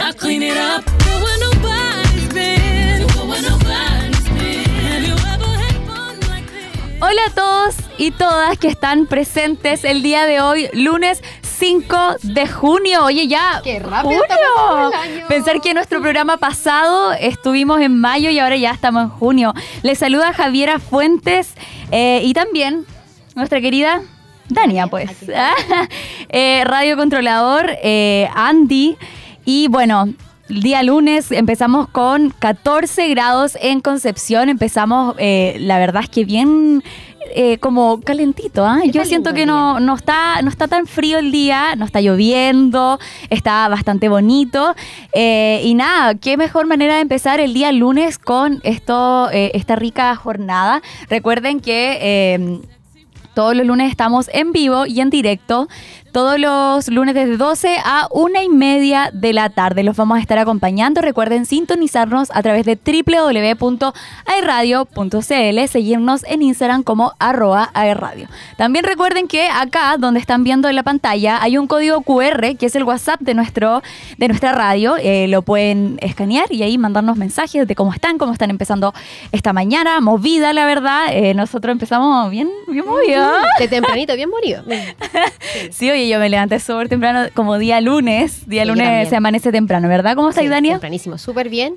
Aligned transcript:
I 0.00 0.12
clean 0.16 0.42
it 0.42 0.56
up. 0.56 0.84
Hola 7.00 7.22
a 7.26 7.30
todos 7.34 7.74
y 7.98 8.12
todas 8.12 8.56
que 8.58 8.68
están 8.68 9.06
presentes 9.06 9.82
el 9.84 10.02
día 10.04 10.26
de 10.26 10.40
hoy, 10.40 10.68
lunes 10.74 11.22
5 11.54 11.96
de 12.22 12.46
junio. 12.46 13.04
Oye, 13.04 13.28
ya. 13.28 13.60
Qué 13.62 13.78
rápido 13.78 14.02
junio. 14.02 14.22
está 14.22 14.36
pasando 14.36 14.88
el 14.88 14.94
año. 14.94 15.28
Pensar 15.28 15.60
que 15.60 15.74
nuestro 15.74 16.00
programa 16.00 16.36
pasado 16.36 17.12
estuvimos 17.12 17.80
en 17.80 18.00
mayo 18.00 18.30
y 18.30 18.38
ahora 18.38 18.56
ya 18.56 18.70
estamos 18.70 19.04
en 19.04 19.08
junio. 19.10 19.54
Les 19.82 19.98
saluda 19.98 20.32
Javiera 20.32 20.78
Fuentes 20.78 21.54
eh, 21.90 22.20
y 22.24 22.32
también 22.34 22.84
nuestra 23.34 23.60
querida 23.60 24.02
Dania, 24.48 24.86
pues. 24.86 25.10
Eh, 26.36 26.64
radio 26.64 26.96
controlador, 26.96 27.70
eh, 27.82 28.28
Andy. 28.34 28.96
Y 29.44 29.68
bueno. 29.68 30.08
El 30.46 30.62
día 30.62 30.82
lunes 30.82 31.32
empezamos 31.32 31.88
con 31.88 32.28
14 32.28 33.08
grados 33.08 33.56
en 33.62 33.80
Concepción. 33.80 34.50
Empezamos, 34.50 35.14
eh, 35.18 35.56
la 35.58 35.78
verdad 35.78 36.02
es 36.02 36.10
que 36.10 36.26
bien 36.26 36.84
eh, 37.34 37.58
como 37.58 38.00
calentito. 38.00 38.64
¿ah? 38.64 38.80
Yo 38.84 39.04
siento 39.04 39.34
que 39.34 39.46
no, 39.46 39.80
no, 39.80 39.94
está, 39.94 40.40
no 40.42 40.48
está 40.48 40.68
tan 40.68 40.86
frío 40.86 41.18
el 41.18 41.32
día, 41.32 41.74
no 41.76 41.84
está 41.84 42.00
lloviendo, 42.00 42.98
está 43.30 43.68
bastante 43.68 44.08
bonito. 44.08 44.74
Eh, 45.12 45.60
y 45.64 45.74
nada, 45.74 46.14
qué 46.14 46.36
mejor 46.36 46.66
manera 46.66 46.96
de 46.96 47.00
empezar 47.00 47.40
el 47.40 47.54
día 47.54 47.72
lunes 47.72 48.18
con 48.18 48.60
esto, 48.62 49.30
eh, 49.32 49.50
esta 49.54 49.76
rica 49.76 50.14
jornada. 50.16 50.82
Recuerden 51.08 51.60
que... 51.60 52.60
todos 53.34 53.56
los 53.56 53.66
lunes 53.66 53.90
estamos 53.90 54.30
en 54.32 54.52
vivo 54.52 54.86
y 54.86 55.00
en 55.00 55.10
directo. 55.10 55.66
Todos 56.14 56.38
los 56.38 56.88
lunes 56.90 57.16
desde 57.16 57.36
12 57.36 57.78
a 57.84 58.06
una 58.12 58.44
y 58.44 58.48
media 58.48 59.10
de 59.12 59.32
la 59.32 59.50
tarde. 59.50 59.82
Los 59.82 59.96
vamos 59.96 60.18
a 60.18 60.20
estar 60.20 60.38
acompañando. 60.38 61.00
Recuerden 61.00 61.44
sintonizarnos 61.44 62.30
a 62.32 62.40
través 62.40 62.64
de 62.66 62.76
www.airradio.cl. 62.76 65.68
Seguirnos 65.68 66.22
en 66.28 66.42
Instagram 66.42 66.84
como 66.84 67.14
arroba 67.18 67.68
airradio. 67.74 68.28
También 68.56 68.84
recuerden 68.84 69.26
que 69.26 69.48
acá, 69.48 69.96
donde 69.98 70.20
están 70.20 70.44
viendo 70.44 70.68
en 70.68 70.76
la 70.76 70.84
pantalla, 70.84 71.42
hay 71.42 71.58
un 71.58 71.66
código 71.66 72.00
QR 72.02 72.56
que 72.56 72.66
es 72.66 72.76
el 72.76 72.84
WhatsApp 72.84 73.20
de, 73.20 73.34
nuestro, 73.34 73.82
de 74.16 74.28
nuestra 74.28 74.52
radio. 74.52 74.96
Eh, 74.96 75.26
lo 75.26 75.42
pueden 75.42 75.98
escanear 76.00 76.46
y 76.52 76.62
ahí 76.62 76.78
mandarnos 76.78 77.16
mensajes 77.16 77.66
de 77.66 77.74
cómo 77.74 77.92
están, 77.92 78.18
cómo 78.18 78.32
están 78.32 78.50
empezando 78.50 78.94
esta 79.32 79.52
mañana. 79.52 80.00
Movida, 80.00 80.52
la 80.52 80.64
verdad. 80.64 81.06
Eh, 81.10 81.34
nosotros 81.34 81.72
empezamos 81.72 82.30
bien, 82.30 82.48
bien 82.68 82.86
movidos. 82.86 83.32
De 83.58 83.66
tempranito, 83.66 84.14
bien 84.14 84.30
morido. 84.30 84.62
Sí, 85.70 85.90
oye, 85.90 86.03
yo 86.08 86.18
me 86.18 86.28
levanté 86.28 86.58
súper 86.60 86.88
temprano, 86.88 87.28
como 87.34 87.58
día 87.58 87.80
lunes. 87.80 88.48
Día 88.48 88.62
Sí, 88.62 88.68
lunes 88.68 89.08
se 89.08 89.16
amanece 89.16 89.50
temprano, 89.52 89.88
¿verdad? 89.88 90.14
¿Cómo 90.16 90.28
estás, 90.30 90.42
Sí, 90.44 90.48
Dania? 90.48 90.72
Tempranísimo, 90.72 91.18
súper 91.18 91.48
bien. 91.48 91.74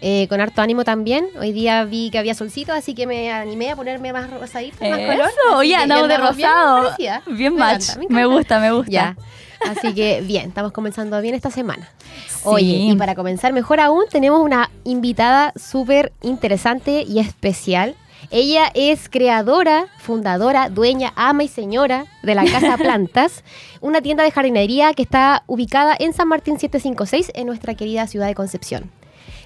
eh, 0.00 0.26
con 0.28 0.40
harto 0.40 0.62
ánimo 0.62 0.84
también. 0.84 1.26
Hoy 1.40 1.50
día 1.52 1.84
vi 1.84 2.10
que 2.10 2.18
había 2.18 2.34
solcito, 2.34 2.72
así 2.72 2.94
que 2.94 3.06
me 3.08 3.32
animé 3.32 3.70
a 3.72 3.76
ponerme 3.76 4.12
más 4.12 4.30
rosadito, 4.30 4.76
más 4.88 4.98
color. 5.00 5.28
Oye, 5.56 5.74
andamos 5.74 6.06
de 6.08 6.16
bien 6.16 6.28
rosado. 6.28 6.82
parecida. 6.84 7.22
Bien 7.26 7.52
Me 7.54 7.58
match. 7.58 7.82
encanta, 7.90 8.00
me 8.08 8.14
Me 8.14 8.26
gusta, 8.26 8.60
me 8.60 8.70
gusta. 8.72 8.90
Ya. 8.92 9.16
Así 9.68 9.92
que 9.94 10.20
bien, 10.24 10.50
estamos 10.50 10.70
comenzando 10.70 11.20
bien 11.20 11.34
esta 11.34 11.50
semana. 11.50 11.88
Sí. 12.28 12.38
Oye, 12.44 12.64
y 12.76 12.94
para 12.94 13.16
comenzar 13.16 13.52
mejor 13.52 13.80
aún, 13.80 14.04
tenemos 14.08 14.40
una 14.40 14.70
invitada 14.84 15.52
súper 15.56 16.12
interesante 16.22 17.02
y 17.02 17.18
especial. 17.18 17.96
Ella 18.30 18.70
es 18.74 19.08
creadora, 19.08 19.86
fundadora, 19.98 20.68
dueña, 20.68 21.12
ama 21.16 21.44
y 21.44 21.48
señora 21.48 22.06
de 22.22 22.34
la 22.34 22.44
Casa 22.44 22.76
Plantas, 22.78 23.44
una 23.80 24.02
tienda 24.02 24.24
de 24.24 24.30
jardinería 24.30 24.92
que 24.94 25.02
está 25.02 25.44
ubicada 25.46 25.96
en 25.98 26.12
San 26.12 26.28
Martín 26.28 26.58
756 26.58 27.32
en 27.34 27.46
nuestra 27.46 27.74
querida 27.74 28.06
ciudad 28.06 28.26
de 28.26 28.34
Concepción. 28.34 28.97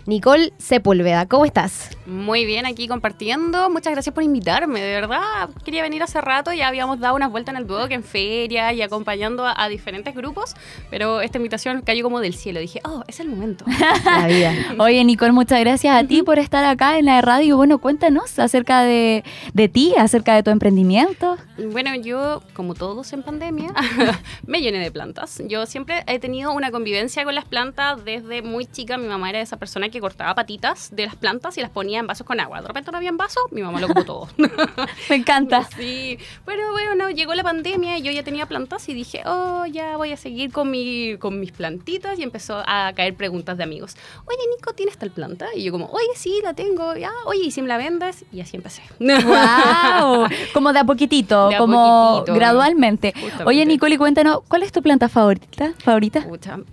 Nicole 0.07 0.53
Sepúlveda, 0.59 1.27
¿cómo 1.27 1.45
estás? 1.45 1.97
Muy 2.07 2.45
bien, 2.45 2.67
aquí 2.67 2.89
compartiendo. 2.89 3.71
Muchas 3.71 3.93
gracias 3.93 4.15
por 4.15 4.25
invitarme, 4.25 4.81
de 4.81 4.93
verdad. 4.95 5.51
Quería 5.65 5.83
venir 5.83 6.03
hace 6.03 6.21
rato, 6.21 6.53
ya 6.53 6.69
habíamos 6.69 7.01
dado 7.01 7.15
unas 7.15 7.31
vueltas 7.31 7.55
en 7.55 7.61
el 7.61 7.67
Duoc, 7.67 7.91
en 7.91 8.05
feria 8.05 8.73
y 8.73 8.83
acompañando 8.83 9.47
a, 9.47 9.55
a 9.63 9.69
diferentes 9.69 10.15
grupos, 10.15 10.55
pero 10.91 11.21
esta 11.21 11.39
invitación 11.39 11.83
cayó 11.83 12.03
como 12.03 12.21
del 12.21 12.35
cielo. 12.35 12.61
Dije, 12.61 12.81
oh, 12.85 13.03
es 13.07 13.21
el 13.21 13.29
momento. 13.29 13.65
La 14.05 14.27
vida. 14.27 14.53
Oye, 14.79 15.05
Nicole, 15.05 15.33
muchas 15.33 15.61
gracias 15.61 15.95
a 15.95 16.07
ti 16.07 16.23
por 16.23 16.39
estar 16.39 16.65
acá 16.65 16.99
en 16.99 17.07
la 17.07 17.21
radio. 17.21 17.57
Bueno, 17.57 17.79
cuéntanos 17.79 18.39
acerca 18.39 18.83
de, 18.83 19.25
de 19.55 19.69
ti, 19.69 19.95
acerca 19.97 20.35
de 20.35 20.43
tu 20.43 20.51
emprendimiento. 20.51 21.37
Bueno, 21.71 21.95
yo, 21.95 22.43
como 22.55 22.75
todos 22.75 23.13
en 23.13 23.23
pandemia, 23.23 23.73
me 24.47 24.61
llené 24.61 24.79
de 24.79 24.91
plantas. 24.91 25.43
Yo 25.49 25.67
siempre 25.67 26.05
he 26.07 26.19
tenido 26.19 26.53
una 26.53 26.71
convivencia 26.71 27.25
con 27.25 27.35
las 27.35 27.45
plantas 27.45 28.05
desde 28.05 28.43
muy 28.43 28.67
chica. 28.67 28.99
Mi 28.99 29.09
mamá 29.09 29.31
era 29.31 29.41
esa 29.41 29.57
persona 29.57 29.72
que 29.91 30.01
cortaba 30.01 30.35
patitas 30.35 30.91
de 30.95 31.07
las 31.07 31.17
plantas 31.17 31.57
y 31.59 31.61
las 31.61 31.71
ponía 31.71 31.99
en 31.99 32.07
vasos 32.07 32.27
con 32.27 32.39
agua. 32.41 32.61
De 32.61 32.69
repente 32.69 32.91
no 32.91 32.99
había 32.99 33.09
en 33.09 33.17
vaso, 33.17 33.41
mi 33.51 33.63
mamá 33.63 33.81
lo 33.81 33.87
ocupó 33.87 34.05
todo. 34.05 34.29
Me 35.09 35.17
encanta. 35.17 35.67
Sí, 35.77 36.19
pero 36.45 36.71
bueno, 36.73 37.11
llegó 37.11 37.35
la 37.35 37.43
pandemia 37.43 37.99
y 37.99 38.03
yo 38.03 38.13
ya 38.13 38.23
tenía 38.23 38.47
plantas 38.47 38.89
y 38.89 38.95
dije, 38.95 39.23
oh, 39.27 39.65
ya 39.67 39.97
voy 39.97 40.13
a 40.13 40.17
seguir 40.17 40.53
con, 40.53 40.71
mi, 40.71 41.17
con 41.19 41.41
mis 41.41 41.51
plantitas 41.53 42.19
y 42.19 42.23
empezó 42.23 42.63
a 42.67 42.93
caer 42.95 43.15
preguntas 43.15 43.57
de 43.57 43.65
amigos. 43.65 43.97
Oye, 44.27 44.39
Nico, 44.55 44.73
¿tienes 44.75 44.97
tal 44.99 45.11
planta? 45.11 45.47
Y 45.57 45.65
yo 45.65 45.73
como, 45.73 45.87
oye, 45.87 46.07
sí, 46.15 46.41
la 46.43 46.55
tengo. 46.55 46.95
Ya, 46.97 47.11
oye, 47.27 47.45
¿y 47.47 47.51
si 47.51 47.63
me 47.63 47.69
la 47.69 47.79
vendes? 47.79 48.25
Y 48.33 48.41
así 48.41 48.57
empecé. 48.57 48.83
¡Wow! 49.01 50.27
Como 50.55 50.73
de 50.73 50.79
a 50.81 50.85
poquitito, 50.85 51.49
De 51.49 51.57
a 51.57 51.59
como 51.59 52.13
poquitito. 52.19 52.35
gradualmente. 52.35 53.13
Justamente. 53.15 53.45
Oye, 53.45 53.65
Nicole, 53.67 53.95
y 53.95 53.99
cuéntanos, 53.99 54.41
¿cuál 54.49 54.63
es 54.63 54.73
tu 54.73 54.83
planta 54.83 55.09
favorita? 55.09 55.73
¿Favorita? 55.79 56.27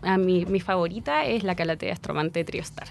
A 0.03 0.17
mí, 0.17 0.45
mi 0.45 0.59
favorita 0.59 1.25
es 1.25 1.43
la 1.43 1.55
calatea 1.55 1.93
estromante 1.93 2.43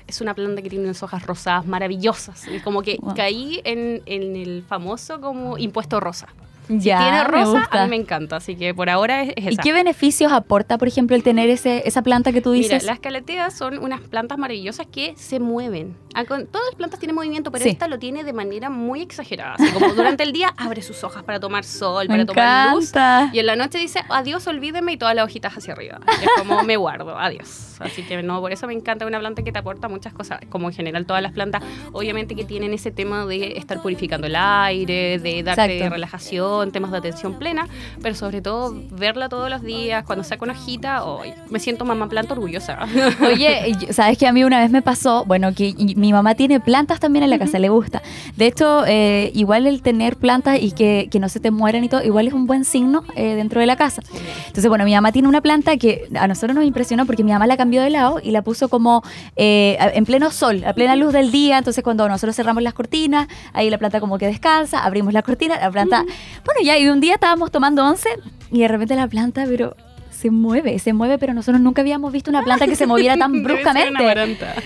Es 0.07 0.21
una 0.21 0.35
planta 0.35 0.63
que 0.63 0.71
tiene 0.71 0.85
unas 0.85 1.03
hojas 1.03 1.25
rosadas 1.27 1.67
maravillosas. 1.67 2.47
Y 2.49 2.61
como 2.61 2.83
que 2.83 2.97
Wow. 3.01 3.15
caí 3.15 3.61
en, 3.65 4.03
en 4.07 4.37
el 4.37 4.63
famoso 4.67 5.21
como 5.21 5.59
impuesto 5.59 6.01
rosa. 6.01 6.29
Ya, 6.69 6.99
tiene 6.99 7.25
rosa, 7.25 7.69
a 7.71 7.85
mí 7.85 7.91
me 7.91 7.97
encanta. 7.97 8.37
Así 8.37 8.57
que 8.57 8.75
por 8.75 8.91
ahora 8.91 9.23
es, 9.23 9.33
es 9.37 9.55
¿Y 9.55 9.57
qué 9.57 9.73
beneficios 9.73 10.33
aporta, 10.33 10.79
por 10.79 10.89
ejemplo, 10.89 11.17
el 11.17 11.23
tener 11.23 11.49
ese, 11.51 11.83
esa 11.87 12.03
planta 12.03 12.33
que 12.33 12.41
tú 12.41 12.51
Mira, 12.51 12.63
dices? 12.63 12.85
las 12.85 12.99
calateas 13.01 13.55
son 13.57 13.79
unas 13.79 14.01
plantas 14.01 14.39
maravillosas 14.39 14.87
que 14.87 15.15
se 15.17 15.41
mueven. 15.41 15.97
Ah, 16.15 16.25
Todas 16.25 16.47
las 16.67 16.75
plantas 16.77 16.99
tienen 16.99 17.15
movimiento, 17.15 17.51
pero 17.53 17.63
Sí. 17.65 17.71
esta 17.71 17.87
lo 17.89 17.99
tiene 17.99 18.25
de 18.25 18.33
manera 18.33 18.71
muy 18.71 19.03
exagerada. 19.03 19.55
Así 19.55 19.71
como 19.73 19.93
durante 19.95 20.23
el 20.25 20.33
día 20.33 20.53
abre 20.57 20.83
sus 20.83 21.05
hojas 21.05 21.23
para 21.23 21.39
tomar 21.41 21.65
sol, 21.65 22.07
Me 22.09 22.15
para 22.15 22.27
tomar 22.27 22.75
luz. 22.75 22.91
encanta. 22.91 23.31
Y 23.33 23.39
en 23.39 23.47
la 23.47 23.57
noche 23.57 23.79
dice, 23.79 24.01
adiós, 24.09 24.47
olvídeme, 24.47 24.93
y 24.93 24.97
todas 24.97 25.15
las 25.15 25.25
hojitas 25.25 25.57
hacia 25.57 25.73
arriba. 25.75 26.01
Es 26.23 26.29
como 26.39 26.63
me 26.65 26.77
guardo, 26.77 27.17
adiós. 27.19 27.77
Así 27.81 28.03
que 28.03 28.23
no, 28.23 28.41
por 28.41 28.53
eso 28.53 28.67
me 28.67 28.75
encanta 28.75 29.07
una 29.07 29.21
planta 29.21 29.43
que 29.45 29.53
te 29.53 29.59
aporta 29.61 29.87
muchas 29.89 30.13
cosas, 30.13 30.41
como 30.49 30.69
en 30.69 30.75
general 30.75 31.07
todas 31.07 31.23
las 31.23 31.33
plantas, 31.33 31.63
obviamente 31.93 32.35
que 32.35 32.45
tienen 32.45 32.75
ese 32.75 32.91
tema 32.91 33.25
de 33.25 33.57
estar 33.57 33.81
purificando 33.81 34.27
el 34.27 34.35
aire, 34.37 35.19
de 35.21 35.43
darte 35.45 35.77
Exacto. 35.77 35.95
relajación, 35.95 36.58
temas 36.67 36.91
de 36.91 36.99
atención 36.99 37.35
plena, 37.39 37.67
pero 38.03 38.15
sobre 38.15 38.41
todo 38.41 38.75
verla 38.91 39.29
todos 39.29 39.51
los 39.51 39.63
días, 39.63 40.05
cuando 40.05 40.25
saco 40.25 40.45
una 40.45 40.55
hojita, 40.55 41.05
hoy 41.05 41.33
me 41.49 41.59
siento 41.59 41.85
mamá 41.85 42.09
planta 42.09 42.35
orgullosa. 42.35 42.79
Oye, 43.27 43.77
sabes 43.93 44.19
que 44.19 44.27
a 44.27 44.33
mí 44.33 44.45
una 44.45 44.61
vez 44.61 44.71
me 44.71 44.83
pasó, 44.83 45.25
bueno, 45.25 45.55
que 45.55 45.75
mi 45.97 46.13
mamá 46.13 46.35
tiene 46.35 46.61
plantas 46.61 47.01
también 47.01 47.23
en 47.23 47.31
la 47.31 47.39
casa, 47.39 47.59
le 47.59 47.69
gusta. 47.69 48.03
De 48.37 48.47
hecho, 48.47 48.85
eh, 48.87 49.31
igual 49.35 49.67
el 49.67 49.83
tener 49.83 50.17
plantas 50.17 50.59
y 50.61 50.73
que, 50.73 51.09
que 51.11 51.19
no 51.19 51.29
se 51.29 51.41
te 51.41 51.51
mueran 51.51 51.85
y 51.85 51.89
todo, 51.89 52.03
igual 52.03 52.27
es 52.27 52.35
un 52.35 52.47
buen 52.47 52.65
signo 52.65 53.05
eh, 53.15 53.35
dentro 53.35 53.61
de 53.61 53.67
la 53.67 53.77
casa. 53.77 54.03
Entonces, 54.47 54.69
bueno, 54.69 54.85
mi 54.85 54.95
mamá 54.95 55.13
tiene 55.13 55.29
una 55.29 55.41
planta 55.41 55.77
que 55.77 56.09
a 56.19 56.27
nosotros 56.27 56.55
nos 56.55 56.65
impresionó 56.65 57.07
porque 57.07 57.25
mi 57.25 57.33
mamá 57.33 57.47
la 57.47 57.57
cambió 57.57 57.83
de 57.83 57.91
lado 57.91 58.21
y 58.23 58.31
la 58.31 58.43
puso 58.43 58.69
como 58.69 59.03
eh, 59.37 59.77
en 59.95 60.05
pleno 60.05 60.31
sol, 60.31 60.65
a 60.65 60.73
plena 60.73 60.97
luz 60.97 61.13
del 61.13 61.31
día. 61.31 61.59
Entonces, 61.59 61.83
cuando 61.85 62.09
nosotros 62.09 62.37
cerramos 62.37 62.63
las 62.63 62.75
cortinas, 62.75 63.29
ahí 63.53 63.71
la 63.71 63.79
planta 63.79 64.01
como 64.01 64.19
que 64.19 64.27
descansa, 64.27 64.85
abrimos 64.85 65.13
la 65.13 65.23
cortina, 65.23 65.59
la 65.59 65.71
planta. 65.71 66.05
Bueno, 66.49 66.63
ya, 66.65 66.79
y 66.79 66.89
un 66.89 66.99
día 66.99 67.13
estábamos 67.15 67.51
tomando 67.51 67.85
once 67.85 68.09
y 68.51 68.61
de 68.61 68.69
repente 68.69 68.97
la 68.97 69.07
planta, 69.07 69.45
pero 69.47 69.77
se 70.11 70.31
mueve, 70.31 70.79
se 70.79 70.95
mueve, 70.95 71.19
pero 71.19 71.35
nosotros 71.35 71.61
nunca 71.61 71.83
habíamos 71.83 72.11
visto 72.11 72.31
una 72.31 72.43
planta 72.43 72.67
que 72.67 72.75
se 72.75 72.87
moviera 72.87 73.19
tan 73.19 73.43
bruscamente. 73.45 74.03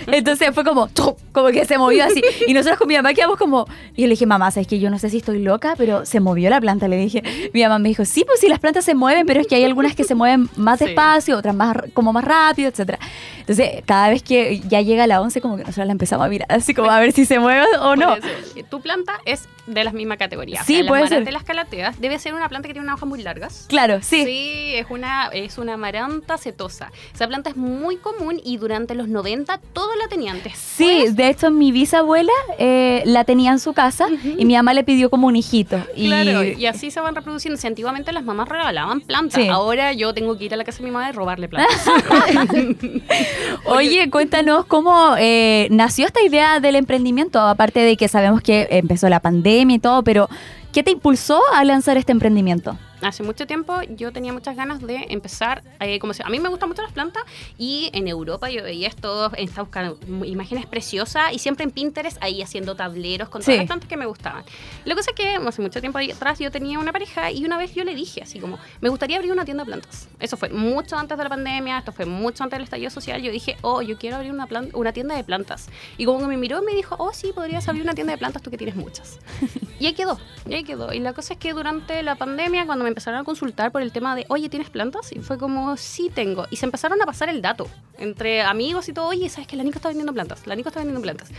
Entonces 0.07 0.51
fue 0.55 0.63
como, 0.63 0.89
como 1.33 1.49
que 1.49 1.65
se 1.65 1.79
movió 1.79 2.05
así. 2.05 2.23
Y 2.47 2.55
nosotros 2.55 2.79
con 2.79 2.87
mi 2.87 2.95
mamá 2.95 3.13
quedamos 3.15 3.37
como, 3.37 3.67
y 3.97 4.03
yo 4.03 4.07
le 4.07 4.13
dije, 4.13 4.27
mamá, 4.27 4.53
sabes 4.53 4.69
que 4.69 4.79
yo 4.79 4.91
no 4.91 4.99
sé 5.01 5.11
si 5.11 5.17
estoy 5.17 5.43
loca, 5.43 5.75
pero 5.77 6.07
se 6.07 6.21
movió 6.21 6.49
la 6.51 6.61
planta, 6.61 6.87
le 6.87 6.97
dije. 6.99 7.51
Mi 7.53 7.65
mamá 7.65 7.81
me 7.81 7.89
dijo, 7.89 8.05
sí, 8.05 8.23
pues 8.25 8.39
sí, 8.39 8.49
las 8.49 8.61
plantas 8.61 8.85
se 8.85 8.95
mueven, 8.95 9.27
pero 9.27 9.41
es 9.41 9.49
que 9.49 9.57
hay 9.57 9.65
algunas 9.65 9.97
que 9.97 10.05
se 10.05 10.15
mueven 10.15 10.49
más 10.57 10.79
Sí. 10.79 10.85
despacio, 10.87 11.37
otras 11.37 11.55
más 11.57 11.77
como 11.95 12.13
más 12.13 12.25
rápido, 12.25 12.69
etcétera. 12.71 13.01
Entonces, 13.41 13.83
cada 13.85 14.09
vez 14.09 14.23
que 14.23 14.61
ya 14.69 14.81
llega 14.83 15.07
la 15.09 15.21
11, 15.21 15.41
como 15.41 15.57
que 15.57 15.65
nosotros 15.65 15.85
la 15.87 15.93
empezamos 15.93 16.25
a 16.25 16.29
mirar, 16.29 16.47
así 16.49 16.75
como 16.75 16.91
a 16.91 17.01
ver 17.01 17.11
si 17.13 17.27
se 17.27 17.41
mueve 17.41 17.67
o 17.81 17.97
no. 17.97 18.15
Eso, 18.15 18.27
tu 18.71 18.81
planta 18.81 19.15
es 19.27 19.49
de 19.67 19.85
la 19.85 19.93
misma 19.93 20.17
categoría. 20.17 20.63
Sí, 20.65 20.75
o 20.75 20.79
sea, 20.81 20.89
puede 20.89 21.01
las 21.03 21.11
ser. 21.11 21.33
las 21.33 21.45
calateas 21.45 22.01
debe 22.01 22.19
ser 22.19 22.35
una 22.35 22.49
planta 22.49 22.67
que 22.69 22.75
tiene 22.75 22.85
unas 22.87 22.97
hojas 22.97 23.09
muy 23.09 23.23
largas. 23.23 23.67
Claro, 23.69 24.01
sí. 24.03 24.25
Sí, 24.25 24.73
es 24.75 24.87
una, 24.91 25.29
es 25.33 25.59
una 25.59 25.75
amaranta 25.75 26.37
setosa. 26.39 26.91
Esa 27.15 27.29
planta 27.29 27.51
es 27.51 27.57
muy 27.57 27.97
común 27.97 28.41
y 28.45 28.57
durante 28.57 28.95
los 28.95 29.09
90 29.09 29.61
todos 29.73 29.97
la 29.97 30.09
tenían. 30.09 30.41
Sí, 30.55 30.87
Después, 30.87 31.17
de 31.17 31.29
hecho 31.29 31.51
mi 31.51 31.71
bisabuela 31.71 32.33
eh, 32.59 33.03
la 33.05 33.25
tenía 33.25 33.53
en 33.53 33.59
su 33.61 33.73
casa 33.73 34.09
y 34.25 34.45
mi 34.45 34.55
mamá 34.55 34.75
le 34.75 34.83
pidió 34.83 35.11
como 35.11 35.27
un 35.29 35.37
hijito. 35.37 35.79
Y, 35.95 36.07
Claro, 36.09 36.43
y 36.45 36.67
así 36.67 36.91
se 36.91 37.01
van 37.01 37.15
reproduciendo. 37.15 37.61
Si 37.61 37.67
antiguamente 37.67 38.13
las 38.13 38.25
mamás 38.25 38.49
regalaban 38.49 39.01
plantas, 39.01 39.43
Sí. 39.43 39.49
ahora 39.49 39.93
yo 39.93 40.13
tengo 40.15 40.37
que 40.39 40.45
ir 40.47 40.55
a 40.55 40.57
la 40.57 40.65
casa 40.65 40.79
de 40.79 40.85
mi 40.85 40.91
mamá 40.91 41.09
y 41.11 41.13
robarle 41.13 41.49
plantas. 41.49 41.87
Oye, 43.67 44.11
cuéntanos 44.11 44.67
cómo 44.67 45.15
eh, 45.19 45.69
nació 45.71 46.07
esta 46.07 46.23
idea 46.23 46.61
del 46.61 46.77
emprendimiento, 46.77 47.41
aparte 47.41 47.81
de 47.81 47.97
que 47.97 48.09
sabemos 48.09 48.41
que 48.43 48.67
empezó 48.71 49.09
la 49.09 49.21
pandemia 49.21 49.52
y 49.61 49.79
todo, 49.79 50.03
pero 50.03 50.29
¿qué 50.73 50.83
te 50.83 50.91
impulsó 50.91 51.41
a 51.55 51.65
lanzar 51.65 51.97
este 51.97 52.13
emprendimiento? 52.13 52.77
Hace 53.03 53.23
mucho 53.23 53.47
tiempo 53.47 53.81
yo 53.97 54.13
tenía 54.13 54.33
muchas 54.33 54.57
ganas 54.57 54.81
de 54.81 55.07
empezar, 55.11 55.63
eh, 55.81 55.99
como 55.99 56.13
a 56.25 56.31
mí 56.31 56.39
me 56.41 56.49
gustan 56.49 56.69
mucho 56.69 56.83
las 56.83 56.93
plantas 56.93 57.23
y 57.59 57.91
en 57.93 58.07
Europa 58.09 58.49
yo 58.51 58.63
veía 58.63 58.89
esto, 58.89 59.33
estaba 59.35 59.65
buscando 59.65 59.99
imágenes 60.25 60.67
preciosas 60.67 61.33
y 61.33 61.39
siempre 61.39 61.65
en 61.65 61.71
Pinterest 61.73 62.17
ahí 62.23 62.43
haciendo 62.43 62.75
tableros 62.77 63.29
con 63.29 63.41
todas 63.43 63.55
Sí. 63.55 63.59
las 63.59 63.67
plantas 63.67 63.89
que 63.89 63.97
me 63.97 64.07
gustaban. 64.07 64.45
La 64.85 64.95
cosa 64.95 65.11
es 65.11 65.17
que 65.17 65.35
hace 65.37 65.63
mucho 65.63 65.81
tiempo 65.81 65.99
atrás 65.99 66.39
yo 66.39 66.51
tenía 66.51 66.79
una 66.79 66.93
pareja 66.93 67.31
y 67.31 67.45
una 67.45 67.59
vez 67.59 67.75
yo 67.75 67.85
le 67.85 67.95
dije 67.95 68.23
así 68.23 68.39
como, 68.39 68.59
me 68.81 68.89
gustaría 68.89 69.17
abrir 69.17 69.33
una 69.33 69.45
tienda 69.45 69.65
de 69.65 69.67
plantas. 69.71 70.09
Eso 70.21 70.37
fue 70.37 70.51
mucho 70.51 70.97
antes 70.97 71.19
de 71.19 71.25
la 71.25 71.31
pandemia, 71.31 71.79
esto 71.79 71.93
fue 71.93 72.07
mucho 72.07 72.45
antes 72.45 72.57
del 72.59 72.65
estallido 72.65 72.91
social. 72.91 73.21
Yo 73.23 73.33
dije, 73.33 73.57
oh, 73.63 73.83
yo 73.83 73.99
quiero 73.99 74.17
abrir 74.17 74.33
una, 74.33 74.47
plan- 74.47 74.71
una 74.75 74.93
tienda 74.93 75.17
de 75.17 75.25
plantas. 75.25 75.69
Y 75.99 76.05
como 76.05 76.21
que 76.21 76.27
me 76.27 76.37
miró 76.37 76.63
y 76.63 76.65
me 76.67 76.75
dijo, 76.75 76.95
oh, 76.99 77.13
sí, 77.13 77.33
podrías 77.35 77.69
abrir 77.69 77.83
una 77.83 77.95
tienda 77.95 78.13
de 78.13 78.19
plantas 78.19 78.43
tú 78.43 78.51
que 78.51 78.57
tienes 78.59 78.77
muchas. 78.77 79.19
Y 79.83 79.87
ahí 79.87 79.95
quedó, 79.95 80.17
y 80.49 80.55
ahí 80.55 80.63
quedó. 80.63 80.93
Y 80.93 81.01
la 81.01 81.13
cosa 81.13 81.33
es 81.33 81.41
que 81.41 81.53
durante 81.55 82.05
la 82.05 82.15
pandemia, 82.15 82.67
cuando 82.67 82.85
me 82.85 82.92
empezaron 82.93 83.21
a 83.21 83.25
consultar 83.25 83.73
por 83.73 83.83
el 83.83 83.93
tema 83.93 84.15
de, 84.15 84.25
oye, 84.29 84.49
¿tienes 84.49 84.71
plantas? 84.71 85.13
Y 85.13 85.19
fue 85.21 85.39
como, 85.39 85.77
sí 85.77 86.11
tengo. 86.15 86.47
Y 86.51 86.57
se 86.57 86.67
empezaron 86.67 87.01
a 87.03 87.07
pasar 87.07 87.29
el 87.29 87.43
dato 87.43 87.67
entre 87.99 88.43
amigos 88.43 88.89
y 88.89 88.93
todo, 88.93 89.09
oye, 89.09 89.29
¿sabes 89.29 89.47
que 89.47 89.57
la 89.57 89.65
Nico 89.65 89.79
está 89.79 89.89
vendiendo 89.89 90.13
plantas? 90.13 90.47
La 90.47 90.55
Nico 90.55 90.69
está 90.69 90.81
vendiendo 90.81 91.03
plantas. 91.03 91.31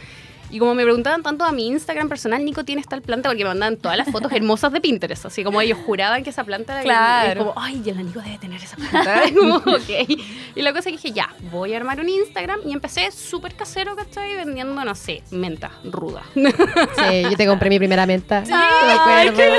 Y 0.54 0.60
como 0.60 0.76
me 0.76 0.84
preguntaban 0.84 1.24
tanto 1.24 1.44
a 1.46 1.52
mi 1.52 1.66
Instagram 1.66 2.08
personal, 2.10 2.46
Nico, 2.46 2.64
¿tienes 2.64 2.88
tal 2.88 3.02
planta? 3.02 3.28
Porque 3.28 3.44
me 3.44 3.50
mandaban 3.50 3.76
todas 3.76 3.98
las 3.98 4.12
fotos 4.12 4.32
hermosas 4.32 4.72
de 4.72 4.80
Pinterest. 4.82 5.26
Así 5.26 5.44
como 5.44 5.60
ellos 5.62 5.80
juraban 5.84 6.24
que 6.24 6.30
esa 6.30 6.44
planta 6.44 6.74
era 6.74 6.84
Claro. 6.84 7.42
y 7.42 7.44
como, 7.46 7.54
ay, 7.60 7.82
ya 7.84 7.96
la 7.96 8.04
Nico 8.04 8.22
debe 8.22 8.38
tener 8.38 8.62
esa 8.62 8.78
planta. 8.78 9.26
Y 9.28 9.34
como, 9.34 9.56
ok. 9.56 10.20
Y 10.56 10.62
la 10.62 10.72
cosa 10.72 10.90
es 10.90 10.96
que 10.96 11.02
dije, 11.10 11.12
ya, 11.12 11.34
voy 11.52 11.74
a 11.74 11.78
armar 11.78 12.00
un 12.00 12.08
Instagram. 12.08 12.60
Y 12.68 12.72
empecé 12.74 13.10
súper 13.12 13.56
casero, 13.56 13.96
¿cachai? 13.96 14.36
Vendiendo, 14.36 14.86
no 14.86 14.94
sé, 14.94 15.24
menta 15.32 15.72
ruda. 15.86 16.22
Sí, 16.36 17.24
yo 17.24 17.36
te 17.36 17.48
compré 17.48 17.70
mi 17.70 17.80
primera 17.80 18.06
menta. 18.06 18.44
Ay, 18.52 19.32
me 19.32 19.32
acuerdo. 19.34 19.54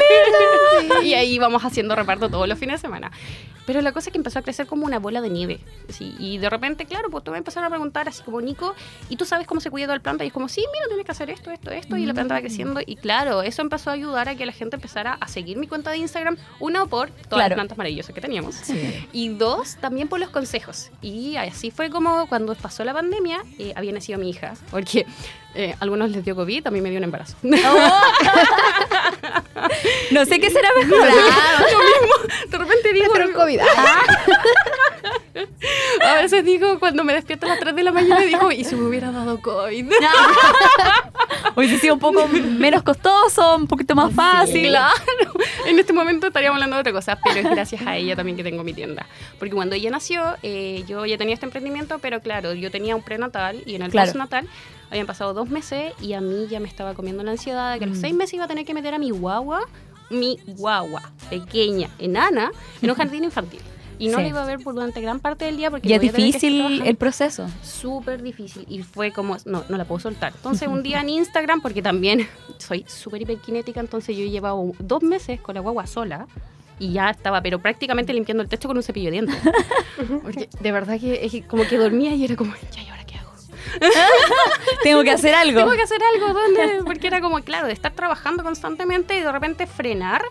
Y 1.02 1.14
ahí 1.14 1.38
vamos 1.40 1.64
haciendo 1.64 1.96
reparto 1.96 2.28
todos 2.28 2.48
los 2.48 2.56
fines 2.56 2.80
de 2.80 2.86
semana. 2.86 3.10
Pero 3.66 3.80
la 3.80 3.92
cosa 3.92 4.10
es 4.10 4.12
que 4.12 4.18
empezó 4.18 4.38
a 4.38 4.42
crecer 4.42 4.66
como 4.66 4.84
una 4.84 4.98
bola 4.98 5.20
de 5.22 5.30
nieve. 5.30 5.58
Sí, 5.88 6.14
y 6.18 6.36
de 6.38 6.50
repente, 6.50 6.84
claro, 6.84 7.08
pues 7.10 7.24
tú 7.24 7.30
me 7.30 7.38
empezaron 7.38 7.66
a 7.66 7.70
preguntar 7.70 8.08
así 8.08 8.22
como, 8.22 8.40
Nico, 8.42 8.74
¿y 9.08 9.16
tú 9.16 9.24
sabes 9.24 9.46
cómo 9.46 9.60
se 9.60 9.70
cuida 9.70 9.86
toda 9.86 9.96
la 9.96 10.02
planta? 10.02 10.22
Y 10.24 10.26
es 10.28 10.32
como, 10.34 10.48
sí, 10.48 10.62
mira, 10.70 10.83
tienes 10.88 11.04
que 11.06 11.12
hacer 11.12 11.30
esto, 11.30 11.50
esto, 11.50 11.70
esto. 11.70 11.96
Y 11.96 12.06
la 12.06 12.14
planta 12.14 12.34
va 12.34 12.40
creciendo. 12.40 12.80
Y 12.84 12.96
claro, 12.96 13.42
eso 13.42 13.62
empezó 13.62 13.90
a 13.90 13.92
ayudar 13.94 14.28
a 14.28 14.34
que 14.34 14.46
la 14.46 14.52
gente 14.52 14.76
empezara 14.76 15.16
a 15.20 15.28
seguir 15.28 15.56
mi 15.58 15.66
cuenta 15.66 15.90
de 15.90 15.98
Instagram. 15.98 16.36
Uno, 16.60 16.86
por 16.88 17.08
todas 17.10 17.28
Claro. 17.28 17.48
las 17.50 17.54
plantas 17.56 17.78
maravillosas 17.78 18.14
que 18.14 18.20
teníamos. 18.20 18.56
Y 19.12 19.28
dos, 19.30 19.76
también 19.80 20.08
por 20.08 20.20
los 20.20 20.30
consejos. 20.30 20.90
Y 21.02 21.36
así 21.36 21.70
fue 21.70 21.90
como 21.90 22.26
cuando 22.28 22.54
pasó 22.54 22.84
la 22.84 22.92
pandemia, 22.92 23.42
eh, 23.58 23.72
había 23.76 23.92
nacido 23.92 24.18
mi 24.18 24.30
hija. 24.30 24.54
Porque 24.70 25.06
eh, 25.54 25.74
algunos 25.80 26.10
les 26.10 26.24
dio 26.24 26.34
COVID, 26.34 26.66
a 26.66 26.70
mí 26.70 26.80
me 26.80 26.90
dio 26.90 26.98
un 26.98 27.04
embarazo. 27.04 27.36
No 30.10 30.24
sé 30.24 30.38
qué 30.40 30.50
será 30.50 30.68
mejor. 30.78 31.08
De 32.48 32.58
repente 32.58 32.92
digo, 32.92 33.06
Pero 33.12 33.24
el 33.28 33.32
COVID. 33.34 33.58
a 36.02 36.14
veces 36.16 36.33
digo, 36.44 36.78
cuando 36.78 37.02
me 37.04 37.12
despierto 37.14 37.46
a 37.46 37.50
las 37.50 37.58
3 37.60 37.74
de 37.74 37.82
la 37.82 37.92
mañana, 37.92 38.20
digo, 38.20 38.52
¿y 38.52 38.64
si 38.64 38.74
me 38.76 38.86
hubiera 38.86 39.10
dado 39.10 39.40
COVID? 39.40 39.90
Hubiese 41.56 41.78
sido 41.78 41.94
un 41.94 42.00
poco 42.00 42.26
menos 42.28 42.82
costoso, 42.82 43.56
un 43.56 43.66
poquito 43.66 43.94
más 43.94 44.12
fácil. 44.12 44.68
Claro, 44.68 44.92
en 45.66 45.78
este 45.78 45.92
momento 45.92 46.26
estaríamos 46.28 46.56
hablando 46.56 46.76
de 46.76 46.80
otra 46.80 46.92
cosa, 46.92 47.18
pero 47.22 47.40
es 47.40 47.44
gracias 47.54 47.82
a 47.86 47.96
ella 47.96 48.16
también 48.16 48.36
que 48.36 48.42
tengo 48.42 48.64
mi 48.64 48.72
tienda. 48.74 49.06
Porque 49.38 49.54
cuando 49.54 49.74
ella 49.76 49.90
nació, 49.90 50.36
eh, 50.42 50.84
yo 50.88 51.06
ya 51.06 51.16
tenía 51.16 51.34
este 51.34 51.46
emprendimiento, 51.46 51.98
pero 52.00 52.20
claro, 52.20 52.54
yo 52.54 52.70
tenía 52.70 52.96
un 52.96 53.02
prenatal 53.02 53.62
y 53.66 53.74
en 53.76 53.82
el 53.82 53.90
Claro. 53.90 54.06
postnatal 54.08 54.48
habían 54.90 55.06
pasado 55.06 55.32
dos 55.34 55.48
meses 55.48 55.92
y 56.00 56.12
a 56.14 56.20
mí 56.20 56.46
ya 56.50 56.58
me 56.60 56.68
estaba 56.68 56.94
comiendo 56.94 57.22
la 57.22 57.32
ansiedad 57.32 57.72
de 57.72 57.78
que 57.78 57.84
a 57.84 57.88
Mm. 57.88 57.90
los 57.90 57.98
seis 58.00 58.14
meses 58.14 58.34
iba 58.34 58.44
a 58.44 58.48
tener 58.48 58.64
que 58.64 58.74
meter 58.74 58.94
a 58.94 58.98
mi 58.98 59.10
guagua, 59.10 59.60
mi 60.10 60.38
guagua 60.46 61.02
pequeña, 61.30 61.88
enana, 61.98 62.50
en 62.82 62.90
un 62.90 62.96
jardín 62.96 63.24
infantil. 63.24 63.60
Y 63.98 64.08
no 64.08 64.16
Sí. 64.18 64.22
la 64.24 64.28
iba 64.28 64.42
a 64.42 64.46
ver 64.46 64.58
por 64.60 64.74
durante 64.74 65.00
gran 65.00 65.20
parte 65.20 65.44
del 65.44 65.56
día 65.56 65.70
porque 65.70 65.88
Y 65.88 65.92
es 65.92 66.00
difícil 66.00 66.82
el 66.84 66.96
proceso. 66.96 67.46
súper 67.62 68.22
difícil 68.22 68.64
y 68.68 68.82
fue 68.82 69.12
como, 69.12 69.36
no, 69.44 69.64
no 69.68 69.76
la 69.76 69.84
puedo 69.84 70.00
soltar. 70.00 70.32
Entonces 70.34 70.68
un 70.68 70.82
día 70.82 71.00
en 71.00 71.08
Instagram, 71.10 71.60
porque 71.60 71.80
también 71.82 72.26
soy 72.58 72.84
súper 72.88 73.22
hiperkinética, 73.22 73.80
entonces 73.80 74.16
yo 74.16 74.24
llevaba 74.26 74.60
dos 74.78 75.02
meses 75.02 75.40
con 75.40 75.54
la 75.54 75.60
guagua 75.60 75.86
sola 75.86 76.26
y 76.80 76.92
ya 76.92 77.10
estaba, 77.10 77.40
pero 77.40 77.60
prácticamente 77.60 78.12
limpiando 78.12 78.42
el 78.42 78.48
techo 78.48 78.66
con 78.66 78.76
un 78.76 78.82
cepillo 78.82 79.06
de 79.06 79.12
dientes. 79.12 79.36
Porque 80.24 80.48
de 80.60 80.72
verdad 80.72 80.98
que 80.98 81.24
es 81.24 81.30
que 81.30 81.42
como 81.42 81.62
que 81.68 81.76
dormía 81.78 82.14
y 82.16 82.24
era 82.24 82.34
como, 82.34 82.52
ya, 82.72 82.82
¿y 82.82 82.88
ahora 82.88 83.04
qué 83.04 83.14
hago? 83.16 83.30
Tengo 84.82 85.02
que 85.04 85.10
hacer 85.12 85.34
algo. 85.34 85.60
Tengo 85.60 85.72
que 85.72 85.82
hacer 85.82 86.00
algo, 86.14 86.34
¿dónde? 86.34 86.82
Porque 86.84 87.06
era 87.06 87.20
como, 87.20 87.38
claro, 87.42 87.68
de 87.68 87.72
estar 87.72 87.92
trabajando 87.92 88.42
constantemente 88.42 89.16
y 89.16 89.20
de 89.20 89.30
repente 89.30 89.66
frenar, 89.68 90.22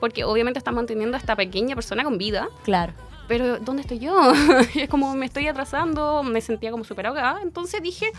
porque 0.00 0.24
obviamente 0.24 0.58
estás 0.58 0.74
manteniendo 0.74 1.16
a 1.16 1.20
esta 1.20 1.36
pequeña 1.36 1.74
persona 1.74 2.04
con 2.04 2.18
vida 2.18 2.48
Claro. 2.64 2.92
pero 3.28 3.58
¿dónde 3.58 3.82
estoy 3.82 3.98
yo? 3.98 4.14
Es 4.74 4.88
como 4.88 5.14
me 5.14 5.26
estoy 5.26 5.46
atrasando, 5.48 6.22
me 6.22 6.40
sentía 6.40 6.70
como 6.70 6.84
súper 6.84 7.06
ahogada. 7.06 7.40
Entonces 7.42 7.82
dije, 7.82 8.10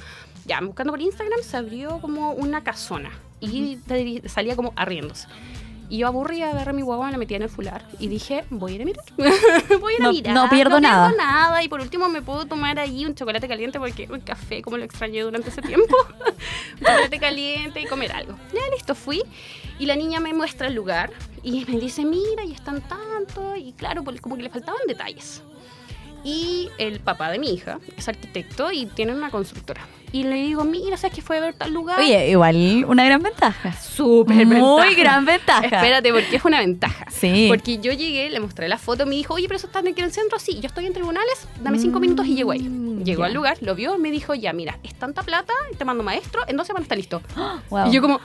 ya, 0.46 0.60
buscando 0.62 0.92
por 0.94 1.02
Instagram 1.02 1.40
se 1.44 1.58
abrió 1.58 2.00
como 2.00 2.32
una 2.32 2.64
casona 2.64 3.12
y 3.40 3.78
salía 4.26 4.56
como 4.56 4.74
arriéndose. 4.76 5.28
Y 5.90 6.00
yo 6.00 6.08
aburría, 6.08 6.50
agarré 6.50 6.74
mi 6.74 6.82
guagua, 6.82 7.10
la 7.12 7.18
metía 7.18 7.38
en 7.38 7.44
el 7.44 7.50
fular 7.50 7.86
y 7.98 8.08
dije, 8.10 8.44
voy 8.50 8.74
a 8.74 8.76
ir 8.76 8.82
a 8.82 8.86
mirar. 8.86 9.06
voy 9.80 9.94
a 9.94 9.96
ir 9.96 10.02
No- 10.02 10.10
a 10.10 10.12
mirar. 10.12 10.34
no 10.36 10.50
pierdo 10.50 10.80
nada. 10.82 11.08
pierdo 11.08 11.24
nada. 11.24 11.64
Y 11.64 11.70
por 11.70 11.80
último 11.80 12.10
me 12.10 12.22
puedo 12.22 12.46
tomar 12.46 12.78
ahí 12.78 13.06
un 13.06 13.16
chocolate 13.16 13.48
caliente 13.48 13.80
porque 13.80 14.04
el 14.12 14.22
café, 14.22 14.62
como 14.62 14.76
lo 14.78 14.84
extrañé 14.84 15.22
durante 15.22 15.50
ese 15.50 15.62
tiempo. 15.62 15.96
un 16.74 16.80
chocolate 16.80 17.20
caliente 17.20 17.80
y 17.80 17.86
comer 17.86 18.12
algo. 18.12 18.34
Ya 18.54 18.60
listo, 18.76 18.96
fui. 18.96 19.24
Y 19.80 19.86
la 19.86 19.96
niña 19.96 20.20
me 20.20 20.34
muestra 20.34 20.68
el 20.68 20.74
lugar 20.76 21.12
y 21.44 21.66
me 21.66 21.80
dice, 21.80 22.04
mira, 22.06 22.44
y 22.46 22.52
están 22.54 22.82
tanto. 22.82 23.56
Y 23.56 23.74
claro, 23.74 24.04
pues, 24.04 24.20
como 24.22 24.36
que 24.38 24.44
le 24.44 24.50
faltaban 24.50 24.82
detalles. 24.88 25.44
Y 26.24 26.70
el 26.78 27.00
papá 27.00 27.30
de 27.32 27.40
mi 27.40 27.52
hija 27.54 27.80
es 27.96 28.08
arquitecto 28.08 28.72
y 28.72 28.88
tiene 28.88 29.14
una 29.14 29.30
constructora. 29.30 29.82
Y 30.12 30.24
le 30.24 30.36
digo, 30.36 30.64
mira, 30.64 30.98
¿sabes 30.98 31.16
que 31.16 31.22
fue 31.22 31.38
a 31.38 31.42
ver 31.42 31.54
tal 31.54 31.74
lugar? 31.74 32.00
Oye, 32.00 32.30
igual 32.30 32.86
una 32.88 33.06
gran 33.06 33.22
ventaja. 33.22 33.72
súper 33.74 34.46
Muy 34.46 34.56
ventaja. 34.56 34.94
gran 35.02 35.26
ventaja. 35.26 35.66
Espérate, 35.66 36.12
porque 36.12 36.36
es 36.38 36.44
una 36.46 36.60
ventaja. 36.60 37.06
Sí. 37.12 37.46
Porque 37.50 37.78
yo 37.78 37.92
llegué, 37.94 38.30
le 38.30 38.40
mostré 38.40 38.68
la 38.68 38.78
foto, 38.78 39.06
me 39.06 39.16
dijo, 39.16 39.36
oye, 39.36 39.48
pero 39.48 39.58
eso 39.58 39.68
está 39.68 39.80
en 39.80 39.88
el 39.88 40.12
centro. 40.12 40.40
Sí, 40.40 40.60
yo 40.60 40.68
estoy 40.68 40.86
en 40.88 40.94
tribunales, 40.94 41.48
dame 41.62 41.78
cinco 41.78 42.00
Mm, 42.00 42.02
minutos 42.02 42.26
y 42.26 42.36
llego 42.36 42.52
ahí. 42.52 42.68
Llegó 43.04 43.22
ya. 43.22 43.26
al 43.28 43.34
lugar, 43.34 43.58
lo 43.62 43.76
vio, 43.76 43.98
me 43.98 44.10
dijo, 44.12 44.34
ya, 44.34 44.54
mira, 44.54 44.80
es 44.84 44.96
tanta 44.96 45.24
plata, 45.24 45.54
te 45.78 45.86
mando 45.86 46.04
maestro, 46.04 46.42
en 46.48 46.58
dos 46.58 46.66
semanas 46.68 46.86
está 46.86 46.96
listo. 46.96 47.22
Wow. 47.70 47.88
Y 47.90 47.92
yo 47.92 48.02
como. 48.02 48.20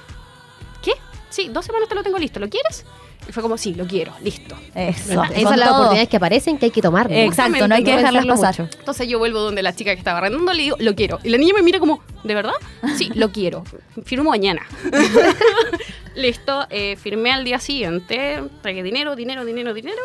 Sí, 1.32 1.48
dos 1.50 1.64
semanas 1.64 1.88
te 1.88 1.94
lo 1.94 2.02
tengo 2.02 2.18
listo, 2.18 2.38
¿lo 2.38 2.48
quieres? 2.48 2.84
Y 3.26 3.32
fue 3.32 3.42
como, 3.42 3.56
sí, 3.56 3.74
lo 3.74 3.86
quiero, 3.86 4.12
listo. 4.22 4.54
Eso. 4.74 5.22
Esas 5.24 5.42
son 5.42 5.58
las 5.58 5.68
todo. 5.68 5.76
oportunidades 5.76 6.08
que 6.08 6.16
aparecen 6.18 6.58
que 6.58 6.66
hay 6.66 6.70
que 6.70 6.82
tomar. 6.82 7.10
Exacto, 7.10 7.66
no 7.66 7.74
hay 7.74 7.82
que 7.82 7.92
No 7.92 7.96
dejarlas 7.98 8.26
pasar. 8.26 8.68
Entonces 8.78 9.08
yo 9.08 9.18
vuelvo 9.18 9.40
donde 9.40 9.62
la 9.62 9.74
chica 9.74 9.92
que 9.92 9.98
estaba 9.98 10.18
arrendando 10.18 10.52
le 10.52 10.62
digo, 10.62 10.76
lo 10.78 10.94
quiero. 10.94 11.20
Y 11.22 11.30
la 11.30 11.38
niña 11.38 11.54
me 11.54 11.62
mira 11.62 11.78
como, 11.78 12.02
¿de 12.24 12.34
verdad? 12.34 12.52
Sí, 12.96 13.10
lo 13.14 13.30
quiero. 13.32 13.64
Firmo 14.04 14.30
mañana. 14.30 14.62
Listo, 16.14 16.66
eh, 16.68 16.96
firmé 16.96 17.32
al 17.32 17.42
día 17.42 17.58
siguiente, 17.58 18.42
tragué 18.60 18.82
dinero, 18.82 19.16
dinero, 19.16 19.46
dinero, 19.46 19.72
dinero, 19.72 20.02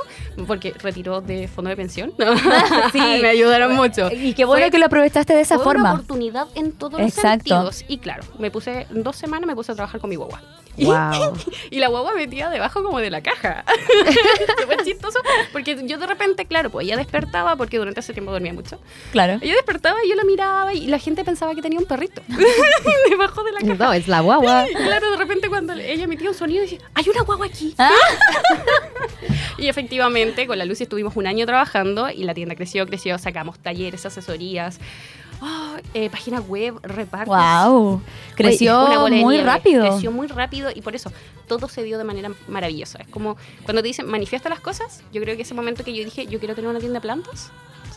porque 0.47 0.73
retiró 0.81 1.19
de 1.19 1.49
fondo 1.49 1.69
de 1.69 1.75
pensión. 1.75 2.13
Sí. 2.93 2.99
me 3.21 3.27
ayudaron 3.29 3.75
mucho. 3.75 4.09
Y 4.11 4.33
qué 4.33 4.45
bueno 4.45 4.63
Fue- 4.65 4.71
que 4.71 4.77
lo 4.79 4.85
aprovechaste 4.85 5.33
de 5.33 5.41
esa 5.41 5.55
Fue 5.55 5.65
una 5.65 5.73
forma. 5.73 5.93
oportunidad 5.93 6.47
en 6.55 6.71
todos 6.71 6.99
los 7.01 7.09
Exacto. 7.09 7.49
sentidos. 7.55 7.83
Y 7.89 7.97
claro, 7.97 8.23
me 8.39 8.49
puse, 8.51 8.87
en 8.89 9.03
dos 9.03 9.15
semanas 9.17 9.47
me 9.47 9.55
puse 9.55 9.71
a 9.73 9.75
trabajar 9.75 9.99
con 9.99 10.09
mi 10.09 10.15
guagua. 10.15 10.41
Wow. 10.79 11.33
Y 11.71 11.79
la 11.79 11.87
guagua 11.87 12.13
metía 12.13 12.49
debajo 12.51 12.83
como 12.83 12.99
de 12.99 13.09
la 13.09 13.21
caja. 13.21 13.65
Súper 14.61 14.83
chistoso. 14.83 15.19
Porque 15.51 15.75
yo 15.87 15.97
de 15.97 16.05
repente, 16.05 16.45
claro, 16.45 16.69
pues 16.69 16.85
ella 16.85 16.95
despertaba, 16.97 17.55
porque 17.55 17.79
durante 17.79 17.99
ese 18.01 18.13
tiempo 18.13 18.31
dormía 18.31 18.53
mucho. 18.53 18.79
Claro. 19.11 19.39
Ella 19.41 19.55
despertaba 19.55 19.97
y 20.05 20.09
yo 20.09 20.15
la 20.15 20.23
miraba 20.23 20.73
y 20.75 20.85
la 20.85 20.99
gente 20.99 21.23
pensaba 21.25 21.55
que 21.55 21.63
tenía 21.63 21.79
un 21.79 21.85
perrito 21.87 22.06
debajo 23.09 23.43
de 23.43 23.51
la 23.51 23.59
caja. 23.59 23.73
No, 23.75 23.93
es 23.93 24.07
la 24.07 24.21
guagua. 24.21 24.65
Claro, 24.75 25.11
de 25.11 25.17
repente 25.17 25.49
cuando 25.49 25.73
ella 25.73 26.03
emitía 26.03 26.29
un 26.29 26.35
sonido, 26.35 26.61
decía, 26.61 26.79
hay 26.93 27.09
una 27.09 27.21
guagua 27.21 27.45
aquí. 27.47 27.73
Ah. 27.77 27.91
Y 29.57 29.69
efectivamente, 29.69 30.45
con 30.45 30.57
la 30.59 30.65
Lucy 30.65 30.83
estuvimos 30.83 31.15
un 31.15 31.25
año 31.25 31.45
trabajando 31.45 32.09
y 32.11 32.23
la 32.23 32.35
tienda 32.35 32.55
creció, 32.55 32.85
creció, 32.85 33.17
sacamos 33.17 33.57
talleres, 33.57 34.05
asesorías. 34.05 34.79
oh, 35.41 35.77
eh, 35.95 36.09
página 36.11 36.41
web, 36.41 36.79
repartos. 36.83 37.35
Wow. 37.35 38.01
Creció 38.35 38.87
muy 39.09 39.11
nieve. 39.11 39.43
rápido. 39.43 39.87
Creció 39.89 40.11
muy 40.11 40.27
rápido 40.27 40.69
y 40.73 40.81
por 40.81 40.95
eso 40.95 41.11
todo 41.47 41.67
se 41.69 41.81
dio 41.81 41.97
de 41.97 42.03
manera 42.03 42.31
maravillosa. 42.47 42.99
Es 42.99 43.07
como 43.07 43.35
cuando 43.63 43.81
te 43.81 43.87
dicen 43.87 44.07
manifiesta 44.07 44.47
las 44.47 44.59
cosas, 44.59 45.03
yo 45.11 45.21
creo 45.21 45.35
que 45.35 45.41
ese 45.41 45.55
momento 45.55 45.83
que 45.83 45.95
yo 45.95 46.03
dije, 46.03 46.27
yo 46.27 46.37
quiero 46.37 46.53
tener 46.53 46.69
una 46.69 46.79
tienda 46.79 46.99
de 46.99 47.01
plantas, 47.01 47.51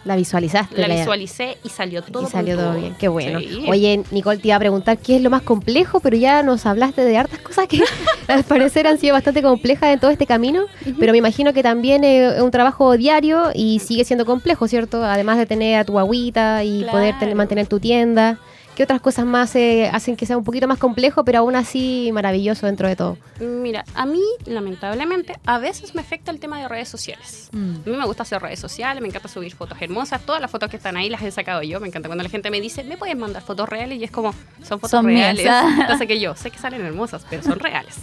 La 0.05 0.17
visualizaste. 0.17 0.81
la 0.81 0.89
visualicé 0.95 1.59
y 1.63 1.69
salió 1.69 2.01
todo. 2.03 2.21
Y 2.21 2.23
con 2.25 2.33
salió 2.33 2.57
todo 2.57 2.75
bien, 2.75 2.95
qué 2.99 3.09
bueno. 3.09 3.39
Sí. 3.39 3.65
Oye, 3.69 4.03
Nicole, 4.11 4.39
te 4.39 4.49
iba 4.49 4.57
a 4.57 4.59
preguntar 4.59 4.97
qué 4.99 5.17
es 5.17 5.23
lo 5.23 5.29
más 5.29 5.43
complejo, 5.43 6.01
pero 6.01 6.17
ya 6.17 6.43
nos 6.43 6.65
hablaste 6.65 7.05
de 7.05 7.19
hartas 7.19 7.39
cosas 7.41 7.67
que 7.69 7.81
al 8.29 8.45
parecer 8.45 8.87
han 8.87 8.99
sido 8.99 9.13
bastante 9.13 9.43
complejas 9.43 9.93
en 9.93 10.01
todo 10.01 10.11
este 10.11 10.27
camino, 10.27 10.63
pero 10.99 11.13
me 11.13 11.19
imagino 11.19 11.53
que 11.53 11.63
también 11.63 12.03
eh, 12.05 12.37
es 12.37 12.41
un 12.43 12.51
trabajo 12.51 12.97
diario 12.97 13.51
y 13.55 13.81
sigue 13.81 14.05
siendo 14.05 14.25
complejo, 14.25 14.67
¿cierto? 14.69 15.05
Además 15.05 15.37
de 15.37 15.45
tener 15.47 15.79
a 15.79 15.85
tu 15.85 15.99
agüita 15.99 16.65
y 16.65 16.85
poder 16.85 17.19
tener- 17.19 17.35
mantener 17.35 17.67
tu 17.67 17.79
tienda. 17.79 18.39
¿Qué 18.81 18.85
otras 18.85 19.03
cosas 19.03 19.27
más 19.27 19.55
eh, 19.57 19.91
hacen 19.93 20.17
que 20.17 20.25
sea 20.25 20.39
un 20.39 20.43
poquito 20.43 20.67
más 20.67 20.79
complejo, 20.79 21.23
pero 21.23 21.41
aún 21.41 21.55
así 21.55 22.09
maravilloso 22.15 22.65
dentro 22.65 22.89
de 22.89 22.97
todo? 22.97 23.19
Mira, 23.39 23.85
a 23.93 24.07
mí, 24.07 24.23
lamentablemente, 24.47 25.35
a 25.45 25.59
veces 25.59 25.95
me 25.95 26.01
afecta 26.01 26.31
el 26.31 26.41
tema 26.41 26.59
de 26.59 26.67
redes 26.67 26.89
sociales. 26.89 27.51
Mm. 27.53 27.75
A 27.75 27.91
mí 27.91 27.97
me 27.99 28.07
gusta 28.07 28.23
hacer 28.23 28.41
redes 28.41 28.59
sociales, 28.59 29.03
me 29.03 29.09
encanta 29.09 29.29
subir 29.29 29.55
fotos 29.55 29.77
hermosas. 29.83 30.23
Todas 30.23 30.41
las 30.41 30.51
fotos 30.51 30.71
que 30.71 30.79
están 30.79 30.97
ahí 30.97 31.11
las 31.11 31.21
he 31.21 31.31
sacado 31.31 31.63
yo. 31.63 31.79
Me 31.79 31.89
encanta 31.89 32.09
cuando 32.09 32.25
la 32.25 32.31
gente 32.31 32.51
me 32.51 32.59
dice, 32.59 32.83
¿me 32.83 32.97
puedes 32.97 33.19
mandar 33.19 33.43
fotos 33.43 33.69
reales? 33.69 34.01
Y 34.01 34.05
es 34.05 34.11
como, 34.11 34.33
son 34.63 34.81
fotos 34.81 34.93
Son 34.93 35.05
reales. 35.05 35.45
Entonces 35.79 36.09
que 36.09 36.19
yo 36.19 36.35
sé 36.35 36.51
que 36.51 36.59
salen 36.59 36.81
hermosas, 36.81 37.27
pero 37.29 37.43
son 37.43 37.59
reales. 37.59 37.97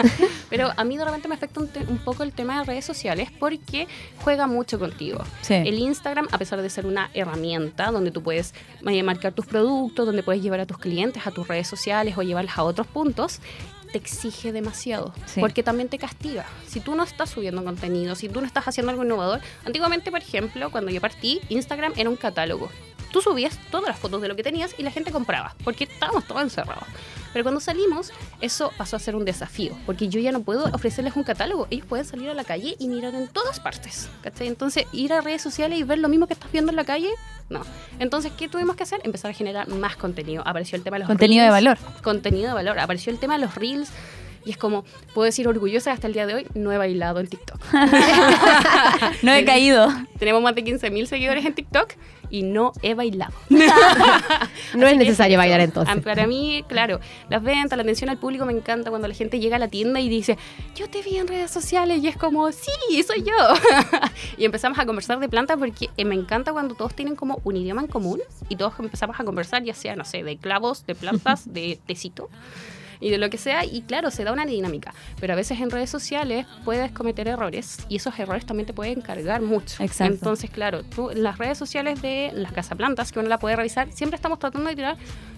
pero 0.50 0.72
a 0.76 0.82
mí 0.82 0.96
de 0.96 1.04
repente 1.04 1.28
me 1.28 1.36
afecta 1.36 1.60
un, 1.60 1.98
poco 1.98 2.24
el 2.24 2.32
tema 2.32 2.58
de 2.58 2.64
redes 2.64 2.84
sociales 2.84 3.30
porque 3.38 3.86
juega 4.24 4.48
mucho 4.48 4.80
contigo. 4.80 5.22
Sí. 5.42 5.54
El 5.54 5.78
Instagram, 5.78 6.26
a 6.32 6.38
pesar 6.38 6.60
de 6.60 6.68
ser 6.70 6.86
una 6.86 7.08
herramienta 7.14 7.92
donde 7.92 8.10
tú 8.10 8.20
puedes 8.20 8.52
eh, 8.84 9.02
marcar 9.04 9.32
tus 9.32 9.46
productos, 9.46 10.06
donde 10.06 10.23
puedes 10.24 10.42
llevar 10.42 10.60
a 10.60 10.66
tus 10.66 10.78
clientes 10.78 11.26
a 11.26 11.30
tus 11.30 11.46
redes 11.48 11.66
sociales 11.68 12.16
o 12.16 12.22
llevarlas 12.22 12.58
a 12.58 12.64
otros 12.64 12.86
puntos, 12.86 13.40
te 13.92 13.98
exige 13.98 14.50
demasiado, 14.52 15.14
Sí. 15.26 15.40
porque 15.40 15.62
también 15.62 15.88
te 15.88 15.98
castiga. 15.98 16.46
Si 16.66 16.80
tú 16.80 16.94
no 16.96 17.04
estás 17.04 17.30
subiendo 17.30 17.62
contenido, 17.62 18.16
si 18.16 18.28
tú 18.28 18.40
no 18.40 18.46
estás 18.46 18.66
haciendo 18.66 18.90
algo 18.90 19.04
innovador, 19.04 19.40
antiguamente, 19.64 20.10
por 20.10 20.20
ejemplo, 20.20 20.70
cuando 20.72 20.90
yo 20.90 21.00
partí, 21.00 21.40
Instagram 21.48 21.92
era 21.96 22.10
un 22.10 22.16
catálogo. 22.16 22.68
Tú 23.14 23.20
subías 23.20 23.56
todas 23.70 23.86
las 23.86 23.96
fotos 23.96 24.20
de 24.22 24.26
lo 24.26 24.34
que 24.34 24.42
tenías 24.42 24.74
y 24.76 24.82
la 24.82 24.90
gente 24.90 25.12
compraba, 25.12 25.54
porque 25.62 25.84
estábamos 25.84 26.26
todos 26.26 26.42
encerrados. 26.42 26.82
Pero 27.32 27.44
cuando 27.44 27.60
salimos, 27.60 28.12
eso 28.40 28.72
pasó 28.76 28.96
a 28.96 28.98
ser 28.98 29.14
un 29.14 29.24
desafío, 29.24 29.78
porque 29.86 30.08
yo 30.08 30.18
ya 30.18 30.32
no 30.32 30.40
puedo 30.40 30.64
ofrecerles 30.72 31.14
un 31.14 31.22
catálogo. 31.22 31.68
Ellos 31.70 31.86
pueden 31.86 32.04
salir 32.04 32.28
a 32.28 32.34
la 32.34 32.42
calle 32.42 32.74
y 32.76 32.88
mirar 32.88 33.14
en 33.14 33.28
todas 33.28 33.60
partes. 33.60 34.10
¿cachai? 34.20 34.48
Entonces, 34.48 34.86
ir 34.90 35.12
a 35.12 35.20
redes 35.20 35.42
sociales 35.42 35.78
y 35.78 35.84
ver 35.84 36.00
lo 36.00 36.08
mismo 36.08 36.26
que 36.26 36.32
estás 36.32 36.50
viendo 36.50 36.72
en 36.72 36.76
la 36.76 36.84
calle, 36.84 37.08
no. 37.50 37.60
Entonces, 38.00 38.32
¿qué 38.36 38.48
tuvimos 38.48 38.74
que 38.74 38.82
hacer? 38.82 39.00
Empezar 39.04 39.30
a 39.30 39.34
generar 39.34 39.68
más 39.68 39.94
contenido. 39.94 40.42
Apareció 40.44 40.74
el 40.74 40.82
tema 40.82 40.96
de 40.96 41.02
los 41.02 41.06
Contenido 41.06 41.44
de 41.44 41.50
reels, 41.52 41.78
valor. 41.78 42.02
Contenido 42.02 42.48
de 42.48 42.54
valor. 42.54 42.80
Apareció 42.80 43.12
el 43.12 43.20
tema 43.20 43.34
de 43.34 43.44
los 43.44 43.54
reels. 43.54 43.92
Y 44.44 44.50
es 44.50 44.56
como, 44.56 44.84
puedo 45.14 45.24
decir 45.24 45.46
orgullosa 45.46 45.92
hasta 45.92 46.08
el 46.08 46.14
día 46.14 46.26
de 46.26 46.34
hoy, 46.34 46.46
no 46.54 46.72
he 46.72 46.78
bailado 46.78 47.20
en 47.20 47.28
TikTok. 47.28 47.60
No 49.22 49.32
he 49.32 49.44
caído. 49.44 49.88
Tenemos 50.18 50.42
más 50.42 50.56
de 50.56 50.64
15.000 50.64 51.06
seguidores 51.06 51.44
en 51.46 51.54
TikTok 51.54 51.94
y 52.30 52.42
no 52.42 52.72
he 52.82 52.94
bailado. 52.94 53.34
No 54.74 54.86
es 54.86 54.96
necesario 54.96 55.38
bailar 55.38 55.60
entonces. 55.60 55.94
Ah, 55.96 56.00
Para 56.02 56.26
mí, 56.26 56.64
claro, 56.68 56.98
las 57.28 57.42
ventas, 57.42 57.76
la 57.76 57.82
atención 57.82 58.10
al 58.10 58.18
público 58.18 58.44
me 58.44 58.52
encanta 58.52 58.90
cuando 58.90 59.06
la 59.08 59.14
gente 59.14 59.38
llega 59.38 59.56
a 59.56 59.58
la 59.58 59.68
tienda 59.68 60.00
y 60.00 60.08
dice, 60.08 60.36
yo 60.74 60.88
te 60.88 61.02
vi 61.02 61.16
en 61.16 61.28
redes 61.28 61.50
sociales 61.50 62.02
y 62.02 62.08
es 62.08 62.16
como, 62.16 62.50
sí, 62.50 63.02
soy 63.06 63.22
yo. 63.22 63.32
y 64.38 64.44
empezamos 64.44 64.78
a 64.78 64.86
conversar 64.86 65.18
de 65.20 65.28
plantas 65.28 65.58
porque 65.58 65.90
eh, 65.96 66.04
me 66.04 66.14
encanta 66.14 66.52
cuando 66.52 66.74
todos 66.74 66.94
tienen 66.94 67.14
como 67.14 67.40
un 67.44 67.56
idioma 67.56 67.82
en 67.82 67.88
común 67.88 68.20
y 68.48 68.56
todos 68.56 68.74
empezamos 68.78 69.18
a 69.18 69.24
conversar, 69.24 69.62
ya 69.62 69.74
sea, 69.74 69.96
no 69.96 70.04
sé, 70.04 70.22
de 70.22 70.36
clavos, 70.36 70.86
de 70.86 70.94
plantas, 70.94 71.42
de 71.52 71.78
tecito 71.86 72.30
y 73.00 73.10
de 73.10 73.18
lo 73.18 73.30
que 73.30 73.38
sea, 73.38 73.64
y 73.64 73.82
claro, 73.82 74.10
se 74.10 74.24
da 74.24 74.32
una 74.32 74.46
dinámica. 74.46 74.94
Pero 75.20 75.32
a 75.32 75.36
veces 75.36 75.60
en 75.60 75.70
redes 75.70 75.90
sociales 75.90 76.46
puedes 76.64 76.92
cometer 76.92 77.28
errores 77.28 77.78
y 77.88 77.96
esos 77.96 78.18
errores 78.18 78.46
también 78.46 78.66
te 78.66 78.72
pueden 78.72 79.00
cargar 79.00 79.40
mucho. 79.42 79.82
Exacto. 79.82 80.14
Entonces, 80.14 80.50
claro, 80.50 80.82
tú, 80.84 81.10
las 81.14 81.38
redes 81.38 81.58
sociales 81.58 82.00
de 82.02 82.30
las 82.34 82.52
casaplantas, 82.52 83.12
que 83.12 83.18
uno 83.20 83.28
la 83.28 83.38
puede 83.38 83.56
revisar, 83.56 83.90
siempre 83.92 84.16
estamos 84.16 84.38
tratando 84.38 84.68
de 84.70 84.76
tirar 84.76 84.96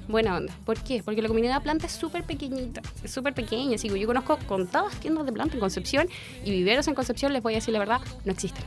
buena 0.08 0.36
onda. 0.36 0.54
¿Por 0.64 0.78
qué? 0.78 1.02
Porque 1.04 1.20
la 1.20 1.26
comunidad 1.26 1.54
de 1.56 1.60
planta 1.62 1.86
es 1.86 1.92
súper 1.92 2.22
pequeñita, 2.22 2.80
es 3.02 3.10
súper 3.10 3.34
pequeña. 3.34 3.74
Así 3.74 3.88
que 3.88 3.98
yo 3.98 4.06
conozco 4.06 4.38
contadas 4.46 4.94
tiendas 5.00 5.26
de 5.26 5.32
planta 5.32 5.54
en 5.54 5.60
Concepción 5.60 6.08
y 6.44 6.52
viveros 6.52 6.86
en 6.86 6.94
Concepción, 6.94 7.32
les 7.32 7.42
voy 7.42 7.54
a 7.54 7.56
decir 7.56 7.72
la 7.72 7.80
verdad, 7.80 8.00
no 8.24 8.30
existen. 8.32 8.64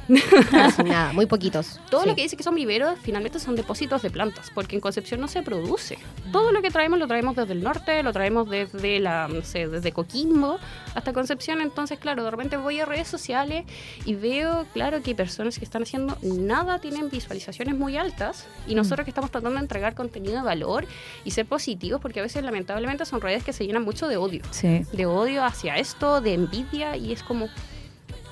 Casi 0.52 0.84
nada, 0.84 1.14
muy 1.14 1.28
poquitos. 1.28 1.80
Todo 1.90 2.02
Sí. 2.04 2.10
lo 2.10 2.16
que 2.16 2.24
dice 2.24 2.36
que 2.36 2.44
son 2.44 2.56
viveros 2.56 2.98
finalmente 3.02 3.40
son 3.40 3.56
depósitos 3.56 4.02
de 4.02 4.10
plantas, 4.10 4.52
porque 4.54 4.76
en 4.76 4.82
Concepción 4.82 5.22
no 5.22 5.30
se 5.30 5.42
produce. 5.42 5.98
Todo 6.34 6.52
lo 6.52 6.62
que 6.62 6.72
traemos 6.72 7.00
lo 7.00 7.08
traemos 7.08 7.36
desde 7.38 7.54
el 7.54 7.64
norte, 7.64 8.04
lo 8.04 8.12
traemos 8.12 8.50
desde 8.50 8.79
la, 9.00 9.28
no 9.28 9.42
sé, 9.44 9.68
desde 9.68 9.92
Coquimbo 9.92 10.58
hasta 10.96 11.14
Concepción. 11.14 11.62
Entonces, 11.62 12.00
claro, 12.00 12.24
de 12.24 12.32
repente 12.32 12.58
voy 12.58 12.80
a 12.80 12.86
redes 12.86 13.08
sociales 13.08 13.66
y 14.06 14.16
veo, 14.16 14.66
claro, 14.74 15.02
que 15.02 15.14
personas 15.16 15.60
que 15.60 15.66
están 15.66 15.84
haciendo 15.84 16.18
nada 16.22 16.80
tienen 16.80 17.10
visualizaciones 17.10 17.76
muy 17.76 17.98
altas 17.98 18.48
y 18.68 18.76
nosotros 18.76 19.04
que 19.06 19.12
estamos 19.12 19.32
tratando 19.32 19.58
de 19.58 19.62
entregar 19.64 19.96
contenido 19.96 20.38
de 20.38 20.42
valor 20.44 20.86
y 21.26 21.32
ser 21.32 21.46
positivos, 21.46 22.00
porque 22.02 22.20
a 22.20 22.24
veces 22.24 22.44
lamentablemente 22.44 23.06
son 23.06 23.22
redes 23.22 23.44
que 23.44 23.54
se 23.54 23.66
llenan 23.66 23.84
mucho 23.84 24.08
de 24.08 24.18
odio 24.18 24.42
Sí. 24.52 24.82
de 24.94 25.06
odio 25.06 25.44
hacia 25.44 25.78
esto, 25.78 26.22
de 26.22 26.34
envidia, 26.34 26.96
y 26.96 27.12
es 27.12 27.24
como. 27.24 27.50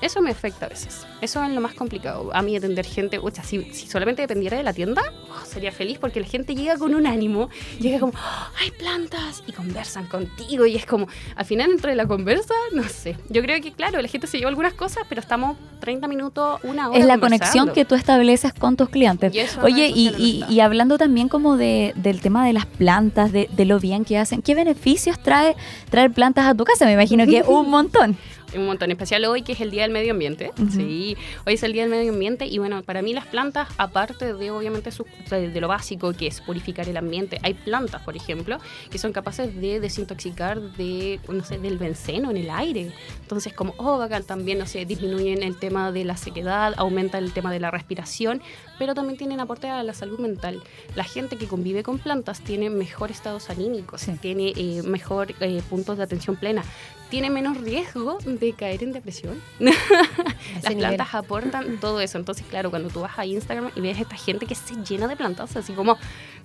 Eso 0.00 0.20
me 0.22 0.30
afecta 0.30 0.66
a 0.66 0.68
veces. 0.68 1.06
Eso 1.20 1.42
es 1.42 1.50
lo 1.50 1.60
más 1.60 1.74
complicado. 1.74 2.30
A 2.32 2.40
mí 2.42 2.54
atender 2.56 2.86
gente, 2.86 3.18
ucha, 3.18 3.42
si, 3.42 3.64
si 3.74 3.88
solamente 3.88 4.22
dependiera 4.22 4.56
de 4.56 4.62
la 4.62 4.72
tienda, 4.72 5.02
oh, 5.30 5.44
sería 5.44 5.72
feliz 5.72 5.98
porque 5.98 6.20
la 6.20 6.26
gente 6.26 6.54
llega 6.54 6.76
con 6.76 6.94
un 6.94 7.06
ánimo, 7.06 7.48
llega 7.80 7.98
como, 7.98 8.12
"Oh, 8.14 8.46
hay 8.62 8.70
plantas, 8.70 9.42
y 9.46 9.52
conversan 9.52 10.06
contigo, 10.06 10.66
y 10.66 10.76
es 10.76 10.86
como, 10.86 11.08
al 11.34 11.44
final 11.44 11.70
entre 11.72 11.96
la 11.96 12.06
conversa, 12.06 12.54
no 12.72 12.84
sé. 12.84 13.16
Yo 13.28 13.42
creo 13.42 13.60
que, 13.60 13.72
claro, 13.72 14.00
la 14.00 14.06
gente 14.08 14.26
se 14.28 14.38
lleva 14.38 14.50
algunas 14.50 14.74
cosas, 14.74 15.02
pero 15.08 15.20
estamos 15.20 15.56
30 15.80 16.06
minutos, 16.06 16.60
una 16.62 16.88
hora. 16.90 16.98
Es 16.98 17.04
la 17.06 17.18
conexión 17.18 17.66
que 17.74 17.84
tú 17.84 17.94
estableces 17.96 18.52
con 18.54 18.76
tus 18.76 18.88
clientes. 18.88 19.34
Y 19.34 19.40
Oye, 19.64 19.88
y, 19.94 20.08
y- 20.16 20.44
y 20.48 20.60
hablando 20.60 20.96
también 20.98 21.28
como 21.28 21.56
de, 21.56 21.92
del 21.96 22.20
tema 22.20 22.46
de 22.46 22.52
las 22.52 22.66
plantas, 22.66 23.32
de, 23.32 23.48
de 23.52 23.64
lo 23.64 23.80
bien 23.80 24.04
que 24.04 24.16
hacen, 24.18 24.42
¿qué 24.42 24.54
beneficios 24.54 25.18
trae 25.22 25.56
traer 25.90 26.12
plantas 26.12 26.46
a 26.46 26.54
tu 26.54 26.64
casa? 26.64 26.84
Me 26.84 26.92
imagino 26.92 27.26
que 27.26 27.42
un 27.48 27.68
montón. 27.68 28.16
Un 28.56 28.66
montón, 28.66 28.90
especial 28.90 29.24
hoy 29.26 29.42
que 29.42 29.52
es 29.52 29.60
el 29.60 29.70
Día 29.70 29.82
del 29.82 29.90
Medio 29.90 30.12
Ambiente. 30.12 30.52
Sí, 30.70 31.16
hoy 31.46 31.54
es 31.54 31.62
el 31.62 31.72
Día 31.72 31.82
del 31.82 31.90
Medio 31.90 32.12
Ambiente 32.12 32.46
y 32.46 32.58
bueno, 32.58 32.82
para 32.82 33.02
mí 33.02 33.12
las 33.12 33.26
plantas, 33.26 33.68
aparte 33.76 34.32
de 34.34 34.50
obviamente 34.50 34.90
su- 34.90 35.06
de, 35.30 35.50
de 35.50 35.60
lo 35.60 35.68
básico 35.68 36.12
que 36.12 36.26
es 36.26 36.40
purificar 36.40 36.88
el 36.88 36.96
ambiente, 36.96 37.38
hay 37.42 37.54
plantas, 37.54 38.02
por 38.02 38.16
ejemplo, 38.16 38.58
que 38.90 38.98
son 38.98 39.12
capaces 39.12 39.54
de 39.60 39.80
desintoxicar 39.80 40.60
de, 40.60 41.20
no 41.28 41.44
sé, 41.44 41.58
del 41.58 41.78
benceno 41.78 42.30
en 42.30 42.36
el 42.38 42.50
aire. 42.50 42.92
Entonces, 43.22 43.52
como, 43.52 43.74
oh, 43.78 43.98
bacán, 43.98 44.24
también, 44.24 44.58
no 44.58 44.66
sé, 44.66 44.84
disminuyen 44.86 45.42
el 45.42 45.56
tema 45.58 45.92
de 45.92 46.04
la 46.04 46.16
sequedad, 46.16 46.74
aumenta 46.76 47.18
el 47.18 47.32
tema 47.32 47.52
de 47.52 47.60
la 47.60 47.70
respiración, 47.70 48.40
pero 48.78 48.94
también 48.94 49.16
tienen 49.18 49.40
aporte 49.40 49.68
a 49.68 49.82
la 49.82 49.94
salud 49.94 50.18
mental. 50.18 50.62
La 50.94 51.04
gente 51.04 51.36
que 51.36 51.46
convive 51.46 51.82
con 51.82 51.98
plantas 51.98 52.40
tiene 52.40 52.70
mejor 52.70 53.10
estados 53.10 53.50
anímicos, 53.50 54.02
Sí. 54.02 54.12
tiene 54.20 54.52
eh, 54.56 54.82
mejor 54.84 55.34
eh, 55.40 55.62
puntos 55.68 55.96
de 55.98 56.04
atención 56.04 56.36
plena, 56.36 56.62
tiene 57.10 57.30
menos 57.30 57.56
riesgo 57.58 58.18
de 58.24 58.52
caer 58.52 58.82
en 58.82 58.92
depresión. 58.92 59.40
Las 59.60 60.64
nivel. 60.64 60.78
plantas 60.78 61.14
aportan 61.14 61.78
todo 61.80 62.00
eso. 62.00 62.18
Entonces, 62.18 62.44
claro, 62.48 62.70
cuando 62.70 62.90
tú 62.90 63.00
vas 63.00 63.18
a 63.18 63.24
Instagram 63.24 63.70
y 63.74 63.80
ves 63.80 63.98
a 63.98 64.02
esta 64.02 64.16
gente 64.16 64.44
que 64.46 64.54
se 64.54 64.74
llena 64.84 65.08
de 65.08 65.16
plantas, 65.16 65.56
así 65.56 65.72
como, 65.72 65.96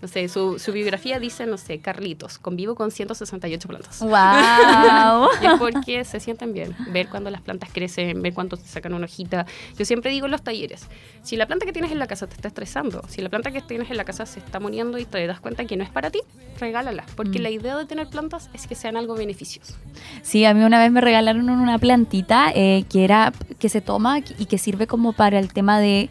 no 0.02 0.08
sé, 0.08 0.28
su, 0.30 0.60
su 0.60 0.72
biografía 0.72 1.20
dice, 1.20 1.46
no 1.46 1.58
sé, 1.58 1.80
Carlitos, 1.80 2.38
convivo 2.40 2.76
con 2.76 2.92
168 2.92 3.68
plantas. 3.68 4.00
¡Wow! 4.00 5.28
Y 5.42 5.46
es 5.54 5.60
porque 5.60 6.06
se 6.06 6.20
sienten 6.22 6.54
bien, 6.54 6.74
ver 6.92 7.10
cuando 7.10 7.30
las 7.30 7.42
plantas 7.42 7.70
crecen, 7.74 8.22
ver 8.22 8.34
cuando 8.34 8.56
te 8.56 8.66
sacan 8.66 8.94
una 8.94 9.06
hojita. 9.06 9.46
Yo 9.78 9.84
siempre 9.84 10.12
digo 10.12 10.26
en 10.28 10.32
los 10.32 10.44
talleres, 10.44 10.88
si 11.24 11.36
la 11.36 11.46
planta 11.46 11.66
que 11.66 11.74
tienes 11.74 11.92
en 11.92 12.00
la 12.00 12.08
casa 12.08 12.23
te 12.28 12.36
está 12.36 12.48
estresando, 12.48 13.04
si 13.08 13.22
la 13.22 13.30
planta 13.30 13.52
que 13.52 13.62
tienes 13.62 13.90
en 13.92 13.98
la 13.98 14.04
casa 14.06 14.26
se 14.26 14.40
está 14.40 14.60
muriendo 14.60 14.98
y 14.98 15.06
te 15.06 15.26
das 15.28 15.40
cuenta 15.40 15.66
que 15.66 15.76
no 15.78 15.84
es 15.84 15.90
para 15.90 16.10
ti, 16.12 16.20
regálala, 16.60 17.06
porque 17.16 17.40
Mm. 17.40 17.44
la 17.44 17.50
idea 17.50 17.78
de 17.78 17.86
tener 17.86 18.08
plantas 18.10 18.50
es 18.54 18.68
que 18.68 18.76
sean 18.76 18.98
algo 18.98 19.16
beneficioso. 19.16 19.76
Sí, 20.22 20.46
a 20.46 20.54
mí 20.54 20.64
una 20.64 20.80
vez 20.80 20.92
me 20.92 21.02
regalaron 21.02 21.50
una 21.50 21.78
plantita 21.80 22.52
eh, 22.54 22.86
que 22.90 23.04
era 23.04 23.32
que 23.60 23.70
se 23.70 23.82
toma 23.82 24.20
y 24.20 24.46
que 24.46 24.58
sirve 24.58 24.88
como 24.88 25.14
para 25.14 25.40
el 25.40 25.52
tema 25.54 25.80
de 25.80 26.10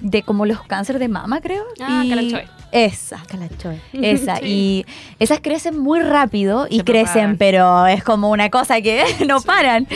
de 0.00 0.22
como 0.24 0.46
los 0.46 0.62
cánceres 0.64 0.98
de 0.98 1.06
mama, 1.08 1.40
creo. 1.40 1.62
Ah, 1.80 2.02
y. 2.04 2.10
Esa. 2.72 3.22
Calachoe. 3.28 3.80
Esa, 3.92 4.36
Sí. 4.36 4.44
y 4.46 4.86
esas 5.18 5.40
crecen 5.40 5.78
muy 5.78 6.00
rápido 6.00 6.66
y 6.68 6.78
Se 6.78 6.84
crecen, 6.84 7.36
pero 7.38 7.86
es 7.86 8.02
como 8.02 8.30
una 8.30 8.50
cosa 8.50 8.80
que 8.80 9.04
no 9.28 9.40
paran. 9.42 9.86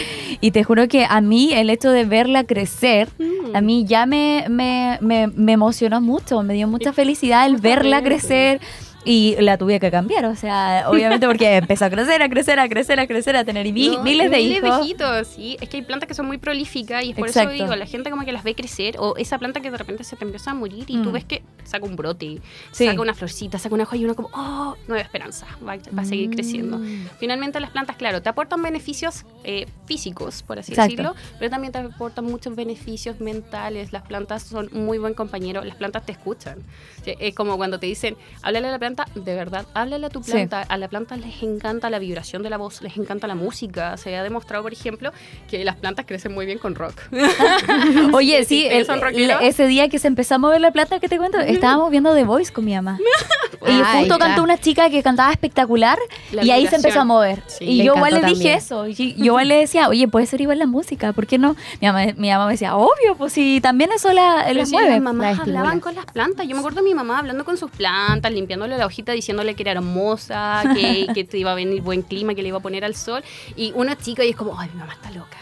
Y 0.40 0.50
te 0.52 0.62
juro 0.62 0.86
que 0.86 1.06
a 1.08 1.20
mí 1.20 1.52
el 1.54 1.70
hecho 1.70 1.90
de 1.90 2.04
verla 2.04 2.44
crecer, 2.44 3.08
Mm. 3.18 3.56
a 3.56 3.60
mí 3.60 3.84
ya 3.86 4.04
me, 4.06 4.44
me, 4.50 4.98
me, 5.00 5.26
me 5.28 5.52
emocionó 5.52 6.00
mucho, 6.00 6.42
me 6.42 6.54
dio 6.54 6.68
mucha 6.68 6.92
felicidad 6.92 7.46
el 7.46 7.56
verla 7.56 8.02
crecer 8.02 8.60
y 9.06 9.36
la 9.40 9.56
tuve 9.56 9.80
que 9.80 9.90
cambiar, 9.90 10.26
o 10.26 10.36
sea, 10.36 10.84
obviamente 10.90 11.26
porque 11.26 11.56
empezó 11.56 11.86
a 11.86 11.90
crecer, 11.90 12.20
a 12.22 12.28
crecer, 12.28 12.58
a 12.60 12.68
crecer, 12.68 13.00
a 13.00 13.06
crecer, 13.06 13.36
a 13.36 13.44
tener 13.44 13.64
No, 13.66 13.72
miles 13.72 14.30
de 14.30 14.36
miles 14.36 14.58
hijos. 14.58 14.78
de 14.80 14.84
hijitos, 14.84 15.28
sí. 15.28 15.56
Es 15.60 15.68
que 15.68 15.78
hay 15.78 15.82
plantas 15.84 16.06
que 16.08 16.14
son 16.14 16.26
muy 16.26 16.38
prolíficas 16.38 17.04
y 17.04 17.10
es 17.10 17.16
por 17.16 17.28
Exacto. 17.28 17.50
eso 17.52 17.62
digo, 17.64 17.76
la 17.76 17.86
gente 17.86 18.10
como 18.10 18.24
que 18.24 18.32
las 18.32 18.44
ve 18.44 18.54
crecer 18.54 18.96
o 18.98 19.16
esa 19.16 19.38
planta 19.38 19.60
que 19.60 19.70
de 19.70 19.78
repente 19.78 20.04
se 20.04 20.16
te 20.16 20.24
empieza 20.24 20.50
a 20.50 20.54
morir 20.54 20.84
y 20.88 21.02
tú 21.02 21.10
Mm. 21.10 21.12
ves 21.12 21.24
que 21.24 21.42
saca 21.64 21.84
un 21.86 21.96
brote, 21.96 22.40
Sí. 22.72 22.86
saca 22.86 23.00
una 23.00 23.14
florcita, 23.14 23.58
saca 23.58 23.74
una 23.74 23.84
hoja 23.84 23.96
y 23.96 24.04
uno 24.04 24.14
como, 24.14 24.28
oh, 24.34 24.76
nueva 24.88 25.02
esperanza, 25.02 25.46
va, 25.66 25.76
va 25.96 26.02
a 26.02 26.04
seguir 26.04 26.30
creciendo. 26.30 26.78
Mm. 26.78 27.08
Finalmente 27.18 27.60
las 27.60 27.70
plantas, 27.70 27.96
claro, 27.96 28.20
te 28.22 28.28
aportan 28.28 28.60
beneficios 28.62 29.24
eh, 29.44 29.66
físicos, 29.86 30.42
por 30.42 30.58
así 30.58 30.72
Exacto. 30.72 30.90
decirlo, 30.90 31.14
pero 31.38 31.50
también 31.50 31.72
te 31.72 31.78
aportan 31.78 32.24
muchos 32.24 32.56
beneficios 32.56 33.20
mentales. 33.20 33.92
Las 33.92 34.02
plantas 34.02 34.42
son 34.42 34.68
muy 34.72 34.98
buen 34.98 35.14
compañero, 35.14 35.62
las 35.64 35.76
plantas 35.76 36.04
te 36.04 36.12
escuchan. 36.12 36.58
Sí, 37.04 37.14
Es 37.20 37.34
como 37.34 37.56
cuando 37.56 37.78
te 37.78 37.86
dicen, 37.86 38.16
háblale 38.42 38.68
a 38.68 38.70
la 38.72 38.78
planta, 38.78 38.95
de 39.14 39.34
verdad, 39.34 39.66
háblale 39.74 40.06
a 40.06 40.10
tu 40.10 40.22
Sí. 40.22 40.32
planta. 40.32 40.62
A 40.62 40.76
la 40.78 40.88
planta 40.88 41.16
les 41.16 41.42
encanta 41.42 41.90
la 41.90 41.98
vibración 41.98 42.42
de 42.42 42.50
la 42.50 42.56
voz, 42.56 42.80
les 42.82 42.96
encanta 42.96 43.26
la 43.26 43.34
música. 43.34 43.96
Se 43.96 44.16
ha 44.16 44.22
demostrado, 44.22 44.62
por 44.62 44.72
ejemplo, 44.72 45.12
que 45.50 45.64
las 45.64 45.76
plantas 45.76 46.06
crecen 46.06 46.32
muy 46.34 46.46
bien 46.46 46.58
con 46.58 46.74
rock. 46.74 46.94
Oye, 48.12 48.44
Sí, 48.44 48.62
sí, 48.62 48.66
el- 48.66 48.86
son 48.86 49.00
rockeros. 49.00 49.40
el- 49.42 49.46
ese 49.48 49.66
día 49.66 49.88
que 49.88 49.98
se 49.98 50.08
empezó 50.08 50.36
a 50.36 50.38
mover 50.38 50.60
la 50.60 50.70
plata 50.70 51.00
que 51.00 51.08
te 51.08 51.16
cuento, 51.18 51.38
estábamos 51.38 51.90
viendo 51.90 52.14
The 52.14 52.24
Voice 52.24 52.52
con 52.52 52.64
mi 52.64 52.74
mamá. 52.74 52.98
y 53.66 53.70
Ay, 53.84 54.00
justo 54.00 54.14
ya. 54.18 54.26
cantó 54.26 54.42
una 54.42 54.58
chica 54.58 54.90
que 54.90 55.02
cantaba 55.02 55.30
espectacular 55.32 55.98
La 56.32 56.44
y 56.44 56.50
ahí 56.50 56.66
se 56.66 56.76
empezó 56.76 57.00
a 57.00 57.04
mover. 57.04 57.42
Sí. 57.46 57.64
y 57.64 57.84
yo 57.84 57.94
igual 57.96 58.14
le 58.14 58.20
dije 58.20 58.30
también. 58.32 58.58
eso. 58.58 58.86
Y 58.86 58.94
yo 59.14 59.24
igual 59.24 59.48
le 59.48 59.56
decía, 59.56 59.88
oye, 59.88 60.06
puede 60.08 60.26
ser 60.26 60.40
igual 60.40 60.58
la 60.58 60.66
música, 60.66 61.12
¿por 61.12 61.26
qué 61.26 61.38
no? 61.38 61.56
Mi 61.80 61.86
mamá, 61.88 62.06
mi 62.16 62.30
mamá 62.30 62.46
me 62.46 62.52
decía, 62.52 62.76
obvio, 62.76 63.16
pues 63.16 63.32
si 63.32 63.60
también 63.60 63.90
eso 63.92 64.12
la, 64.12 64.52
las 64.52 64.68
sí, 64.68 64.74
mueve. 64.74 64.90
las 64.90 64.98
la 64.98 65.12
mamás 65.12 65.38
hablaban 65.40 65.80
con 65.80 65.94
las 65.94 66.06
plantas. 66.06 66.46
Yo 66.46 66.54
me 66.54 66.60
acuerdo 66.60 66.80
de 66.80 66.88
mi 66.88 66.94
mamá 66.94 67.18
hablando 67.18 67.44
con 67.44 67.56
sus 67.56 67.70
plantas, 67.70 68.30
limpiándole 68.32 68.76
la 68.78 68.85
hojita, 68.86 69.12
diciéndole 69.12 69.54
que 69.54 69.62
era 69.62 69.72
hermosa, 69.72 70.62
que, 70.74 71.06
que 71.14 71.24
te 71.24 71.38
iba 71.38 71.52
a 71.52 71.54
venir 71.54 71.82
buen 71.82 72.02
clima, 72.02 72.34
que 72.34 72.42
le 72.42 72.48
iba 72.48 72.58
a 72.58 72.62
poner 72.62 72.84
al 72.84 72.94
sol. 72.94 73.22
Y 73.56 73.72
uno 73.74 73.92
es 73.92 73.98
chico 73.98 74.22
y 74.22 74.30
es 74.30 74.36
como, 74.36 74.58
ay, 74.58 74.68
mi 74.72 74.78
mamá 74.80 74.92
está 74.94 75.10
loca. 75.10 75.36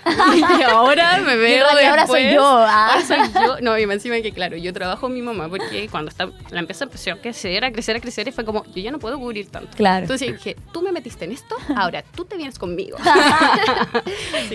y 0.58 0.62
ahora 0.70 1.18
me 1.20 1.34
Y 1.34 1.36
veo 1.36 1.64
realidad 1.66 1.90
ahora 1.90 2.06
soy 2.06 2.32
yo. 2.34 2.44
ah. 2.44 2.92
Ahora 2.94 3.04
soy 3.06 3.18
yo. 3.34 3.60
No, 3.60 3.78
y 3.78 3.82
encima 3.82 4.16
que, 4.20 4.32
claro, 4.32 4.56
yo 4.56 4.72
trabajo 4.72 5.08
mi 5.08 5.22
mamá 5.22 5.48
porque 5.48 5.88
cuando 5.90 6.10
está, 6.10 6.28
la 6.50 6.60
empresa 6.60 6.84
empezó 6.84 7.12
a 7.12 7.16
crecer, 7.16 7.64
a 7.64 7.72
crecer, 7.72 7.96
a 7.96 8.00
crecer, 8.00 8.28
y 8.28 8.32
fue 8.32 8.44
como, 8.44 8.64
yo 8.74 8.82
ya 8.82 8.90
no 8.90 8.98
puedo 8.98 9.18
cubrir 9.18 9.48
tanto. 9.50 9.76
Claro. 9.76 10.02
Entonces 10.02 10.32
dije, 10.32 10.56
tú 10.72 10.82
me 10.82 10.92
metiste 10.92 11.24
en 11.24 11.32
esto, 11.32 11.56
ahora 11.76 12.02
tú 12.14 12.24
te 12.24 12.36
vienes 12.36 12.58
conmigo. 12.58 12.96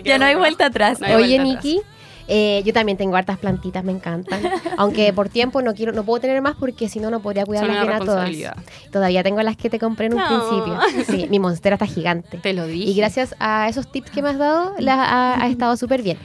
Ya 0.04 0.18
no 0.18 0.26
hay 0.26 0.36
vuelta 0.36 0.68
atrás. 0.68 1.00
no 1.00 1.08
hay 1.08 1.14
Oye, 1.16 1.40
vuelta 1.40 1.60
atrás. 1.60 1.76
Eh, 2.32 2.62
yo 2.64 2.74
también 2.74 2.96
tengo 2.98 3.16
hartas 3.16 3.40
plantitas, 3.40 3.84
me 3.84 3.92
encantan. 3.92 4.40
Aunque 4.78 5.12
por 5.14 5.30
tiempo 5.30 5.62
no 5.64 5.74
quiero, 5.74 5.92
no 5.94 6.04
puedo 6.04 6.22
tener 6.22 6.42
más 6.44 6.56
porque 6.56 6.88
si 6.88 7.00
no, 7.00 7.10
no 7.10 7.22
podría 7.22 7.44
cuidarlas 7.46 7.82
bien 7.82 7.94
a 7.94 8.00
todas. 8.00 8.32
Todavía 8.92 9.24
tengo 9.24 9.42
las 9.42 9.58
que 9.58 9.70
te 9.70 9.80
compré 9.80 10.06
en 10.06 10.14
un 10.14 10.20
No. 10.20 10.28
principio. 10.28 10.80
Sí, 11.06 11.28
mi 11.30 11.40
monstera 11.40 11.76
está 11.76 11.88
gigante. 11.88 12.38
Te 12.38 12.54
lo 12.54 12.68
dije. 12.68 12.90
Y 12.92 12.94
gracias 12.94 13.36
a 13.40 13.68
esos 13.68 13.92
tips 13.92 14.12
que 14.12 14.22
me 14.22 14.30
has 14.30 14.38
dado, 14.38 14.74
la, 14.78 14.94
ha, 15.04 15.44
ha 15.44 15.48
estado 15.48 15.76
súper 15.76 16.04
bien. 16.04 16.18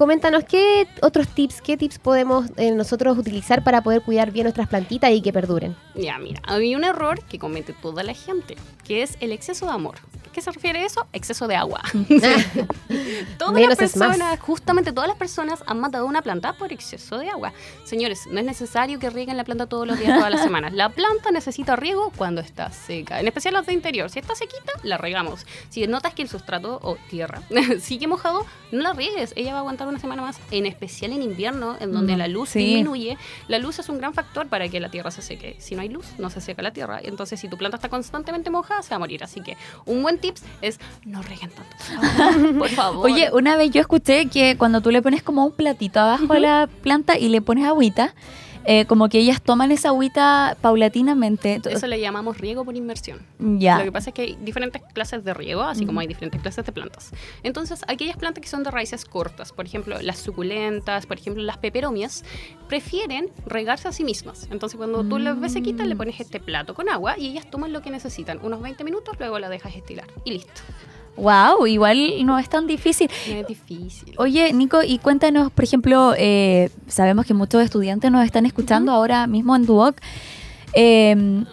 Coméntanos 0.00 0.44
qué 0.44 0.88
otros 1.02 1.28
tips, 1.28 1.60
qué 1.60 1.76
tips 1.76 1.98
podemos 1.98 2.46
eh, 2.56 2.70
nosotros 2.70 3.18
utilizar 3.18 3.62
para 3.62 3.82
poder 3.82 4.00
cuidar 4.00 4.30
bien 4.30 4.44
nuestras 4.44 4.66
plantitas 4.66 5.10
y 5.10 5.20
que 5.20 5.30
perduren. 5.30 5.76
Ya, 5.94 6.16
mira, 6.16 6.40
hay 6.46 6.74
un 6.74 6.84
error 6.84 7.22
que 7.26 7.38
comete 7.38 7.74
toda 7.74 8.02
la 8.02 8.14
gente, 8.14 8.56
que 8.82 9.02
es 9.02 9.18
el 9.20 9.30
exceso 9.30 9.66
de 9.66 9.72
amor. 9.72 9.96
¿Qué 10.32 10.40
se 10.40 10.52
refiere 10.52 10.78
a 10.78 10.86
eso? 10.86 11.06
Exceso 11.12 11.48
de 11.48 11.56
agua. 11.56 11.82
todas 13.38 13.52
Menos 13.52 13.70
las 13.70 13.78
personas, 13.78 14.38
justamente 14.40 14.92
todas 14.92 15.08
las 15.08 15.18
personas 15.18 15.62
han 15.66 15.80
matado 15.80 16.06
una 16.06 16.22
planta 16.22 16.52
por 16.54 16.72
exceso 16.72 17.18
de 17.18 17.28
agua. 17.28 17.52
Señores, 17.84 18.26
no 18.30 18.38
es 18.38 18.46
necesario 18.46 18.98
que 18.98 19.10
rieguen 19.10 19.36
la 19.36 19.44
planta 19.44 19.66
todos 19.66 19.86
los 19.86 19.98
días, 19.98 20.16
todas 20.16 20.30
las 20.30 20.42
semanas. 20.42 20.72
La 20.72 20.88
planta 20.88 21.30
necesita 21.30 21.76
riego 21.76 22.12
cuando 22.16 22.40
está 22.40 22.70
seca, 22.70 23.20
en 23.20 23.26
especial 23.26 23.54
las 23.54 23.66
de 23.66 23.72
interior. 23.72 24.08
Si 24.08 24.18
está 24.18 24.34
sequita, 24.34 24.72
la 24.82 24.96
regamos. 24.96 25.46
Si 25.68 25.86
notas 25.86 26.14
que 26.14 26.22
el 26.22 26.28
sustrato 26.28 26.78
o 26.82 26.96
tierra 27.10 27.42
sigue 27.80 28.06
mojado, 28.06 28.46
no 28.70 28.82
la 28.82 28.92
riegues. 28.92 29.32
Ella 29.36 29.52
va 29.52 29.58
a 29.58 29.60
aguantar 29.60 29.88
una 29.90 29.98
semana 30.00 30.22
más, 30.22 30.38
en 30.50 30.66
especial 30.66 31.12
en 31.12 31.22
invierno, 31.22 31.76
en 31.80 31.92
donde 31.92 32.14
Mm, 32.14 32.18
la 32.18 32.28
luz 32.28 32.48
sí. 32.50 32.58
disminuye. 32.60 33.18
La 33.48 33.58
luz 33.58 33.78
es 33.78 33.88
un 33.88 33.98
gran 33.98 34.14
factor 34.14 34.46
para 34.48 34.68
que 34.68 34.80
la 34.80 34.90
tierra 34.90 35.10
se 35.10 35.22
seque. 35.22 35.56
Si 35.58 35.74
no 35.74 35.82
hay 35.82 35.88
luz, 35.88 36.06
no 36.18 36.30
se 36.30 36.40
seca 36.40 36.62
la 36.62 36.72
tierra. 36.72 37.00
Entonces, 37.02 37.38
si 37.38 37.48
tu 37.48 37.56
planta 37.58 37.76
está 37.76 37.88
constantemente 37.88 38.48
mojada, 38.50 38.82
se 38.82 38.90
va 38.90 38.96
a 38.96 38.98
morir. 39.00 39.22
Así 39.22 39.40
que 39.42 39.56
un 39.86 40.02
buen 40.02 40.18
tips 40.18 40.42
es 40.62 40.78
no 41.04 41.22
reguen 41.22 41.50
tanto. 41.50 41.76
Por 41.78 42.08
favor. 42.16 42.58
Por 42.58 42.68
favor. 42.70 43.10
Oye, 43.10 43.30
una 43.32 43.56
vez 43.56 43.70
yo 43.70 43.80
escuché 43.80 44.26
que 44.26 44.56
cuando 44.56 44.80
tú 44.80 44.90
le 44.90 45.02
pones 45.02 45.22
como 45.22 45.44
un 45.44 45.52
platito 45.52 46.00
abajo 46.00 46.32
a 46.32 46.38
la 46.38 46.68
planta 46.82 47.18
y 47.18 47.28
le 47.28 47.40
pones 47.42 47.64
agüita, 47.66 48.14
eh, 48.64 48.84
como 48.86 49.08
que 49.08 49.18
ellas 49.18 49.40
toman 49.42 49.72
esa 49.72 49.88
agüita 49.88 50.56
paulatinamente. 50.60 51.60
Eso 51.64 51.86
le 51.86 52.00
llamamos 52.00 52.38
riego 52.38 52.64
por 52.64 52.76
inmersión. 52.76 53.20
ya. 53.38 53.78
Lo 53.78 53.84
que 53.84 53.92
pasa 53.92 54.10
es 54.10 54.14
que 54.14 54.22
hay 54.22 54.38
diferentes 54.40 54.82
clases 54.92 55.24
de 55.24 55.34
riego, 55.34 55.62
así 55.62 55.86
como 55.86 56.00
hay 56.00 56.06
diferentes 56.06 56.40
clases 56.40 56.64
de 56.64 56.72
plantas. 56.72 57.12
Entonces, 57.42 57.82
aquellas 57.88 58.16
plantas 58.16 58.42
que 58.42 58.48
son 58.48 58.62
de 58.62 58.70
raíces 58.70 59.04
cortas, 59.04 59.52
por 59.52 59.64
ejemplo, 59.66 60.00
las 60.02 60.18
suculentas, 60.18 61.06
por 61.06 61.18
ejemplo, 61.18 61.42
las 61.42 61.58
peperomias, 61.58 62.24
prefieren 62.68 63.30
regarse 63.46 63.88
a 63.88 63.92
sí 63.92 64.04
mismas. 64.04 64.48
Entonces, 64.50 64.76
cuando 64.76 65.04
tú 65.04 65.18
las 65.18 65.38
ves 65.40 65.52
sequitas, 65.52 65.86
le 65.86 65.96
pones 65.96 66.20
este 66.20 66.40
plato 66.40 66.74
con 66.74 66.88
agua 66.88 67.18
y 67.18 67.28
ellas 67.28 67.50
toman 67.50 67.72
lo 67.72 67.82
que 67.82 67.90
necesitan, 67.90 68.38
unos 68.42 68.60
20 68.60 68.84
minutos, 68.84 69.16
luego 69.18 69.38
la 69.38 69.48
dejas 69.48 69.74
estilar 69.74 70.06
y 70.24 70.32
listo. 70.32 70.62
Wow, 71.16 71.66
igual 71.66 72.24
no 72.24 72.38
es 72.38 72.48
tan 72.48 72.66
difícil. 72.66 73.10
No 73.28 73.34
es 73.36 73.46
difícil. 73.46 74.14
Oye, 74.16 74.52
Nico, 74.52 74.82
y 74.82 74.98
cuéntanos, 74.98 75.50
por 75.52 75.64
ejemplo, 75.64 76.14
eh, 76.16 76.70
sabemos 76.86 77.26
que 77.26 77.34
muchos 77.34 77.62
estudiantes 77.62 78.10
nos 78.10 78.24
están 78.24 78.46
escuchando 78.46 78.92
ahora 78.92 79.26
mismo 79.26 79.54
en 79.54 79.66
Duoc. 79.66 79.96
Eh, 80.72 81.44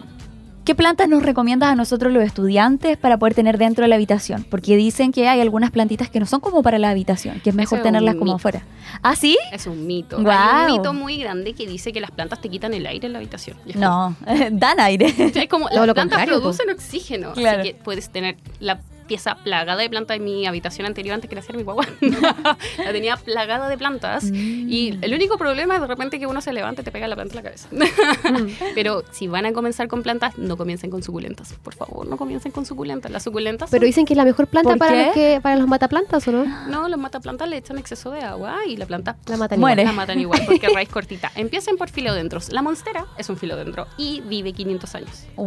¿Qué 0.68 0.74
plantas 0.74 1.08
nos 1.08 1.22
recomiendas 1.22 1.70
a 1.70 1.74
nosotros 1.74 2.12
los 2.12 2.22
estudiantes 2.22 2.98
para 2.98 3.16
poder 3.18 3.32
tener 3.32 3.56
dentro 3.56 3.84
de 3.84 3.88
la 3.88 3.94
habitación? 3.94 4.44
Porque 4.50 4.76
dicen 4.76 5.12
que 5.12 5.26
hay 5.26 5.40
algunas 5.40 5.70
plantitas 5.70 6.10
que 6.10 6.20
no 6.20 6.26
son 6.26 6.40
como 6.40 6.62
para 6.62 6.78
la 6.78 6.90
habitación, 6.90 7.40
que 7.40 7.48
es 7.48 7.56
mejor 7.56 7.78
es 7.78 7.84
tenerlas 7.84 8.16
como 8.16 8.34
afuera. 8.34 8.66
¿Ah, 9.02 9.16
sí? 9.16 9.38
Es 9.50 9.66
un 9.66 9.86
mito. 9.86 10.18
Hay 10.18 10.24
Guau. 10.24 10.66
un 10.66 10.72
mito 10.76 10.92
muy 10.92 11.16
grande 11.16 11.54
que 11.54 11.66
dice 11.66 11.90
que 11.90 12.02
las 12.02 12.10
plantas 12.10 12.42
te 12.42 12.50
quitan 12.50 12.74
el 12.74 12.86
aire 12.86 13.06
en 13.06 13.14
la 13.14 13.18
habitación. 13.18 13.56
No, 13.76 14.14
dan 14.52 14.78
aire. 14.78 15.06
Es 15.16 15.48
como 15.48 15.68
Todo 15.68 15.78
las 15.78 15.86
lo 15.86 15.94
plantas 15.94 16.18
contrario, 16.18 16.42
producen 16.42 16.68
oxígeno. 16.68 17.32
Claro. 17.32 17.62
Así 17.62 17.70
que 17.70 17.74
puedes 17.82 18.10
tener 18.10 18.36
la 18.60 18.78
pieza 19.08 19.34
plagada 19.42 19.80
de 19.82 19.90
plantas 19.90 20.16
en 20.18 20.24
mi 20.24 20.46
habitación 20.46 20.86
anterior 20.86 21.14
antes 21.14 21.28
que 21.28 21.34
naciera 21.34 21.56
mi 21.58 21.64
guagua. 21.64 21.84
la 22.00 22.92
tenía 22.92 23.16
plagada 23.16 23.68
de 23.68 23.76
plantas. 23.76 24.24
Y 24.32 24.96
el 25.02 25.12
único 25.14 25.36
problema 25.38 25.74
es 25.74 25.80
de 25.80 25.86
repente 25.88 26.18
que 26.20 26.26
uno 26.26 26.40
se 26.40 26.52
levanta 26.52 26.82
y 26.82 26.84
te 26.84 26.92
pega 26.92 27.08
la 27.08 27.16
planta 27.16 27.32
en 27.32 27.36
la 27.36 27.42
cabeza. 27.42 27.68
Pero 28.74 29.02
si 29.10 29.26
van 29.26 29.46
a 29.46 29.52
comenzar 29.52 29.88
con 29.88 30.02
plantas, 30.02 30.38
no 30.38 30.56
comiencen 30.56 30.90
con 30.90 31.02
suculentas. 31.02 31.54
Por 31.54 31.74
favor, 31.74 32.06
no 32.06 32.16
comiencen 32.16 32.52
con 32.52 32.64
suculentas. 32.66 33.10
Las 33.10 33.22
suculentas 33.24 33.70
Pero 33.70 33.84
dicen 33.86 34.04
que 34.04 34.12
es 34.12 34.16
la 34.16 34.24
mejor 34.24 34.46
planta 34.46 34.70
¿Por 34.70 34.78
para 34.78 34.92
qué? 34.92 35.04
los, 35.06 35.14
que, 35.14 35.40
para 35.42 35.56
los 35.56 35.66
mataplantas, 35.66 36.26
¿o 36.28 36.32
no? 36.32 36.44
no, 36.68 36.88
los 36.88 36.98
mataplantas 37.00 37.48
le 37.48 37.56
echan 37.56 37.78
exceso 37.78 38.10
de 38.10 38.20
agua 38.20 38.58
y 38.66 38.76
la 38.76 38.86
planta 38.86 39.16
La 39.26 39.36
matan 39.36 39.58
Muere. 39.60 39.82
igual. 39.82 39.94
La 39.96 40.00
matan 40.02 40.20
igual 40.20 40.42
porque 40.46 40.66
es 40.66 40.72
raíz 40.74 40.88
cortita. 40.88 41.32
Empiecen 41.34 41.76
por 41.76 41.88
filodendros. 41.90 42.52
La 42.52 42.62
monstera 42.62 43.06
es 43.16 43.28
un 43.30 43.36
filodendro 43.36 43.86
y 43.96 44.20
vive 44.26 44.52
500 44.52 44.94
años. 44.94 45.24
Wow, 45.36 45.46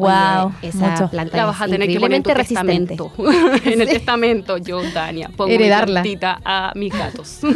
Oye, 0.60 0.68
esa 0.70 0.90
mucho. 0.90 1.10
planta 1.10 1.38
La 1.38 1.44
es 1.44 1.48
vas 1.50 1.62
a 1.62 1.66
tener 1.68 1.88
que 1.88 2.00
poner 2.00 2.18
en 2.18 2.24
tu 2.24 2.30
increíblemente 2.32 2.34
resistente. 2.34 2.96
testamento. 2.96 3.12
en 3.66 3.82
el 3.82 3.88
testamento, 3.88 4.58
yo, 4.58 4.82
Tania, 4.94 5.30
pongo 5.36 5.52
Heredarla. 5.52 6.02
mi 6.04 6.18
a 6.22 6.72
mis 6.76 6.94
gatos. 6.94 7.40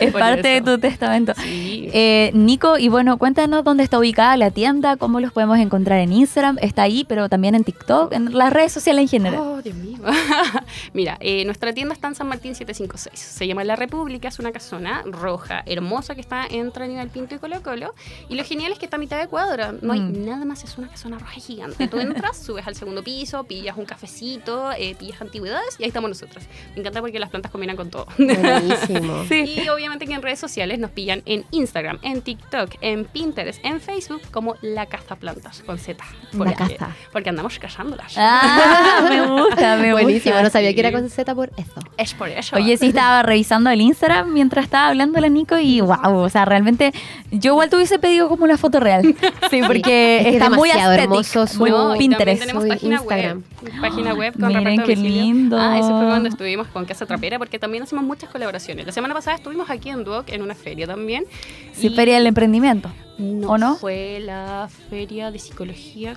Es 0.00 0.10
Por 0.12 0.20
parte 0.20 0.48
de 0.48 0.62
tu 0.62 0.78
testamento. 0.78 1.32
Sí. 1.36 1.88
Eh, 1.92 2.30
Nico, 2.34 2.78
y 2.78 2.88
bueno, 2.88 3.16
cuéntanos 3.18 3.64
dónde 3.64 3.84
está 3.84 3.98
ubicada 3.98 4.36
la 4.36 4.50
tienda, 4.50 4.96
cómo 4.96 5.20
los 5.20 5.32
podemos 5.32 5.58
encontrar 5.58 6.00
en 6.00 6.12
Instagram, 6.12 6.58
está 6.60 6.82
ahí, 6.82 7.04
pero 7.04 7.28
también 7.28 7.54
en 7.54 7.64
TikTok, 7.64 8.12
en 8.12 8.36
las 8.36 8.52
redes 8.52 8.72
sociales 8.72 9.02
en 9.02 9.08
general. 9.08 9.40
Oh, 9.40 9.62
Dios 9.62 9.76
mío. 9.76 9.98
Mira, 10.92 11.16
eh, 11.20 11.44
nuestra 11.44 11.72
tienda 11.72 11.94
está 11.94 12.08
en 12.08 12.14
San 12.14 12.28
Martín 12.28 12.54
756. 12.54 13.18
Se 13.18 13.46
llama 13.46 13.64
La 13.64 13.76
República, 13.76 14.28
es 14.28 14.38
una 14.38 14.52
casona 14.52 15.02
roja, 15.06 15.62
hermosa, 15.66 16.14
que 16.14 16.20
está 16.20 16.46
entre 16.50 16.84
Aníbal 16.84 17.08
Pinto 17.08 17.34
y 17.34 17.38
Colo 17.38 17.62
Colo. 17.62 17.94
Y 18.28 18.34
lo 18.34 18.44
genial 18.44 18.72
es 18.72 18.78
que 18.78 18.86
está 18.86 18.96
a 18.96 19.00
mitad 19.00 19.18
de 19.20 19.28
cuadra. 19.28 19.74
No 19.80 19.92
hay 19.92 20.00
Mm. 20.00 20.24
nada 20.26 20.44
más, 20.44 20.64
es 20.64 20.76
una 20.78 20.88
casona 20.88 21.18
roja 21.18 21.32
gigante. 21.40 21.86
Tú 21.88 21.98
entras, 22.00 22.36
subes 22.36 22.66
al 22.66 22.74
segundo 22.74 23.02
piso, 23.04 23.44
pillas 23.44 23.76
un 23.76 23.84
cafecito, 23.84 24.21
eh, 24.26 24.94
pillas 24.98 25.20
antigüedades 25.20 25.76
y 25.78 25.82
ahí 25.82 25.88
estamos 25.88 26.08
nosotros. 26.08 26.44
Me 26.74 26.80
encanta 26.80 27.00
porque 27.00 27.18
las 27.18 27.30
plantas 27.30 27.50
combinan 27.50 27.76
con 27.76 27.90
todo. 27.90 28.06
Buenísimo. 28.18 29.24
Sí. 29.28 29.60
Y 29.64 29.68
obviamente 29.68 30.06
que 30.06 30.14
en 30.14 30.22
redes 30.22 30.38
sociales 30.38 30.78
nos 30.78 30.90
pillan 30.90 31.22
en 31.26 31.44
Instagram, 31.50 31.98
en 32.02 32.22
TikTok, 32.22 32.70
en 32.80 33.04
Pinterest, 33.04 33.64
en 33.64 33.80
Facebook 33.80 34.20
como 34.30 34.56
La 34.62 34.86
Caza 34.86 35.16
Plantas, 35.16 35.62
con 35.64 35.78
Z. 35.78 36.02
La 36.32 36.38
Porque- 36.38 36.54
Caza. 36.54 36.96
Porque 37.12 37.28
andamos 37.30 37.58
cazándolas. 37.58 38.14
Ah, 38.16 39.00
me 39.08 39.26
gusta, 39.26 39.76
me 39.76 39.92
Buenísimo, 39.92 40.34
gusta. 40.34 40.42
no 40.42 40.50
sabía 40.50 40.74
que 40.74 40.80
era 40.80 40.92
con 40.92 41.08
Z 41.08 41.34
por 41.34 41.50
eso. 41.56 41.80
Es 41.96 42.14
por 42.14 42.28
eso. 42.28 42.56
Oye, 42.56 42.76
sí 42.76 42.86
estaba 42.88 43.22
revisando 43.22 43.70
el 43.70 43.80
Instagram 43.80 44.32
mientras 44.32 44.64
estaba 44.64 44.88
hablando 44.88 45.20
la 45.20 45.28
Nico 45.28 45.58
y 45.58 45.80
wow, 45.80 46.16
o 46.18 46.28
sea, 46.28 46.44
realmente 46.44 46.92
yo 47.30 47.52
igual 47.52 47.70
te 47.70 47.76
hubiese 47.76 47.98
pedido 47.98 48.28
como 48.28 48.44
una 48.44 48.56
foto 48.58 48.80
real. 48.80 49.02
Sí, 49.50 49.60
porque 49.66 50.18
Es 50.18 50.22
que 50.24 50.28
es 50.30 50.34
está 50.36 50.50
muy 50.50 50.70
aesthetic, 50.70 51.00
hermoso 51.04 51.46
su- 51.46 51.58
muy 51.58 51.70
No, 51.70 51.94
Pinterest. 51.98 52.52
página 52.52 52.96
Instagram. 52.96 53.42
web. 53.62 53.80
Página 53.80 54.11
página 54.14 54.30
web 54.30 54.32
con 54.38 54.48
Miren 54.48 54.64
reparto 54.64 54.86
qué 54.88 54.96
domicilio. 54.96 55.22
lindo. 55.22 55.58
Ah, 55.60 55.78
eso 55.78 55.88
fue 55.98 56.06
cuando 56.06 56.28
estuvimos 56.28 56.68
con 56.68 56.84
Casa 56.84 57.06
Trapera, 57.06 57.38
porque 57.38 57.58
también 57.58 57.82
hacemos 57.82 58.04
muchas 58.04 58.30
colaboraciones. 58.30 58.86
La 58.86 58.92
semana 58.92 59.14
pasada 59.14 59.36
estuvimos 59.36 59.70
aquí 59.70 59.88
en 59.90 60.04
Duoc 60.04 60.28
en 60.30 60.42
una 60.42 60.54
feria 60.54 60.86
también. 60.86 61.24
Sí, 61.72 61.88
y 61.88 61.90
Feria 61.94 62.16
del 62.16 62.26
Emprendimiento. 62.26 62.90
no 63.18 63.48
¿o 63.48 63.58
no? 63.58 63.76
Fue 63.76 64.20
la 64.20 64.68
feria 64.90 65.30
de 65.30 65.38
psicología. 65.38 66.16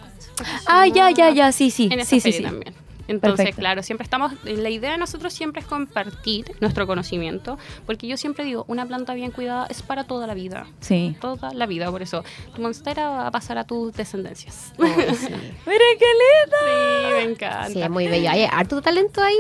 Ah, 0.68 0.88
ya, 0.88 1.12
ya, 1.12 1.30
ya, 1.32 1.52
sí, 1.52 1.72
sí. 1.72 1.90
En 1.92 2.00
esa 2.00 2.10
sí, 2.10 2.20
sí, 2.20 2.32
feria 2.32 2.50
sí. 2.50 2.56
también. 2.56 2.85
Entonces, 3.08 3.38
Perfecto. 3.38 3.60
claro, 3.60 3.84
siempre 3.84 4.04
estamos, 4.04 4.34
la 4.44 4.70
idea 4.70 4.92
de 4.92 4.98
nosotros 4.98 5.34
siempre 5.34 5.62
es 5.62 5.68
compartir 5.68 6.52
nuestro 6.60 6.88
conocimiento, 6.88 7.58
porque 7.86 8.08
yo 8.08 8.18
siempre 8.18 8.44
digo, 8.46 8.66
una 8.68 8.86
planta 8.86 9.14
bien 9.14 9.32
cuidada 9.32 9.68
es 9.70 9.82
para 9.82 10.04
toda 10.06 10.26
la 10.28 10.34
vida, 10.34 10.66
Sí. 10.80 11.16
toda 11.22 11.54
la 11.54 11.66
vida, 11.66 11.92
por 11.92 12.02
eso 12.02 12.24
tu 12.56 12.62
monstera 12.62 13.10
va 13.10 13.28
a 13.28 13.32
pasar 13.32 13.58
a 13.58 13.64
tus 13.64 13.94
descendencias. 13.94 14.74
Oh, 14.80 14.84
sí. 14.86 15.28
Miren 15.66 15.98
qué 16.00 16.06
lindo. 16.06 16.58
Sí, 16.66 17.14
me 17.14 17.32
encanta. 17.32 17.70
Sí, 17.70 17.82
es 17.82 17.90
muy 17.90 18.08
bello. 18.08 18.30
Hay 18.32 18.44
harto 18.52 18.82
talento 18.82 19.22
ahí 19.22 19.36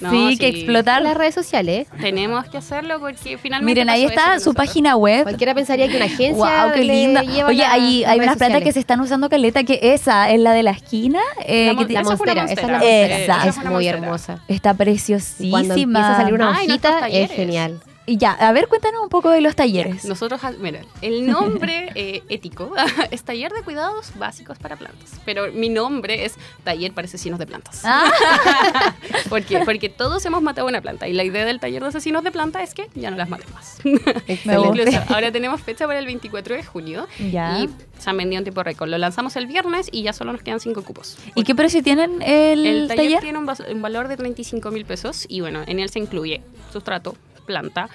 No, 0.00 0.10
sí, 0.10 0.38
que 0.38 0.50
sí. 0.52 0.58
explotar. 0.58 0.98
en 0.98 1.04
las 1.04 1.16
redes 1.16 1.34
sociales. 1.34 1.88
Tenemos 2.00 2.44
que 2.46 2.58
hacerlo 2.58 3.00
porque 3.00 3.38
finalmente. 3.38 3.70
Miren, 3.80 3.88
ahí 3.90 4.04
está 4.04 4.24
su 4.38 4.50
nosotros. 4.50 4.54
página 4.56 4.96
web. 4.96 5.22
Cualquiera 5.22 5.54
pensaría 5.54 5.88
que 5.88 5.96
una 5.96 6.04
agencia 6.06 6.64
Wow, 6.64 6.72
qué 6.74 6.84
le 6.84 6.94
linda. 6.94 7.22
lleva 7.22 7.48
Oye, 7.48 7.64
hay, 7.64 8.00
las 8.00 8.10
hay 8.10 8.20
unas 8.20 8.36
plantas 8.36 8.62
que 8.62 8.72
se 8.72 8.80
están 8.80 9.00
usando 9.00 9.28
caleta, 9.28 9.64
que 9.64 9.78
esa 9.82 10.30
es 10.30 10.40
la 10.40 10.52
de 10.52 10.62
la 10.62 10.72
esquina. 10.72 11.20
eh, 11.46 11.72
La 11.74 11.86
que 11.86 11.92
La 11.92 12.00
esa 12.00 12.16
fue 12.16 12.30
una 12.30 12.42
monstera, 12.42 12.44
esa 12.44 12.60
es 12.62 12.68
la 12.68 12.81
Esa. 12.82 13.46
Es 13.48 13.56
una 13.56 13.70
muy 13.70 13.86
hermosa. 13.86 14.40
está 14.48 14.74
preciosísima. 14.74 15.50
cuando 15.50 15.74
empieza 15.74 16.12
a 16.12 16.16
salir 16.16 16.34
una 16.34 16.50
Ah, 16.56 16.64
y 16.64 16.70
hojita, 16.70 16.90
nuestros 17.00 17.14
es 17.14 17.30
genial. 17.30 17.80
Y 18.04 18.16
ya, 18.16 18.32
a 18.32 18.50
ver, 18.52 18.66
cuéntanos 18.66 19.00
un 19.00 19.08
poco 19.08 19.30
de 19.30 19.40
los 19.40 19.54
talleres. 19.54 20.04
Nosotros, 20.04 20.40
mira, 20.58 20.80
el 21.02 21.24
nombre 21.26 21.90
eh, 21.94 22.22
ético 22.28 22.72
es 23.12 23.22
Taller 23.22 23.52
de 23.52 23.62
Cuidados 23.62 24.10
Básicos 24.18 24.58
para 24.58 24.74
Plantas, 24.76 25.20
pero 25.24 25.52
mi 25.52 25.68
nombre 25.68 26.24
es 26.24 26.34
Taller 26.64 26.92
para 26.92 27.06
Asesinos 27.06 27.38
de 27.38 27.46
Plantas. 27.46 27.82
Ah, 27.84 28.10
¿Por 29.28 29.42
qué? 29.44 29.60
Porque 29.64 29.88
todos 29.88 30.24
hemos 30.26 30.42
matado 30.42 30.66
una 30.66 30.80
planta 30.80 31.06
y 31.06 31.12
la 31.12 31.22
idea 31.22 31.44
del 31.44 31.60
Taller 31.60 31.80
de 31.82 31.88
Asesinos 31.88 32.24
de 32.24 32.32
Planta 32.32 32.60
es 32.62 32.74
que 32.74 32.88
ya 32.94 33.10
no 33.10 33.16
las 33.16 33.28
maten 33.28 33.46
más. 33.54 33.78
Incluso 33.84 34.98
ahora 35.08 35.30
tenemos 35.30 35.60
fecha 35.60 35.86
para 35.86 35.98
el 36.00 36.06
24 36.06 36.56
de 36.56 36.64
junio 36.64 37.06
Ya. 37.30 37.60
y 37.60 37.70
se 37.98 38.10
han 38.10 38.16
vendido 38.16 38.38
en 38.38 38.44
tiempo 38.44 38.62
récord. 38.64 38.88
Lo 38.90 38.98
lanzamos 38.98 39.36
el 39.36 39.46
viernes 39.46 39.88
y 39.92 40.02
ya 40.02 40.12
solo 40.12 40.32
nos 40.32 40.42
quedan 40.42 40.58
cinco 40.58 40.82
cupos. 40.82 41.18
¿Y 41.36 41.44
qué 41.44 41.54
precio 41.54 41.82
tienen 41.84 42.20
el, 42.22 42.66
El 42.66 42.88
taller, 42.88 43.04
taller? 43.04 43.20
tiene 43.20 43.38
un 43.38 43.82
valor 43.82 44.08
de 44.08 44.16
35 44.16 44.70
mil 44.72 44.84
pesos 44.84 45.24
y 45.28 45.40
bueno, 45.40 45.62
en 45.66 45.78
él 45.78 45.88
se 45.88 46.00
incluye 46.00 46.42
sustrato, 46.72 47.14
planta, 47.42 47.88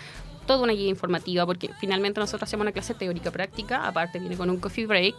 toda 0.46 0.64
una 0.64 0.72
guía 0.72 0.88
informativa 0.88 1.46
porque 1.46 1.70
finalmente 1.78 2.22
nosotros 2.22 2.44
hacemos 2.44 2.62
una 2.64 2.72
clase 2.72 2.94
teórica 2.94 3.32
práctica, 3.32 3.86
aparte 3.86 4.18
viene 4.18 4.38
con 4.38 4.50
un 4.50 4.56
coffee 4.62 4.86
break 4.86 5.16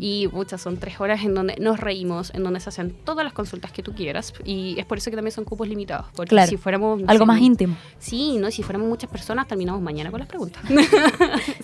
y 0.00 0.28
muchas 0.32 0.60
son 0.60 0.76
tres 0.76 1.00
horas 1.00 1.22
en 1.22 1.34
donde 1.36 1.54
nos 1.60 1.78
reímos, 1.78 2.34
en 2.34 2.42
donde 2.42 2.58
se 2.58 2.68
hacen 2.70 2.90
todas 3.04 3.22
las 3.22 3.32
consultas 3.32 3.70
que 3.70 3.84
tú 3.84 3.94
quieras 3.94 4.32
y 4.44 4.74
es 4.80 4.84
por 4.84 4.98
eso 4.98 5.08
que 5.10 5.16
también 5.16 5.30
son 5.30 5.44
cupos 5.44 5.68
limitados, 5.68 6.06
porque 6.16 6.30
Claro. 6.30 6.50
si 6.50 6.56
fuéramos... 6.56 7.00
Algo 7.06 7.26
más 7.26 7.40
íntimo. 7.40 7.76
Sí, 8.00 8.38
¿no? 8.38 8.50
Si 8.50 8.64
fuéramos 8.64 8.88
muchas 8.88 9.08
personas 9.08 9.46
terminamos 9.46 9.80
mañana 9.80 10.10
con 10.10 10.18
las 10.18 10.28
preguntas. 10.28 10.60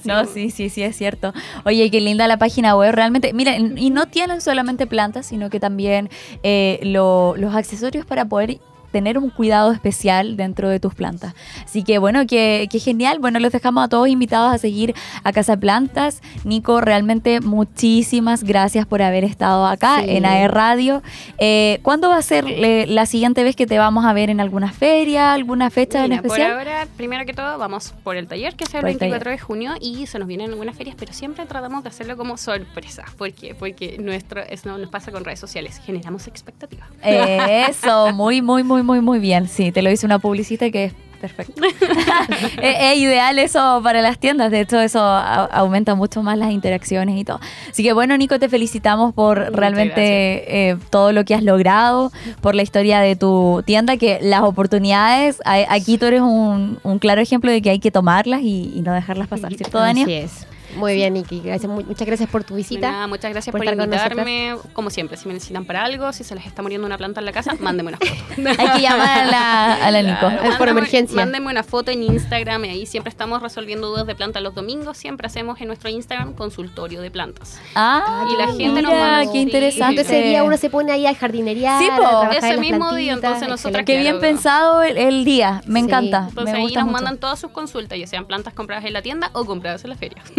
No, 0.04 0.24
sí, 0.24 0.50
sí, 0.50 0.68
sí, 0.68 0.83
es 0.83 0.96
cierto. 0.96 1.33
Oye, 1.64 1.90
qué 1.90 2.00
linda 2.00 2.26
la 2.28 2.38
página 2.38 2.76
web, 2.76 2.94
realmente. 2.94 3.33
Miren, 3.33 3.76
y 3.78 3.90
no 3.90 4.07
tienen 4.07 4.40
solamente 4.40 4.87
plantas, 4.87 5.26
sino 5.26 5.50
que 5.50 5.61
también 5.61 6.09
eh, 6.44 6.78
lo- 6.85 7.35
los 7.37 7.54
accesorios 7.54 8.07
para 8.07 8.24
poder 8.26 8.59
tener 8.90 9.18
un 9.18 9.31
cuidado 9.31 9.72
especial 9.72 10.37
dentro 10.37 10.68
de 10.68 10.81
tus 10.81 10.94
plantas. 10.94 11.35
Así 11.64 11.83
que 11.85 11.98
bueno, 11.98 12.27
que, 12.27 12.68
que 12.70 12.79
genial. 12.79 13.18
Bueno, 13.18 13.38
los 13.38 13.53
dejamos 13.53 13.85
a 13.85 13.88
todos 13.88 14.09
invitados 14.09 14.53
a 14.53 14.59
seguir 14.59 14.94
a 15.24 15.33
Casa 15.33 15.57
Plantas. 15.57 16.22
Nico, 16.44 16.81
realmente 16.81 17.40
muchísimas 17.40 18.44
gracias 18.44 18.87
por 18.87 19.03
haber 19.03 19.24
estado 19.24 19.66
acá 19.66 20.01
Sí. 20.03 20.11
en 20.11 20.27
AE 20.27 20.48
Radio. 20.48 21.03
Eh, 21.38 21.81
¿Cuándo 21.83 22.09
va 22.09 22.16
a 22.16 22.22
ser 22.22 22.44
eh, 22.46 22.87
la 22.88 23.07
siguiente 23.07 23.42
vez 23.44 23.57
que 23.57 23.66
te 23.66 23.79
vamos 23.79 24.05
a 24.05 24.12
ver 24.12 24.31
en 24.31 24.40
alguna 24.40 24.72
feria, 24.72 25.33
alguna 25.33 25.70
fecha 25.70 26.05
en 26.05 26.11
Mira, 26.11 26.16
especial? 26.16 26.53
Por 26.53 26.59
ahora, 26.59 26.87
primero 26.96 27.24
que 27.27 27.33
todo, 27.33 27.59
vamos 27.59 27.94
por 28.05 28.16
el 28.16 28.27
taller, 28.27 28.55
que 28.55 28.64
es 28.64 28.74
el 28.74 28.81
Por 28.81 28.90
el 28.90 28.98
24 28.98 29.31
de 29.31 29.38
junio, 29.38 29.74
y 29.81 30.07
se 30.07 30.18
nos 30.18 30.29
vienen 30.29 30.51
algunas 30.51 30.77
ferias, 30.77 30.96
pero 30.98 31.12
siempre 31.12 31.46
tratamos 31.46 31.83
de 31.83 31.88
hacerlo 31.90 32.16
como 32.16 32.37
sorpresa. 32.37 33.05
¿Por 33.16 33.33
qué? 33.33 33.55
Porque 33.55 33.96
nuestro, 33.98 34.40
eso 34.42 34.77
nos 34.79 34.88
pasa 34.88 35.11
con 35.12 35.24
redes 35.24 35.40
sociales, 35.40 35.81
generamos 35.85 36.27
expectativa. 36.27 36.87
Eso, 37.03 38.12
muy, 38.12 38.42
muy, 38.42 38.62
muy, 38.62 38.77
muy, 38.82 39.00
muy 39.00 39.18
bien. 39.18 39.48
Sí, 39.48 39.72
te 39.72 39.82
lo 39.82 39.90
hice 39.90 40.06
una 40.06 40.18
publicista 40.18 40.70
que 40.70 40.84
es 40.86 40.92
perfecto. 41.20 41.60
es, 42.62 42.76
es 42.80 42.96
ideal 42.98 43.38
eso 43.38 43.80
para 43.82 44.00
las 44.02 44.18
tiendas. 44.18 44.50
De 44.50 44.60
hecho, 44.60 44.78
eso 44.80 45.00
a- 45.00 45.46
aumenta 45.46 45.94
mucho 45.94 46.22
más 46.22 46.38
las 46.38 46.50
interacciones 46.52 47.18
y 47.18 47.24
todo. 47.24 47.40
Así 47.70 47.82
que 47.82 47.92
bueno, 47.92 48.16
Nico, 48.16 48.38
te 48.38 48.48
felicitamos 48.48 49.12
por 49.14 49.38
Muchas 49.38 49.52
realmente 49.54 50.70
eh, 50.70 50.76
todo 50.90 51.12
lo 51.12 51.24
que 51.24 51.34
has 51.34 51.42
logrado, 51.42 52.12
por 52.40 52.54
la 52.54 52.62
historia 52.62 53.00
de 53.00 53.16
tu 53.16 53.62
tienda, 53.66 53.96
que 53.96 54.18
las 54.22 54.42
oportunidades, 54.42 55.40
a- 55.44 55.72
aquí 55.74 55.98
tú 55.98 56.06
eres 56.06 56.20
un, 56.20 56.78
un 56.82 56.98
claro 56.98 57.20
ejemplo 57.20 57.50
de 57.50 57.62
que 57.62 57.70
hay 57.70 57.78
que 57.80 57.90
tomarlas 57.90 58.42
y, 58.42 58.72
y 58.74 58.80
no 58.82 58.92
dejarlas 58.92 59.28
pasar, 59.28 59.52
¿cierto, 59.54 59.78
Dania? 59.78 60.04
Así 60.04 60.14
es. 60.14 60.46
Muy 60.78 60.94
bien, 60.94 61.14
Niki. 61.14 61.40
Gracias, 61.40 61.70
mu- 61.70 61.82
muchas 61.82 62.06
gracias 62.06 62.28
por 62.30 62.44
tu 62.44 62.54
visita. 62.54 62.90
nada, 62.90 63.06
muchas 63.06 63.30
gracias 63.32 63.52
por 63.54 63.64
invitarme. 63.64 64.54
Como 64.72 64.90
siempre, 64.90 65.16
si 65.16 65.28
me 65.28 65.34
necesitan 65.34 65.64
para 65.64 65.84
algo, 65.84 66.12
si 66.12 66.24
se 66.24 66.34
les 66.34 66.46
está 66.46 66.62
muriendo 66.62 66.86
una 66.86 66.96
planta 66.98 67.20
en 67.20 67.26
la 67.26 67.32
casa, 67.32 67.54
mándenme 67.60 67.90
una 67.90 67.98
foto. 67.98 68.10
Hay 68.58 68.70
que 68.76 68.82
llamar 68.82 69.18
a 69.20 69.24
la, 69.26 69.74
a 69.86 69.90
la 69.90 70.02
Nico. 70.02 70.18
Claro, 70.20 70.42
Es 70.42 70.56
por 70.56 70.68
mándenme- 70.68 70.70
emergencia. 70.78 71.16
Mándenme 71.16 71.50
una 71.50 71.62
foto 71.62 71.90
en 71.90 72.02
Instagram 72.02 72.64
y 72.66 72.68
ahí 72.70 72.86
siempre 72.86 73.10
estamos 73.10 73.42
resolviendo 73.42 73.88
dudas 73.88 74.06
de 74.06 74.14
planta 74.14 74.40
los 74.40 74.54
domingos. 74.54 74.96
Siempre 74.96 75.26
hacemos 75.26 75.60
en 75.60 75.66
nuestro 75.68 75.88
Instagram 75.90 76.34
consultorio 76.34 77.00
de 77.00 77.10
plantas. 77.10 77.60
Ah, 77.74 78.26
Y 78.32 78.36
la 78.36 78.46
gente 78.52 78.82
nos 78.82 78.92
manda- 78.92 79.32
qué 79.32 79.38
interesante. 79.38 80.02
Ese 80.02 80.22
día 80.22 80.44
uno 80.44 80.56
se 80.56 80.70
pone 80.70 80.92
ahí 80.92 81.06
a 81.06 81.14
jardinería. 81.14 81.78
Sí, 81.78 81.88
po. 81.96 82.28
Ese 82.30 82.56
mismo 82.58 82.94
día, 82.94 83.12
entonces 83.12 83.48
nosotras 83.48 83.84
Qué 83.84 83.98
bien 83.98 84.20
pensado 84.20 84.82
el, 84.82 84.96
el 84.98 85.24
día, 85.24 85.62
me 85.66 85.80
Sí. 85.80 85.86
encanta. 85.86 86.26
Entonces 86.28 86.52
me 86.54 86.58
ahí 86.60 86.74
nos 86.74 86.84
mucho. 86.84 86.92
mandan 86.92 87.18
todas 87.18 87.38
sus 87.38 87.50
consultas, 87.50 87.98
ya 87.98 88.06
sean 88.06 88.26
plantas 88.26 88.54
compradas 88.54 88.84
en 88.84 88.92
la 88.92 89.02
tienda 89.02 89.30
o 89.32 89.44
compradas 89.44 89.82
en 89.84 89.90
la 89.90 89.96
feria. 89.96 90.22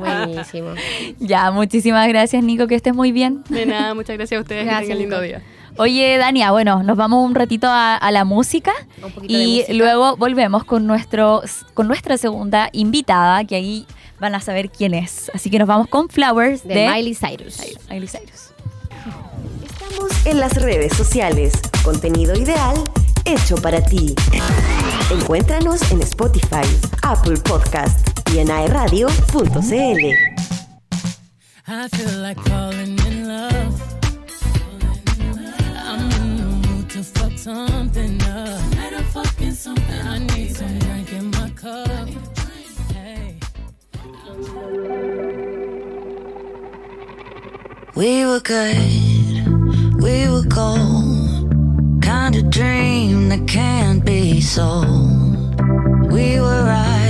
Buenísimo. 0.00 0.70
ya, 1.18 1.50
muchísimas 1.50 2.08
gracias, 2.08 2.42
Nico, 2.42 2.66
que 2.66 2.74
estés 2.74 2.94
muy 2.94 3.12
bien. 3.12 3.42
De 3.48 3.66
nada, 3.66 3.94
muchas 3.94 4.16
gracias 4.16 4.38
a 4.38 4.42
ustedes. 4.42 4.64
Gracias, 4.64 4.82
que 4.82 4.86
tengan 4.94 4.98
lindo 4.98 5.20
día. 5.20 5.42
Oye, 5.76 6.18
Dania, 6.18 6.50
bueno, 6.50 6.82
nos 6.82 6.96
vamos 6.96 7.24
un 7.24 7.34
ratito 7.34 7.68
a, 7.68 7.96
a 7.96 8.10
la 8.10 8.24
música 8.24 8.72
Un 9.02 9.12
poquito 9.12 9.32
de 9.32 9.38
y 9.40 9.56
música. 9.58 9.72
luego 9.74 10.16
volvemos 10.16 10.64
con, 10.64 10.86
nuestro, 10.86 11.42
con 11.74 11.86
nuestra 11.86 12.18
segunda 12.18 12.68
invitada, 12.72 13.44
que 13.44 13.54
ahí 13.56 13.86
van 14.18 14.34
a 14.34 14.40
saber 14.40 14.70
quién 14.70 14.94
es. 14.94 15.30
Así 15.32 15.48
que 15.48 15.58
nos 15.58 15.68
vamos 15.68 15.86
con 15.88 16.08
Flowers 16.08 16.66
de, 16.66 16.74
de 16.74 16.88
Miley 16.90 17.14
Cyrus. 17.14 17.58
Miley 17.88 18.08
Cyrus. 18.08 18.50
Estamos 19.64 20.26
en 20.26 20.40
las 20.40 20.54
redes 20.60 20.92
sociales. 20.94 21.52
Contenido 21.82 22.34
ideal 22.36 22.74
hecho 23.24 23.56
para 23.56 23.82
ti. 23.84 24.14
Encuéntranos 25.10 25.90
en 25.92 26.02
Spotify, 26.02 26.66
Apple 27.02 27.36
Podcast 27.38 28.19
y 28.34 28.38
en 28.38 28.50
aeradio.cl. 28.50 30.14
I 31.66 31.88
feel 31.88 32.20
like 32.20 32.40
falling 32.48 32.98
in 33.06 33.28
love. 33.28 33.82
I'm 35.84 36.10
in 36.10 36.36
the 36.36 36.68
mood 36.68 36.90
to 36.90 37.02
fuck 37.02 37.38
something 37.38 38.20
up. 38.22 38.60
I 40.04 40.18
need 40.18 40.54
some 40.54 40.78
drink 40.78 41.12
in 41.12 41.30
my 41.30 41.50
cup. 41.50 42.08
Hey. 42.92 43.38
We 47.94 48.24
were 48.24 48.40
good, 48.40 50.02
we 50.02 50.28
were 50.28 50.46
gold. 50.48 52.02
Kind 52.02 52.36
of 52.36 52.50
dream 52.50 53.28
that 53.30 53.46
can't 53.48 54.04
be 54.04 54.40
sold. 54.40 55.60
We 56.10 56.40
were 56.40 56.64
right 56.64 57.09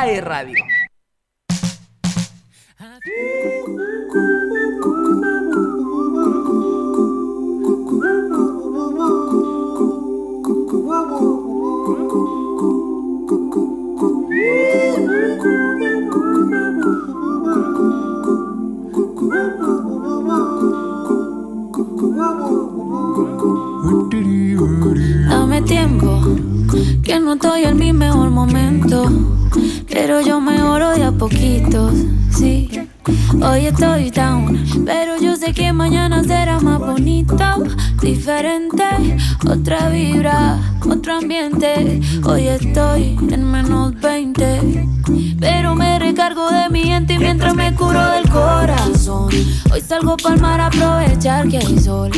AE 0.00 0.20
Radio. 0.20 0.67
Pero 29.88 30.20
yo 30.20 30.40
mejoro 30.40 30.90
de 30.90 31.04
a 31.04 31.12
poquitos, 31.12 31.92
sí. 32.30 32.70
Hoy 33.42 33.66
estoy 33.66 34.10
down, 34.10 34.58
pero 34.84 35.18
yo 35.18 35.34
sé 35.36 35.54
que 35.54 35.72
mañana 35.72 36.22
será 36.24 36.60
más 36.60 36.78
bonito, 36.78 37.36
diferente, 38.02 38.84
otra 39.48 39.88
vibra, 39.88 40.58
otro 40.88 41.14
ambiente. 41.14 42.00
Hoy 42.24 42.48
estoy 42.48 43.16
en 43.30 43.50
menos 43.50 43.98
20, 44.00 44.86
pero 45.40 45.74
me 45.74 45.98
recargo 45.98 46.50
de 46.50 46.68
mi 46.68 46.82
gente 46.82 47.18
mientras 47.18 47.54
me 47.54 47.74
curo 47.74 48.04
del 48.12 48.28
corazón. 48.28 49.30
Hoy 49.72 49.80
salgo 49.80 50.16
pa'l 50.16 50.40
mar 50.40 50.60
a 50.60 50.66
aprovechar 50.66 51.48
que 51.48 51.58
hay 51.58 51.78
sol. 51.78 52.10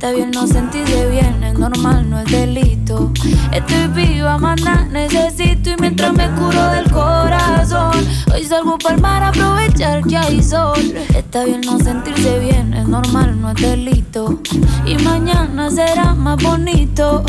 Está 0.00 0.12
bien 0.12 0.30
no 0.30 0.46
sentirse 0.46 1.10
bien, 1.10 1.44
es 1.44 1.58
normal, 1.58 2.08
no 2.08 2.20
es 2.20 2.32
delito. 2.32 3.12
Estoy 3.52 3.86
viva, 3.88 4.38
manda, 4.38 4.86
necesito 4.90 5.72
y 5.72 5.76
mientras 5.78 6.14
me 6.14 6.26
curo 6.30 6.70
del 6.70 6.90
corazón. 6.90 7.92
Hoy 8.32 8.42
salgo 8.46 8.78
pa'l 8.78 8.98
mar 8.98 9.22
a 9.22 9.28
aprovechar 9.28 10.02
que 10.04 10.16
hay 10.16 10.42
sol. 10.42 10.94
Está 11.14 11.44
bien 11.44 11.60
no 11.66 11.78
sentirse 11.78 12.38
bien, 12.38 12.72
es 12.72 12.88
normal, 12.88 13.38
no 13.42 13.50
es 13.50 13.56
delito. 13.56 14.40
Y 14.86 14.94
mañana 15.04 15.70
será 15.70 16.14
más 16.14 16.42
bonito. 16.42 17.22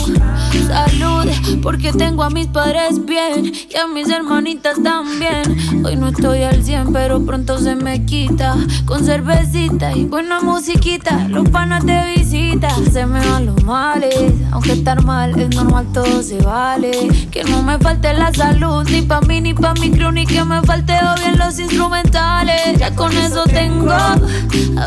Salud, 0.66 1.30
porque 1.62 1.92
tengo 1.92 2.24
a 2.24 2.30
mis 2.30 2.48
padres 2.48 3.06
bien 3.06 3.52
y 3.70 3.76
a 3.76 3.86
mis 3.88 4.08
hermanitas 4.08 4.82
también. 4.82 5.58
Hoy 5.86 5.98
no 5.98 6.08
estoy 6.08 6.44
al 6.44 6.64
100, 6.64 6.94
pero 6.94 7.22
pronto 7.26 7.58
se 7.58 7.76
me 7.76 8.06
quita. 8.06 8.56
Con 8.86 9.04
cervecita 9.04 9.94
y 9.94 10.06
buena 10.06 10.40
musiquita, 10.40 11.28
los 11.28 11.50
panas 11.50 11.86
te 11.86 12.16
visitan. 12.16 12.61
Se 12.92 13.06
me 13.06 13.26
van 13.26 13.46
los 13.48 13.64
males, 13.64 14.34
aunque 14.52 14.74
estar 14.74 15.04
mal 15.04 15.38
es 15.40 15.56
normal, 15.56 15.88
todo 15.94 16.22
se 16.22 16.38
vale. 16.42 16.92
Que 17.32 17.44
no 17.44 17.64
me 17.64 17.80
falte 17.80 18.14
la 18.14 18.34
salud, 18.34 18.84
ni 18.90 19.02
pa' 19.02 19.22
mí 19.22 19.42
ni 19.42 19.54
pa' 19.54 19.74
mi 19.76 19.90
crew, 19.90 20.12
ni 20.12 20.26
que 20.26 20.44
me 20.44 20.62
falte 20.62 20.94
bien 21.20 21.40
los 21.40 21.58
instrumentales. 21.58 22.78
Ya 22.78 22.94
con 22.94 23.12
eso 23.18 23.44
tengo, 23.46 23.92
a 23.92 24.18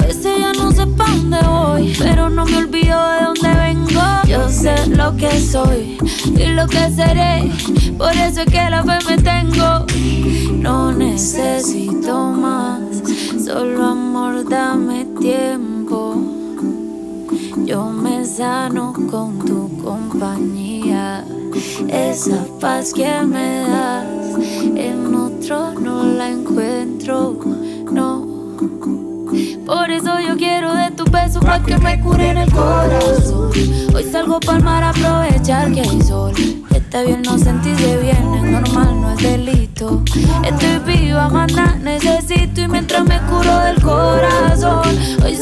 veces 0.01 0.39
ya 0.39 0.53
no 0.53 0.71
sé 0.71 0.87
pa' 0.87 1.07
dónde 1.09 1.39
voy, 1.43 1.97
pero 1.99 2.31
no 2.31 2.45
me 2.45 2.59
olvido 2.59 3.11
de 3.11 3.25
dónde 3.25 3.55
vengo. 3.55 4.03
Yo 4.27 4.49
sé 4.49 4.87
lo 4.89 5.17
que 5.17 5.41
soy 5.41 5.99
y 6.37 6.47
lo 6.47 6.67
que 6.67 6.91
seré, 6.91 7.51
por 7.99 8.13
eso 8.13 8.43
es 8.43 8.51
que 8.51 8.71
la 8.71 8.85
fe 8.85 8.99
me 9.09 9.17
tengo. 9.19 9.87
No 10.53 10.93
necesito 10.93 12.31
más, 12.31 12.81
solo 13.45 13.85
amor, 13.87 14.49
dame 14.49 15.07
tiempo. 15.21 16.34
Yo 17.57 17.85
me 17.85 18.25
sano 18.25 18.93
con 19.11 19.39
tu 19.39 19.79
compañía. 19.83 21.25
Esa 21.89 22.45
paz 22.61 22.93
que 22.93 23.23
me 23.23 23.61
das 23.61 24.07
en 24.75 25.15
otro 25.15 25.73
no 25.81 26.03
la 26.03 26.31
encuentro, 26.31 27.39
no. 27.93 28.27
Por 29.65 29.91
eso 29.91 30.19
yo 30.21 30.37
quiero 30.37 30.75
de 30.75 30.91
tu 30.91 31.05
beso 31.05 31.41
pa' 31.41 31.63
que 31.63 31.79
me 31.79 32.01
cure 32.01 32.31
en 32.31 32.39
el 32.39 32.53
corazón. 32.53 33.51
Hoy 33.95 34.05
salgo 34.05 34.41
pa'l 34.41 34.63
mar 34.63 34.83
a 34.83 34.91
aprovechar 34.91 35.73
que 35.73 35.83
hay 35.83 36.03
sol. 36.03 36.33
Está 36.75 37.03
bien 37.03 37.23
no 37.23 37.39
sentirse 37.39 37.97
bien, 37.99 38.35
es 38.35 38.51
normal, 38.51 39.01
no 39.01 39.13
es 39.13 39.23
delito. 39.23 40.03
Estoy 40.45 40.79
viva, 40.87 41.29
manda, 41.29 41.77
necesito 41.77 42.63
y 42.63 42.69
mientras 42.69 43.05
me 43.05 43.21
curo 43.23 43.59
del 43.61 43.81
corazón. 43.81 44.84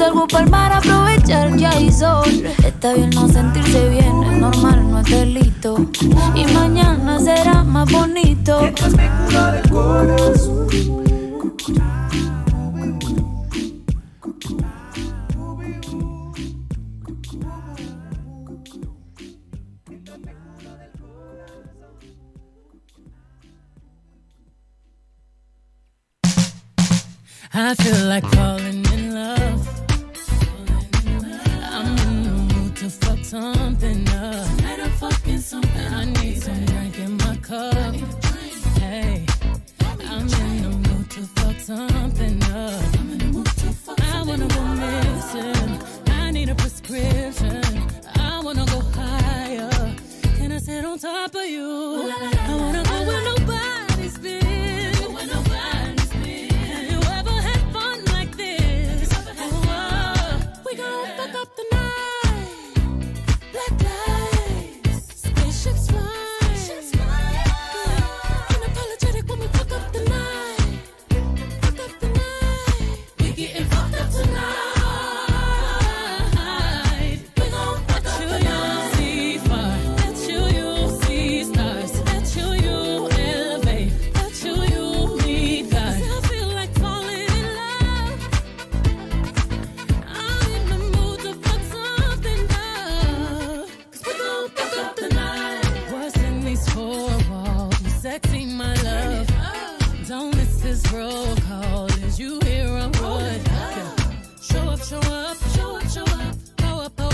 Salgo 0.02 0.26
pa'l 0.26 0.50
mar 0.50 0.72
a 0.72 0.78
aprovechar 0.78 1.56
que 1.56 1.64
hay 1.64 1.92
sol. 1.92 2.26
Está 2.64 2.92
bien 2.92 3.10
no 3.10 3.28
sentirse 3.28 3.88
bien, 3.88 4.24
es 4.24 4.38
normal, 4.40 4.90
no 4.90 4.98
es 4.98 5.08
delito. 5.08 5.76
Y 6.34 6.44
mañana 6.46 7.20
será 7.20 7.62
más 7.62 7.88
bonito. 7.88 8.68
I 27.54 27.74
feel 27.76 28.08
like 28.08 28.26
falling 28.34 28.61
for 51.32 51.44
you. 51.44 51.64
Ooh, 51.64 52.06
la, 52.06 52.16
la, 52.16 52.30
la. 52.30 52.41
Roll 100.92 101.34
call? 101.48 101.86
Is 102.04 102.18
you 102.18 102.38
hear 102.44 102.66
a 102.66 102.86
wood? 102.86 103.00
Oh, 103.00 103.18
yeah. 103.76 103.96
Show 104.40 104.68
up, 104.68 104.80
show 104.82 104.98
up, 104.98 105.36
show 105.54 105.76
up, 105.76 105.88
show 105.88 106.04
up. 106.04 106.36
Pull 106.58 106.80
up, 106.80 107.00
up, 107.00 107.10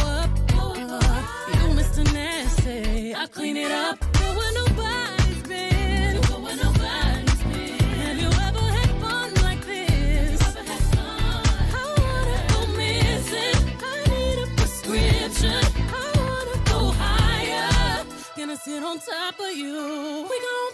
up. 0.57 1.25
You 1.49 1.65
Mr. 1.79 2.13
Nasty, 2.13 3.15
I 3.15 3.27
clean 3.27 3.57
it 3.57 3.71
up. 3.71 3.99
Go 4.13 4.27
where 4.39 4.53
nobody's 4.55 5.43
been. 5.43 6.21
Go 6.23 6.35
where 6.45 6.57
nobody's 6.57 7.43
been. 7.45 7.79
Have 8.03 8.19
you 8.23 8.31
ever 8.49 8.65
had 8.79 8.91
fun 9.03 9.35
like 9.47 9.65
this? 9.65 10.41
I 11.77 11.85
wanna 12.03 12.39
go 12.53 12.61
missing. 12.77 13.59
I 13.83 13.95
need 14.13 14.39
a 14.43 14.47
prescription. 14.57 15.65
I 15.95 16.05
wanna 16.19 16.59
go 16.73 16.81
higher. 16.99 18.05
Gonna 18.37 18.57
sit 18.57 18.83
on 18.83 18.99
top 18.99 19.39
of 19.39 19.57
you. 19.57 20.27
We 20.31 20.37
gon' 20.47 20.68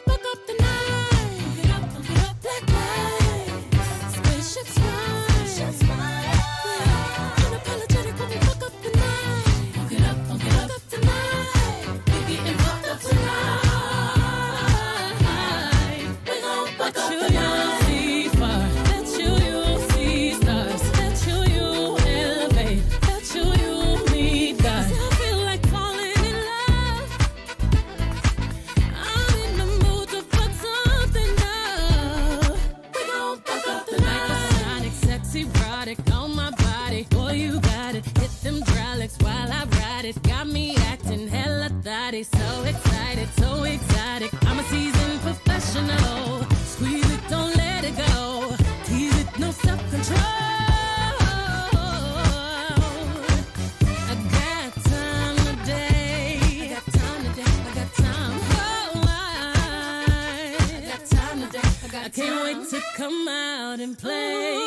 And 63.84 63.98
play. 63.98 64.63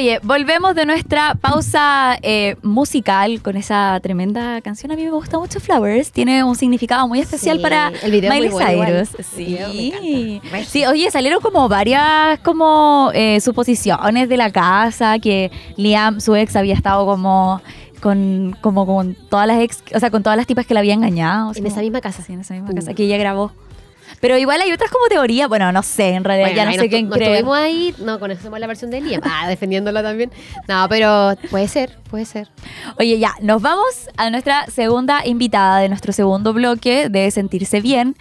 Oye, 0.00 0.18
volvemos 0.22 0.74
de 0.74 0.86
nuestra 0.86 1.34
pausa 1.34 2.16
eh, 2.22 2.56
musical 2.62 3.42
con 3.42 3.58
esa 3.58 4.00
tremenda 4.02 4.62
canción. 4.62 4.90
A 4.92 4.96
mí 4.96 5.04
me 5.04 5.10
gusta 5.10 5.38
mucho 5.38 5.60
Flowers. 5.60 6.10
Tiene 6.10 6.42
un 6.42 6.56
significado 6.56 7.06
muy 7.06 7.20
especial 7.20 7.58
Sí, 7.58 7.62
para 7.62 7.92
el 8.02 8.10
video 8.10 8.32
Miley 8.32 8.48
muy. 8.48 8.64
Cyrus. 8.64 9.10
Me 9.18 9.22
Sí. 9.24 10.40
sí, 10.66 10.86
oye, 10.86 11.10
salieron 11.10 11.42
como 11.42 11.68
varias 11.68 12.38
como 12.40 13.10
eh, 13.12 13.42
suposiciones 13.42 14.30
de 14.30 14.38
la 14.38 14.50
casa 14.50 15.18
que 15.18 15.50
Liam, 15.76 16.18
su 16.22 16.34
ex, 16.34 16.56
había 16.56 16.72
estado 16.72 17.04
como 17.04 17.60
con 18.00 18.56
como 18.62 18.86
con 18.86 19.14
todas 19.28 19.46
las 19.46 19.58
ex, 19.60 19.82
o 19.94 20.00
sea, 20.00 20.10
con 20.10 20.22
todas 20.22 20.38
las 20.38 20.46
tipas 20.46 20.64
que 20.64 20.72
la 20.72 20.80
había 20.80 20.94
engañado. 20.94 21.52
En 21.54 21.66
esa 21.66 21.82
misma 21.82 22.00
casa. 22.00 22.22
Sí, 22.22 22.32
en 22.32 22.40
esa 22.40 22.54
misma 22.54 22.70
Uh. 22.70 22.74
casa 22.74 22.94
que 22.94 23.02
ella 23.04 23.18
grabó. 23.18 23.52
Pero 24.20 24.36
igual 24.36 24.60
hay 24.60 24.70
otras 24.70 24.90
como 24.90 25.06
teorías, 25.06 25.48
bueno, 25.48 25.72
no 25.72 25.82
sé, 25.82 26.10
en 26.10 26.24
realidad 26.24 26.48
Bueno, 26.48 26.62
ya 26.62 26.76
no 26.76 26.82
sé 26.82 26.88
quién 26.90 27.08
nos 27.08 27.16
cree. 27.16 27.38
tuvimos 27.38 27.56
ahí, 27.56 27.94
no 28.00 28.20
conocemos 28.20 28.60
la 28.60 28.66
versión 28.66 28.90
de 28.90 29.00
Liam. 29.00 29.22
Ah, 29.32 29.48
defendiéndola 29.48 30.02
también. 30.02 30.30
No, 30.68 30.86
pero 30.90 31.34
puede 31.50 31.68
ser, 31.68 31.98
puede 32.10 32.26
ser. 32.26 32.48
Oye, 32.98 33.18
ya, 33.18 33.34
nos 33.40 33.62
vamos 33.62 34.10
a 34.18 34.28
nuestra 34.28 34.66
segunda 34.66 35.26
invitada 35.26 35.78
de 35.78 35.88
nuestro 35.88 36.12
segundo 36.12 36.52
bloque 36.52 37.08
de 37.08 37.30
Sentirse 37.30 37.80
Bien. 37.80 38.14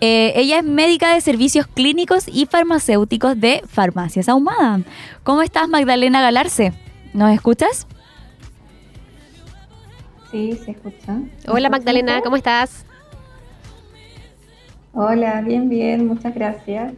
Eh, 0.00 0.32
ella 0.36 0.58
es 0.58 0.64
médica 0.64 1.12
de 1.14 1.20
servicios 1.20 1.66
clínicos 1.66 2.24
y 2.26 2.46
farmacéuticos 2.46 3.38
de 3.38 3.62
Farmacias 3.68 4.28
Ahumada. 4.28 4.80
¿Cómo 5.22 5.42
estás, 5.42 5.68
Magdalena 5.68 6.20
Galarce? 6.22 6.72
¿Nos 7.12 7.32
escuchas? 7.32 7.86
Sí, 10.30 10.58
se 10.64 10.72
escucha. 10.72 11.18
Hola 11.48 11.70
Magdalena, 11.70 12.20
¿cómo 12.22 12.36
estás? 12.36 12.84
Hola, 14.94 15.40
bien, 15.40 15.68
bien, 15.68 16.06
muchas 16.06 16.32
gracias. 16.34 16.92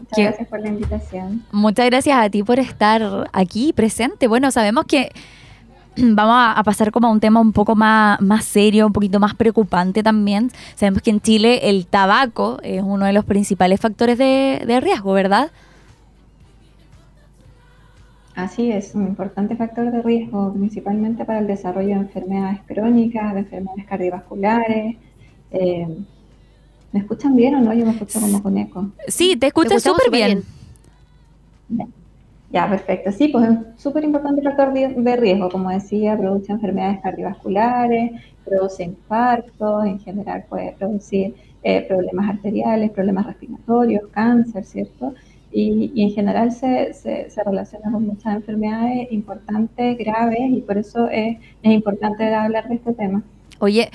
Muchas 0.00 0.18
gracias 0.18 0.48
por 0.48 0.60
la 0.60 0.68
invitación. 0.68 1.44
Muchas 1.52 1.86
gracias 1.86 2.18
a 2.18 2.28
ti 2.28 2.42
por 2.42 2.58
estar 2.58 3.28
aquí 3.32 3.72
presente. 3.72 4.26
Bueno, 4.26 4.50
sabemos 4.50 4.86
que 4.86 5.10
vamos 5.96 6.34
a, 6.34 6.52
a 6.52 6.64
pasar 6.64 6.90
como 6.90 7.06
a 7.06 7.12
un 7.12 7.20
tema 7.20 7.40
un 7.40 7.52
poco 7.52 7.76
más, 7.76 8.20
más 8.20 8.44
serio, 8.44 8.86
un 8.86 8.92
poquito 8.92 9.20
más 9.20 9.36
preocupante 9.36 10.02
también. 10.02 10.50
Sabemos 10.74 11.00
que 11.00 11.10
en 11.10 11.20
Chile 11.20 11.70
el 11.70 11.86
tabaco 11.86 12.58
es 12.64 12.82
uno 12.82 13.06
de 13.06 13.12
los 13.12 13.24
principales 13.24 13.80
factores 13.80 14.18
de, 14.18 14.64
de 14.66 14.80
riesgo, 14.80 15.12
¿verdad? 15.12 15.52
Así 18.34 18.70
es, 18.72 18.96
un 18.96 19.06
importante 19.06 19.54
factor 19.56 19.92
de 19.92 20.02
riesgo, 20.02 20.52
principalmente 20.54 21.24
para 21.24 21.38
el 21.38 21.46
desarrollo 21.46 21.88
de 21.88 21.94
enfermedades 21.94 22.60
crónicas, 22.66 23.34
de 23.34 23.40
enfermedades 23.40 23.86
cardiovasculares. 23.86 24.96
Eh, 25.50 25.88
¿Me 26.92 27.00
escuchan 27.00 27.36
bien 27.36 27.54
o 27.54 27.60
no? 27.60 27.74
Yo 27.74 27.84
me 27.84 27.92
escucho 27.92 28.20
como 28.20 28.42
con 28.42 28.56
eco. 28.56 28.90
Sí, 29.08 29.36
te 29.36 29.48
escuchas 29.48 29.78
escuchamos 29.78 30.02
súper 30.02 30.12
bien. 30.12 30.42
Bien. 31.68 31.92
Ya, 32.50 32.68
perfecto. 32.68 33.12
Sí, 33.12 33.28
pues 33.28 33.44
es 33.44 33.50
un 33.50 33.66
súper 33.76 34.04
importante 34.04 34.42
factor 34.42 34.72
de, 34.72 34.88
de 34.88 35.16
riesgo, 35.16 35.50
como 35.50 35.70
decía, 35.70 36.16
produce 36.16 36.50
enfermedades 36.50 37.00
cardiovasculares, 37.02 38.12
produce 38.44 38.84
infartos, 38.84 39.84
en 39.84 40.00
general 40.00 40.44
puede 40.48 40.72
producir 40.72 41.34
eh, 41.62 41.82
problemas 41.82 42.30
arteriales, 42.30 42.90
problemas 42.90 43.26
respiratorios, 43.26 44.08
cáncer, 44.10 44.64
¿cierto? 44.64 45.12
y, 45.50 45.90
y 45.94 46.02
en 46.02 46.10
general 46.10 46.52
se, 46.52 46.92
se, 46.92 47.30
se, 47.30 47.42
relaciona 47.42 47.90
con 47.90 48.06
muchas 48.06 48.36
enfermedades 48.36 49.10
importantes, 49.10 49.96
graves, 49.96 50.50
y 50.50 50.60
por 50.60 50.78
eso 50.78 51.08
es, 51.08 51.38
es 51.62 51.72
importante 51.72 52.34
hablar 52.34 52.68
de 52.68 52.74
este 52.74 52.92
tema. 52.92 53.22
Oye, 53.58 53.90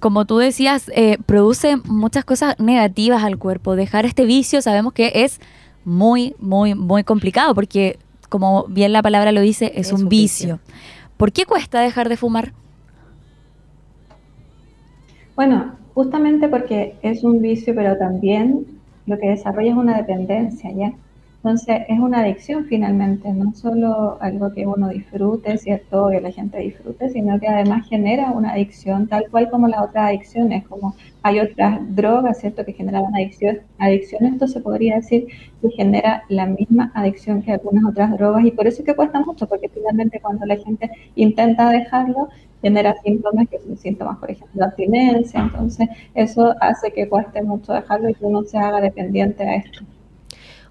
como 0.00 0.24
tú 0.24 0.38
decías, 0.38 0.90
eh, 0.94 1.18
produce 1.26 1.76
muchas 1.84 2.24
cosas 2.24 2.58
negativas 2.58 3.24
al 3.24 3.38
cuerpo. 3.38 3.76
Dejar 3.76 4.06
este 4.06 4.24
vicio 4.24 4.62
sabemos 4.62 4.92
que 4.92 5.12
es 5.14 5.40
muy, 5.84 6.34
muy, 6.38 6.74
muy 6.74 7.04
complicado 7.04 7.54
porque, 7.54 7.98
como 8.28 8.64
bien 8.68 8.92
la 8.92 9.02
palabra 9.02 9.32
lo 9.32 9.40
dice, 9.40 9.72
es, 9.74 9.88
es 9.88 9.92
un, 9.92 10.02
un 10.04 10.08
vicio. 10.08 10.58
vicio. 10.66 10.74
¿Por 11.16 11.32
qué 11.32 11.46
cuesta 11.46 11.80
dejar 11.80 12.08
de 12.08 12.16
fumar? 12.16 12.52
Bueno, 15.34 15.72
justamente 15.94 16.48
porque 16.48 16.96
es 17.02 17.24
un 17.24 17.40
vicio, 17.40 17.74
pero 17.74 17.96
también 17.96 18.66
lo 19.06 19.18
que 19.18 19.28
desarrolla 19.28 19.70
es 19.70 19.76
una 19.76 19.96
dependencia, 19.96 20.70
¿ya? 20.72 20.92
Entonces 21.42 21.82
es 21.88 21.98
una 22.00 22.20
adicción 22.20 22.66
finalmente, 22.66 23.32
no 23.32 23.52
solo 23.54 24.18
algo 24.20 24.52
que 24.52 24.66
uno 24.66 24.88
disfrute, 24.88 25.56
¿cierto? 25.56 26.08
Que 26.10 26.20
la 26.20 26.32
gente 26.32 26.58
disfrute, 26.58 27.10
sino 27.10 27.38
que 27.38 27.46
además 27.46 27.88
genera 27.88 28.32
una 28.32 28.52
adicción, 28.52 29.06
tal 29.08 29.28
cual 29.30 29.48
como 29.48 29.68
las 29.68 29.80
otras 29.82 30.08
adicciones, 30.08 30.66
como 30.66 30.96
hay 31.22 31.38
otras 31.40 31.80
drogas, 31.94 32.40
¿cierto? 32.40 32.64
Que 32.64 32.72
generan 32.72 33.04
adicción, 33.14 33.60
adicción, 33.78 34.26
esto 34.26 34.48
se 34.48 34.60
podría 34.60 34.96
decir 34.96 35.28
que 35.62 35.70
genera 35.70 36.24
la 36.28 36.46
misma 36.46 36.90
adicción 36.94 37.42
que 37.42 37.52
algunas 37.52 37.84
otras 37.84 38.10
drogas 38.12 38.44
y 38.44 38.50
por 38.50 38.66
eso 38.66 38.82
es 38.82 38.86
que 38.86 38.96
cuesta 38.96 39.20
mucho, 39.20 39.48
porque 39.48 39.68
finalmente 39.68 40.20
cuando 40.20 40.44
la 40.44 40.56
gente 40.56 40.90
intenta 41.14 41.70
dejarlo, 41.70 42.28
genera 42.62 42.94
síntomas 43.04 43.48
que 43.48 43.60
son 43.60 43.76
síntomas, 43.76 44.18
por 44.18 44.30
ejemplo, 44.30 44.58
de 44.60 44.64
abstinencia, 44.66 45.40
entonces 45.40 45.88
eso 46.14 46.54
hace 46.60 46.92
que 46.92 47.08
cueste 47.08 47.42
mucho 47.42 47.72
dejarlo 47.72 48.08
y 48.08 48.14
que 48.14 48.24
uno 48.24 48.42
se 48.44 48.58
haga 48.58 48.80
dependiente 48.80 49.44
a 49.44 49.54
esto. 49.56 49.84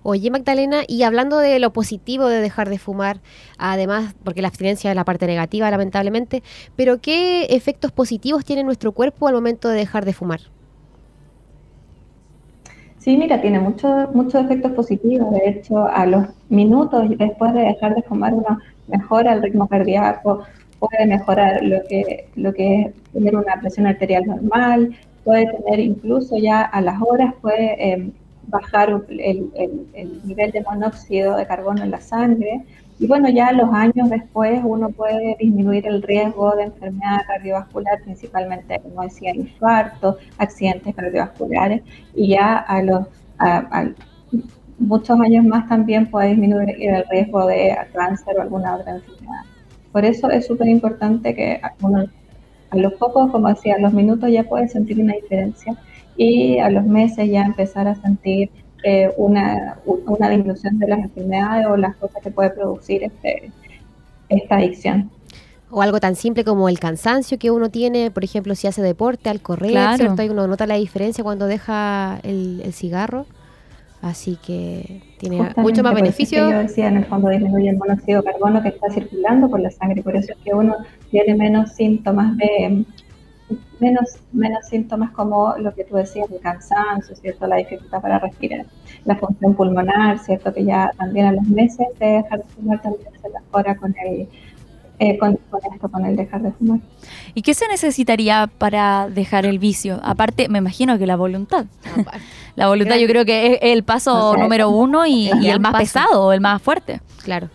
Oye, 0.09 0.31
Magdalena, 0.31 0.83
y 0.87 1.03
hablando 1.03 1.37
de 1.37 1.59
lo 1.59 1.73
positivo 1.73 2.27
de 2.27 2.39
dejar 2.39 2.69
de 2.69 2.77
fumar, 2.77 3.19
además, 3.57 4.15
porque 4.23 4.41
la 4.41 4.47
abstinencia 4.47 4.89
es 4.89 4.95
la 4.95 5.03
parte 5.03 5.27
negativa, 5.27 5.69
lamentablemente, 5.69 6.43
pero 6.77 7.01
¿qué 7.01 7.43
efectos 7.49 7.91
positivos 7.91 8.45
tiene 8.45 8.63
nuestro 8.63 8.93
cuerpo 8.93 9.27
al 9.27 9.33
momento 9.33 9.67
de 9.67 9.75
dejar 9.75 10.05
de 10.05 10.13
fumar? 10.13 10.39
Sí, 12.99 13.17
mira, 13.17 13.41
tiene 13.41 13.59
muchos 13.59 14.15
muchos 14.15 14.45
efectos 14.45 14.71
positivos. 14.71 15.29
De 15.31 15.49
hecho, 15.49 15.85
a 15.85 16.05
los 16.05 16.27
minutos 16.47 17.09
después 17.17 17.53
de 17.53 17.63
dejar 17.63 17.93
de 17.93 18.03
fumar, 18.03 18.33
uno 18.33 18.59
mejora 18.87 19.33
el 19.33 19.43
ritmo 19.43 19.67
cardíaco, 19.67 20.43
puede 20.79 21.05
mejorar 21.05 21.61
lo 21.61 21.83
que, 21.89 22.29
lo 22.37 22.53
que 22.53 22.81
es 22.81 23.11
tener 23.11 23.35
una 23.35 23.59
presión 23.59 23.87
arterial 23.87 24.25
normal, 24.25 24.95
puede 25.25 25.47
tener 25.47 25.81
incluso 25.81 26.37
ya 26.37 26.61
a 26.61 26.79
las 26.79 26.95
horas, 27.01 27.33
puede 27.41 27.91
eh, 27.91 28.11
bajar 28.47 28.89
el, 29.09 29.51
el, 29.55 29.87
el, 29.93 30.21
nivel 30.27 30.51
de 30.51 30.61
monóxido 30.61 31.35
de 31.37 31.45
carbono 31.45 31.83
en 31.83 31.91
la 31.91 32.01
sangre. 32.01 32.63
Y 32.99 33.07
bueno, 33.07 33.29
ya 33.29 33.51
los 33.51 33.71
años 33.73 34.09
después 34.09 34.59
uno 34.63 34.89
puede 34.89 35.35
disminuir 35.39 35.85
el 35.87 36.01
riesgo 36.01 36.55
de 36.55 36.63
enfermedad 36.63 37.21
cardiovascular, 37.27 38.01
principalmente, 38.03 38.79
como 38.79 39.03
decía, 39.03 39.35
infarto, 39.35 40.17
accidentes 40.37 40.95
cardiovasculares, 40.95 41.83
y 42.15 42.29
ya 42.29 42.57
a 42.57 42.81
los 42.81 43.05
a, 43.37 43.57
a 43.71 43.91
muchos 44.79 45.19
años 45.19 45.45
más 45.45 45.67
también 45.67 46.09
puede 46.09 46.29
disminuir 46.29 46.75
el 46.79 47.03
riesgo 47.09 47.45
de 47.45 47.77
cáncer 47.93 48.37
o 48.37 48.41
alguna 48.41 48.75
otra 48.75 48.95
enfermedad. 48.95 49.41
Por 49.91 50.05
eso 50.05 50.29
es 50.29 50.45
súper 50.45 50.67
importante 50.67 51.33
que 51.35 51.59
uno, 51.81 52.05
a 52.69 52.77
los 52.77 52.93
pocos, 52.93 53.31
como 53.31 53.49
decía, 53.49 53.75
a 53.75 53.79
los 53.79 53.93
minutos 53.93 54.29
ya 54.31 54.43
puede 54.43 54.67
sentir 54.67 54.99
una 54.99 55.13
diferencia 55.13 55.75
y 56.15 56.57
a 56.59 56.69
los 56.69 56.85
meses 56.85 57.29
ya 57.29 57.43
empezar 57.43 57.87
a 57.87 57.95
sentir 57.95 58.49
eh, 58.83 59.11
una, 59.17 59.79
una, 59.85 60.29
disminución 60.29 60.79
de 60.79 60.87
las 60.87 60.99
enfermedades 60.99 61.67
o 61.67 61.77
las 61.77 61.95
cosas 61.95 62.21
que 62.21 62.31
puede 62.31 62.51
producir 62.51 63.03
este, 63.03 63.51
esta 64.29 64.57
adicción. 64.57 65.09
O 65.69 65.81
algo 65.81 65.99
tan 65.99 66.15
simple 66.15 66.43
como 66.43 66.69
el 66.69 66.79
cansancio 66.79 67.37
que 67.37 67.51
uno 67.51 67.69
tiene, 67.69 68.11
por 68.11 68.23
ejemplo, 68.23 68.55
si 68.55 68.67
hace 68.67 68.81
deporte 68.81 69.29
al 69.29 69.41
correr, 69.41 69.71
claro. 69.71 69.97
¿cierto? 69.97 70.21
Ahí 70.21 70.29
uno 70.29 70.47
nota 70.47 70.65
la 70.65 70.75
diferencia 70.75 71.23
cuando 71.23 71.47
deja 71.47 72.19
el, 72.23 72.61
el 72.63 72.73
cigarro. 72.73 73.25
Así 74.01 74.37
que 74.37 75.01
tiene 75.17 75.37
Justamente 75.37 75.61
mucho 75.61 75.83
más 75.83 75.95
beneficio. 75.95 76.49
Yo 76.49 76.59
decía, 76.59 76.87
en 76.87 76.97
el 76.97 77.05
fondo 77.05 77.29
disminuye 77.29 77.69
el 77.69 77.77
monóxido 77.77 78.21
de 78.21 78.31
carbono 78.31 78.61
que 78.61 78.69
está 78.69 78.89
circulando 78.89 79.49
por 79.49 79.59
la 79.59 79.71
sangre, 79.71 80.03
por 80.03 80.15
eso 80.15 80.33
es 80.33 80.37
que 80.43 80.53
uno 80.53 80.75
tiene 81.09 81.35
menos 81.35 81.73
síntomas 81.73 82.37
de 82.37 82.85
menos, 83.79 84.19
menos 84.33 84.67
síntomas 84.67 85.11
como 85.11 85.55
lo 85.57 85.73
que 85.73 85.83
tú 85.83 85.95
decías, 85.95 86.29
el 86.31 86.39
cansancio, 86.39 87.15
¿cierto? 87.15 87.47
La 87.47 87.57
dificultad 87.57 88.01
para 88.01 88.19
respirar, 88.19 88.65
la 89.05 89.15
función 89.15 89.53
pulmonar, 89.55 90.19
¿cierto? 90.19 90.53
Que 90.53 90.65
ya 90.65 90.91
también 90.97 91.27
a 91.27 91.31
los 91.31 91.47
meses 91.47 91.87
de 91.99 92.05
dejar 92.05 92.39
de 92.39 92.49
fumar 92.49 92.81
también 92.81 93.09
se 93.21 93.29
mejora 93.29 93.75
con 93.77 93.95
el, 94.05 94.27
eh, 94.99 95.17
con, 95.17 95.37
con, 95.49 95.59
esto, 95.73 95.89
con 95.89 96.05
el 96.05 96.15
dejar 96.15 96.41
de 96.41 96.51
fumar. 96.51 96.79
¿Y 97.33 97.41
qué 97.43 97.53
se 97.53 97.67
necesitaría 97.67 98.49
para 98.57 99.09
dejar 99.09 99.45
el 99.45 99.59
vicio? 99.59 99.99
Aparte, 100.03 100.49
me 100.49 100.57
imagino 100.57 100.97
que 100.97 101.05
la 101.05 101.15
voluntad. 101.15 101.65
la 102.55 102.67
voluntad 102.67 102.95
yo 102.95 103.07
creo 103.07 103.23
que 103.25 103.53
es 103.53 103.59
el 103.61 103.83
paso 103.83 104.31
o 104.31 104.33
sea, 104.33 104.43
número 104.43 104.69
uno 104.69 105.05
y, 105.05 105.29
y 105.41 105.49
el 105.49 105.59
más 105.59 105.73
paso. 105.73 105.83
pesado, 105.83 106.33
el 106.33 106.41
más 106.41 106.61
fuerte. 106.61 106.99
Claro. 107.23 107.49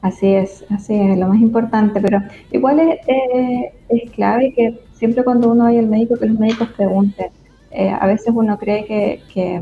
Así 0.00 0.28
es, 0.32 0.64
así 0.70 0.94
es, 0.94 1.18
lo 1.18 1.26
más 1.26 1.40
importante, 1.40 2.00
pero 2.00 2.22
igual 2.52 2.78
es, 2.78 2.98
eh, 3.08 3.72
es 3.88 4.10
clave 4.12 4.52
que 4.54 4.80
siempre 4.94 5.24
cuando 5.24 5.50
uno 5.50 5.64
vaya 5.64 5.80
al 5.80 5.88
médico, 5.88 6.16
que 6.16 6.26
los 6.26 6.38
médicos 6.38 6.68
pregunten. 6.76 7.26
Eh, 7.70 7.90
a 7.90 8.06
veces 8.06 8.32
uno 8.34 8.56
cree 8.58 8.84
que, 8.86 9.20
que, 9.32 9.60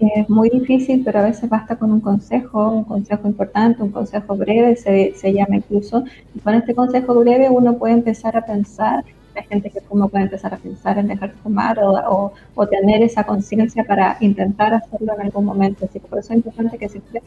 que, 0.00 0.20
es 0.20 0.30
muy 0.30 0.50
difícil, 0.50 1.02
pero 1.04 1.20
a 1.20 1.22
veces 1.22 1.48
basta 1.48 1.76
con 1.76 1.92
un 1.92 2.00
consejo, 2.00 2.70
un 2.70 2.84
consejo 2.84 3.28
importante, 3.28 3.82
un 3.82 3.92
consejo 3.92 4.36
breve, 4.36 4.76
se, 4.76 5.12
se 5.14 5.32
llama 5.32 5.56
incluso, 5.56 6.04
y 6.34 6.40
con 6.40 6.54
este 6.54 6.74
consejo 6.74 7.14
breve 7.20 7.48
uno 7.50 7.78
puede 7.78 7.94
empezar 7.94 8.36
a 8.36 8.44
pensar, 8.44 9.04
la 9.34 9.42
gente 9.42 9.70
que 9.70 9.80
fuma 9.82 10.08
puede 10.08 10.24
empezar 10.24 10.52
a 10.54 10.56
pensar 10.56 10.98
en 10.98 11.06
dejar 11.06 11.30
de 11.32 11.38
fumar 11.38 11.78
o, 11.78 11.92
o, 11.92 12.32
o 12.54 12.66
tener 12.66 13.02
esa 13.02 13.24
conciencia 13.24 13.84
para 13.84 14.16
intentar 14.20 14.74
hacerlo 14.74 15.14
en 15.14 15.20
algún 15.26 15.44
momento. 15.44 15.84
Así 15.84 16.00
que 16.00 16.08
por 16.08 16.18
eso 16.18 16.32
es 16.32 16.38
importante 16.38 16.78
que 16.78 16.88
siempre 16.88 17.22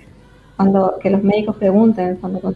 cuando 0.56 0.98
que 1.02 1.10
los 1.10 1.24
médicos 1.24 1.56
pregunten, 1.58 2.18
cuando 2.18 2.40
los 2.42 2.56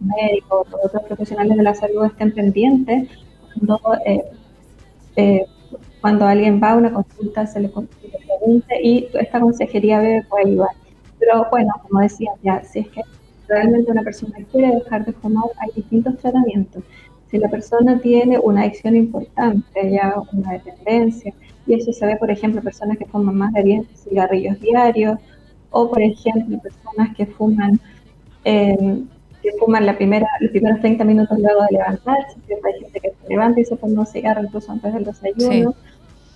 médicos 0.00 0.66
o 0.72 0.86
otros 0.86 1.02
profesionales 1.04 1.56
de 1.56 1.62
la 1.62 1.74
salud 1.74 2.04
estén 2.04 2.32
pendientes, 2.32 3.08
cuando, 3.54 3.80
eh, 4.06 4.24
eh, 5.16 5.46
cuando 6.00 6.26
alguien 6.26 6.60
va 6.62 6.72
a 6.72 6.76
una 6.76 6.92
consulta 6.92 7.46
se 7.46 7.60
le, 7.60 7.70
y 8.82 9.08
esta 9.14 9.40
consejería 9.40 10.24
puede 10.28 10.46
ayudar. 10.46 10.70
Pero 11.18 11.46
bueno, 11.50 11.72
como 11.88 12.00
decía, 12.00 12.32
ya, 12.42 12.62
si 12.64 12.80
es 12.80 12.88
que 12.88 13.02
realmente 13.48 13.90
una 13.90 14.02
persona 14.02 14.36
quiere 14.50 14.74
dejar 14.76 15.04
de 15.04 15.12
fumar, 15.12 15.44
hay 15.58 15.70
distintos 15.76 16.16
tratamientos. 16.18 16.82
Si 17.30 17.38
la 17.38 17.48
persona 17.48 17.98
tiene 18.00 18.38
una 18.38 18.62
adicción 18.62 18.96
importante, 18.96 19.90
ya 19.90 20.14
una 20.32 20.52
dependencia, 20.52 21.32
y 21.66 21.74
eso 21.74 21.92
se 21.92 22.06
ve, 22.06 22.16
por 22.16 22.30
ejemplo, 22.30 22.60
personas 22.60 22.98
que 22.98 23.06
fuman 23.06 23.36
más 23.36 23.52
de 23.52 23.62
10 23.62 23.86
cigarrillos 23.94 24.60
diarios, 24.60 25.18
o 25.70 25.88
por 25.88 26.02
ejemplo 26.02 26.58
personas 26.58 27.16
que 27.16 27.26
fuman 27.26 27.80
eh, 28.44 29.02
que 29.42 29.50
fuman 29.58 29.84
la 29.84 29.96
primera, 29.96 30.26
los 30.40 30.50
primeros 30.50 30.80
30 30.80 31.04
minutos 31.04 31.36
luego 31.38 31.62
de 31.62 31.78
levantarse, 31.78 32.38
hay 32.48 32.80
gente 32.80 33.00
que 33.00 33.10
se 33.10 33.28
levanta 33.28 33.60
y 33.60 33.64
se 33.64 33.76
pone 33.76 33.98
un 33.98 34.06
cigarro 34.06 34.44
incluso 34.44 34.70
antes 34.70 34.94
del 34.94 35.04
desayuno, 35.04 35.72
sí. 35.72 35.78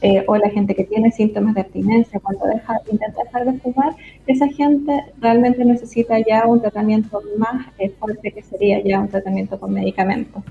Eh, 0.03 0.25
o 0.27 0.37
la 0.37 0.51
gente 0.51 0.75
que 0.75 0.85
tiene 0.85 1.11
síntomas 1.11 1.55
de 1.55 1.63
abstinencia 1.63 2.21
cuando 2.21 2.47
deja, 2.47 2.79
intenta 2.91 3.25
dejar 3.25 3.51
de 3.51 3.59
fumar, 3.61 3.95
esa 4.27 4.47
gente 4.49 4.93
realmente 5.21 5.65
necesita 5.65 6.19
ya 6.19 6.47
un 6.47 6.61
tratamiento 6.61 7.23
más 7.39 7.67
eh, 7.79 7.91
fuerte 7.99 8.31
que 8.33 8.43
sería 8.43 8.83
ya 8.83 9.01
un 9.01 9.09
tratamiento 9.09 9.59
con 9.59 9.73
medicamentos. 9.73 10.43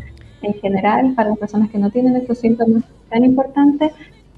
En 0.41 0.53
general, 0.55 1.13
para 1.15 1.29
las 1.29 1.37
personas 1.37 1.69
que 1.69 1.77
no 1.77 1.91
tienen 1.91 2.15
estos 2.15 2.39
síntomas 2.39 2.83
tan 3.09 3.23
importantes, 3.23 3.91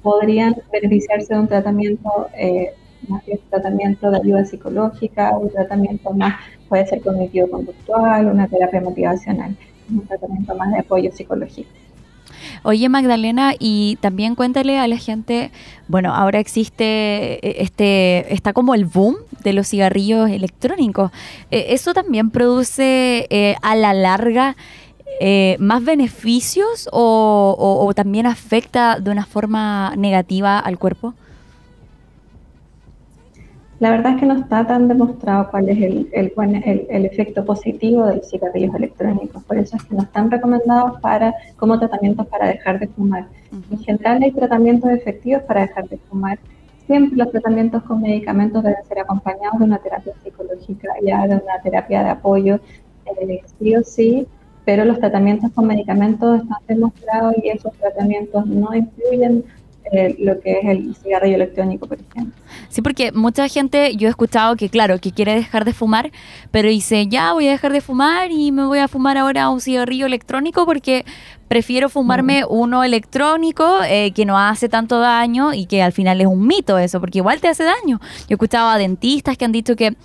podrían 0.04 0.56
beneficiarse 0.72 1.34
de 1.34 1.40
un 1.40 1.48
tratamiento 1.48 2.28
eh, 2.38 2.72
más 3.08 3.26
bien 3.26 3.40
tratamiento 3.50 4.12
de 4.12 4.18
ayuda 4.18 4.46
psicológica, 4.46 5.38
un 5.38 5.50
tratamiento 5.50 6.12
más, 6.12 6.36
puede 6.68 6.86
ser 6.88 7.02
cognitivo-conductual, 7.02 8.28
una 8.28 8.48
terapia 8.48 8.82
motivacional, 8.82 9.56
un 9.90 10.06
tratamiento 10.06 10.56
más 10.56 10.72
de 10.72 10.80
apoyo 10.80 11.12
psicológico. 11.12 11.70
Oye 12.64 12.90
Magdalena, 12.90 13.54
y 13.58 13.98
también 14.02 14.36
cuéntale 14.36 14.80
a 14.80 14.88
la 14.88 14.98
gente, 14.98 15.52
bueno, 15.88 16.14
ahora 16.14 16.40
existe 16.40 17.62
este, 17.62 18.34
está 18.34 18.54
como 18.54 18.74
el 18.74 18.86
boom 18.86 19.16
de 19.44 19.54
los 19.54 19.68
cigarrillos 19.68 20.30
electrónicos. 20.30 21.12
¿Eso 21.52 21.94
también 21.94 22.30
produce 22.30 23.28
eh, 23.30 23.56
a 23.62 23.76
la 23.76 23.94
larga 23.94 24.56
eh, 25.20 25.56
más 25.60 25.84
beneficios 25.84 26.90
o 26.92 27.92
también 27.96 28.26
afecta 28.26 29.00
de 29.00 29.12
una 29.12 29.26
forma 29.26 29.94
negativa 29.96 30.60
al 30.60 30.78
cuerpo? 30.78 31.14
La 33.80 33.92
verdad 33.92 34.14
es 34.14 34.20
que 34.20 34.26
no 34.26 34.34
está 34.34 34.66
tan 34.66 34.88
demostrado 34.88 35.50
cuál 35.52 35.70
es 35.70 35.78
el, 35.78 36.10
el, 36.12 36.34
el, 36.36 36.88
el, 36.90 37.06
efecto 37.06 37.46
positivo 37.46 38.08
de 38.08 38.18
los 38.18 38.30
cigarrillos 38.30 38.74
electrónicos, 38.74 39.44
por 39.44 39.58
eso 39.58 39.78
es 39.78 39.84
que 39.84 39.94
no 39.94 40.02
están 40.02 40.32
recomendados 40.32 41.00
para, 41.00 41.36
como 41.58 41.78
tratamientos 41.78 42.26
para 42.26 42.48
dejar 42.48 42.80
de 42.80 42.88
fumar. 42.88 43.28
En 43.70 43.78
general 43.78 44.24
hay 44.24 44.32
tratamientos 44.32 44.90
efectivos 44.90 45.44
para 45.44 45.62
dejar 45.62 45.88
de 45.90 45.98
fumar. 46.10 46.40
Siempre 46.88 47.18
los 47.18 47.30
tratamientos 47.32 47.84
con 47.84 48.02
medicamentos 48.02 48.64
deben 48.64 48.84
ser 48.84 49.00
acompañados 49.00 49.60
de 49.60 49.66
una 49.66 49.78
terapia 49.78 50.14
psicológica, 50.24 50.90
ya 51.06 51.28
de 51.28 51.36
una 51.36 51.62
terapia 51.62 52.04
de 52.04 52.10
apoyo, 52.10 52.60
eh, 53.06 53.42
sí 53.60 53.76
o 53.76 53.84
sí, 53.84 54.28
pero 54.66 54.86
los 54.86 55.00
tratamientos 55.00 55.52
con 55.52 55.68
medicamentos 55.68 56.42
están 56.42 56.58
demostrados 56.68 57.36
y 57.44 57.50
esos 57.50 57.74
tratamientos 57.74 58.48
no 58.48 58.74
incluyen 58.74 59.46
eh, 59.92 60.16
lo 60.20 60.40
que 60.40 60.60
es 60.60 60.66
el 60.66 60.96
cigarrillo 60.96 61.36
electrónico, 61.36 61.88
por 61.88 61.98
ejemplo. 62.00 62.34
Sí, 62.70 62.82
porque 62.82 63.12
mucha 63.12 63.48
gente, 63.48 63.96
yo 63.96 64.08
he 64.08 64.10
escuchado 64.10 64.56
que, 64.56 64.70
claro, 64.70 65.00
que 65.00 65.12
quiere 65.12 65.36
dejar 65.36 65.66
de 65.66 65.74
fumar, 65.74 66.12
pero 66.52 66.70
dice, 66.70 67.08
ya 67.08 67.34
voy 67.34 67.48
a 67.48 67.52
dejar 67.52 67.72
de 67.72 67.82
fumar 67.82 68.32
y 68.32 68.52
me 68.52 68.66
voy 68.66 68.80
a 68.80 68.88
fumar 68.88 69.18
ahora 69.18 69.50
un 69.50 69.62
cigarrillo 69.62 70.06
electrónico 70.06 70.66
porque 70.66 71.06
prefiero 71.48 71.90
fumarme 71.90 72.44
uno 72.48 72.84
electrónico 72.84 73.80
eh, 73.88 74.12
que 74.12 74.26
no 74.26 74.38
hace 74.38 74.68
tanto 74.70 75.00
daño 75.00 75.54
y 75.54 75.66
que 75.66 75.82
al 75.82 75.94
final 75.94 76.20
es 76.20 76.28
un 76.28 76.46
mito 76.46 76.78
eso, 76.78 77.00
porque 77.00 77.20
igual 77.20 77.40
te 77.40 77.48
hace 77.48 77.64
daño. 77.64 78.00
Yo 78.02 78.26
he 78.30 78.34
escuchado 78.34 78.70
a 78.70 78.78
dentistas 78.78 79.38
que 79.38 79.46
han 79.46 79.52
dicho 79.52 79.76
que 79.76 79.96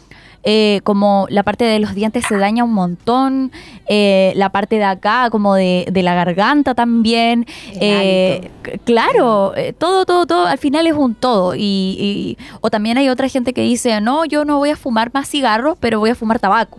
eh, 0.44 0.80
como 0.84 1.26
la 1.30 1.42
parte 1.42 1.64
de 1.64 1.78
los 1.78 1.94
dientes 1.94 2.24
se 2.26 2.36
daña 2.36 2.64
un 2.64 2.72
montón, 2.72 3.52
eh, 3.86 4.32
la 4.36 4.50
parte 4.50 4.76
de 4.76 4.84
acá 4.84 5.28
como 5.30 5.54
de, 5.54 5.86
de 5.90 6.02
la 6.02 6.14
garganta 6.14 6.74
también. 6.74 7.46
Eh, 7.80 8.50
claro, 8.84 9.54
eh, 9.56 9.72
todo, 9.72 10.04
todo, 10.04 10.26
todo, 10.26 10.46
al 10.46 10.58
final 10.58 10.86
es 10.86 10.94
un 10.94 11.14
todo. 11.14 11.54
Y, 11.54 11.60
y- 11.98 12.38
o 12.60 12.70
también 12.70 12.98
hay 12.98 13.08
otra 13.08 13.28
gente 13.28 13.52
que 13.52 13.62
dice, 13.62 14.00
no, 14.00 14.24
yo 14.24 14.44
no 14.44 14.58
voy 14.58 14.70
a 14.70 14.76
fumar 14.76 15.10
más 15.14 15.28
cigarros, 15.28 15.76
pero 15.80 16.00
voy 16.00 16.10
a 16.10 16.14
fumar 16.14 16.38
tabaco. 16.38 16.78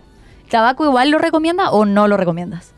¿Tabaco 0.50 0.84
igual 0.84 1.10
lo 1.10 1.18
recomienda 1.18 1.70
o 1.70 1.84
no 1.84 2.06
lo 2.06 2.16
recomiendas? 2.16 2.72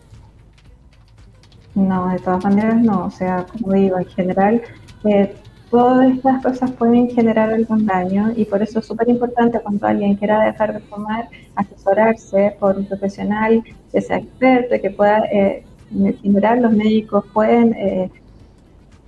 No, 1.75 2.09
de 2.09 2.19
todas 2.21 2.43
maneras 2.45 2.77
no. 2.77 3.05
O 3.07 3.11
sea, 3.11 3.45
como 3.45 3.73
digo, 3.75 3.99
en 3.99 4.07
general, 4.07 4.63
eh, 5.05 5.35
todas 5.71 6.11
estas 6.13 6.43
cosas 6.43 6.71
pueden 6.73 7.11
generar 7.11 7.51
algún 7.51 7.87
daño 7.87 8.33
y 8.37 8.45
por 8.45 8.63
eso 8.63 8.79
es 8.79 8.87
súper 8.87 9.09
importante 9.09 9.61
cuando 9.61 9.87
alguien 9.87 10.15
quiera 10.17 10.45
dejar 10.45 10.73
de 10.75 10.81
fumar, 10.81 11.29
asesorarse 11.55 12.57
por 12.59 12.77
un 12.77 12.87
profesional 12.87 13.63
que 13.93 14.01
sea 14.01 14.19
experto 14.19 14.77
que 14.81 14.91
pueda, 14.91 15.25
eh, 15.33 15.65
en 15.91 16.63
los 16.63 16.73
médicos 16.73 17.25
pueden 17.33 17.73
eh, 17.75 18.11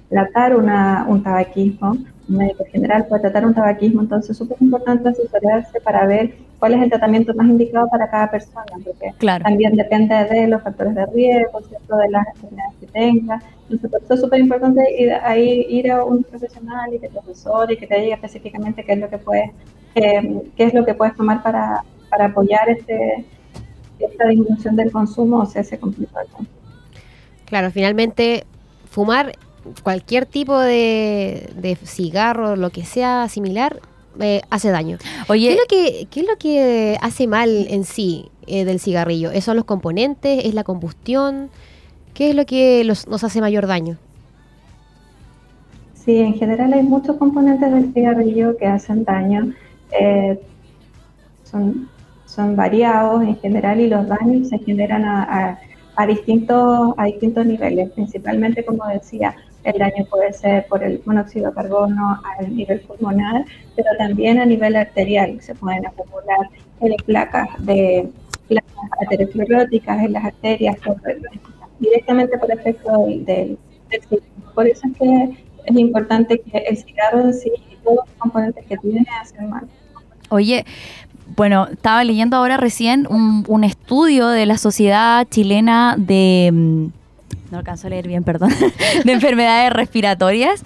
tratar 0.09 0.57
una, 0.57 1.07
un 1.09 1.23
tabaquismo, 1.23 1.97
un 2.29 2.37
médico 2.37 2.64
general 2.70 3.07
puede 3.07 3.22
tratar 3.22 3.47
un 3.47 3.55
tabaquismo, 3.55 4.03
entonces 4.03 4.31
es 4.31 4.37
súper 4.37 4.59
importante 4.61 5.09
asesorarse 5.09 5.81
para 5.81 6.07
ver 6.07 6.35
cuál 6.59 6.74
es 6.74 6.83
el 6.83 6.91
tratamiento 6.91 7.33
más 7.35 7.47
indicado 7.47 7.89
para 7.89 8.11
cada 8.11 8.31
persona, 8.31 8.64
porque 8.85 9.12
Claro. 9.18 9.45
también 9.45 9.74
depende 9.76 10.14
de 10.24 10.49
los 10.49 10.62
factores 10.62 10.95
de 10.95 11.07
riesgo, 11.07 11.61
¿cierto? 11.62 11.97
de 11.97 12.11
las 12.11 12.26
enfermedades 12.35 12.74
que 12.81 12.87
tenga. 12.89 13.43
Entonces, 13.62 13.91
por 13.91 14.03
eso 14.03 14.14
es 14.14 14.20
súper 14.20 14.41
importante 14.41 14.83
ir, 15.03 15.12
ahí, 15.22 15.66
ir 15.68 15.91
a 15.91 16.05
un 16.05 16.22
profesional 16.24 16.93
y 16.93 16.99
que 16.99 17.09
te 17.09 17.18
asesore 17.18 17.74
y 17.74 17.76
que 17.76 17.87
te 17.87 18.01
diga 18.01 18.14
específicamente 18.16 18.85
qué 18.85 18.93
es 18.93 18.99
lo 18.99 19.09
que 19.09 19.18
puedes, 19.18 19.51
eh, 19.95 20.43
qué 20.57 20.64
es 20.64 20.74
lo 20.74 20.85
que 20.85 20.95
puedes 20.95 21.14
tomar 21.16 21.43
para, 21.43 21.85
para 22.11 22.26
apoyar 22.26 22.68
este, 22.68 23.24
esta 23.99 24.26
disminución 24.29 24.76
del 24.76 24.91
consumo 24.91 25.39
o 25.39 25.47
sea, 25.47 25.62
ese 25.62 25.79
completo 25.79 26.18
del 26.18 26.29
consumo. 26.29 26.59
Claro, 27.47 27.70
finalmente 27.70 28.45
fumar 28.91 29.33
cualquier 29.83 30.27
tipo 30.27 30.59
de, 30.59 31.51
de 31.57 31.77
cigarro, 31.77 32.57
lo 32.57 32.71
que 32.71 32.85
sea 32.85 33.29
similar, 33.29 33.81
eh, 34.21 34.43
hace 34.51 34.71
daño. 34.71 34.99
¿Qué 35.29 35.53
es, 35.53 35.57
lo 35.57 35.67
que, 35.69 36.09
qué 36.11 36.21
es 36.21 36.27
lo 36.27 36.37
que 36.39 36.99
hace 37.01 37.27
mal 37.27 37.67
en 37.69 37.85
sí 37.85 38.31
eh, 38.47 38.65
del 38.65 38.81
cigarrillo? 38.81 39.31
¿Son 39.41 39.57
los 39.57 39.65
componentes? 39.65 40.45
¿Es 40.45 40.55
la 40.55 40.65
combustión? 40.65 41.51
¿Qué 42.15 42.31
es 42.31 42.35
lo 42.35 42.47
que 42.47 42.85
los- 42.85 43.07
nos 43.09 43.23
hace 43.25 43.41
mayor 43.41 43.67
daño? 43.67 43.99
Sí, 45.95 46.17
en 46.19 46.35
general 46.35 46.73
hay 46.73 46.83
muchos 46.83 47.17
componentes 47.17 47.71
del 47.73 47.93
cigarrillo 47.93 48.57
que 48.57 48.67
hacen 48.67 49.05
daño. 49.05 49.53
eh, 49.91 50.39
son, 51.45 51.89
son 52.27 52.57
variados 52.57 53.23
en 53.23 53.37
general 53.41 53.81
y 53.81 53.89
los 53.89 54.07
daños 54.07 54.49
se 54.49 54.59
generan 54.59 55.05
a, 55.05 55.23
a- 55.53 55.59
a 55.97 56.07
distintos, 56.07 56.95
a 56.97 57.05
distintos 57.07 57.45
niveles. 57.47 57.91
Principalmente, 57.93 58.65
como 58.65 58.87
decía, 58.87 59.35
el 59.71 59.79
daño 59.79 60.05
puede 60.11 60.33
ser 60.33 60.66
por 60.66 60.83
el 60.83 61.01
monóxido 61.05 61.49
de 61.49 61.55
carbono 61.55 62.21
a 62.25 62.43
nivel 62.43 62.81
pulmonar, 62.81 63.45
pero 63.77 63.89
también 63.99 64.41
a 64.41 64.45
nivel 64.45 64.77
arterial. 64.77 65.41
Se 65.41 65.55
pueden 65.55 65.87
acumular 65.87 66.49
eh, 66.81 66.97
placas 67.05 67.49
de 67.59 68.09
placas 68.49 68.75
ateroscleróticas 69.03 70.03
en 70.03 70.12
las 70.12 70.25
arterias 70.25 70.77
directamente 71.79 72.39
por 72.39 72.51
efecto 72.51 73.05
del, 73.05 73.25
del, 73.25 73.59
del 73.91 74.03
cigarro. 74.03 74.55
Por 74.55 74.66
eso 74.66 74.87
es 74.89 74.97
que 74.99 75.45
es 75.66 75.77
importante 75.77 76.41
que 76.41 76.59
el 76.59 76.77
cigarro 76.77 77.21
en 77.21 77.35
sí 77.35 77.51
y 77.71 77.77
todos 77.85 77.99
los 78.07 78.14
componentes 78.19 78.64
que 78.66 78.77
tiene 78.79 79.07
hacen 79.21 79.51
mal. 79.51 79.69
Oye, 80.31 80.64
bueno, 81.37 81.69
estaba 81.71 82.03
leyendo 82.05 82.37
ahora 82.37 82.57
recién 82.57 83.07
un, 83.09 83.45
un 83.47 83.64
estudio 83.64 84.29
de 84.29 84.47
la 84.47 84.57
Sociedad 84.57 85.27
Chilena 85.31 85.95
de... 85.99 86.91
No 87.51 87.59
alcanzo 87.59 87.86
a 87.86 87.90
leer 87.90 88.07
bien, 88.07 88.24
perdón. 88.24 88.51
de 89.05 89.12
enfermedades 89.12 89.72
respiratorias. 89.72 90.62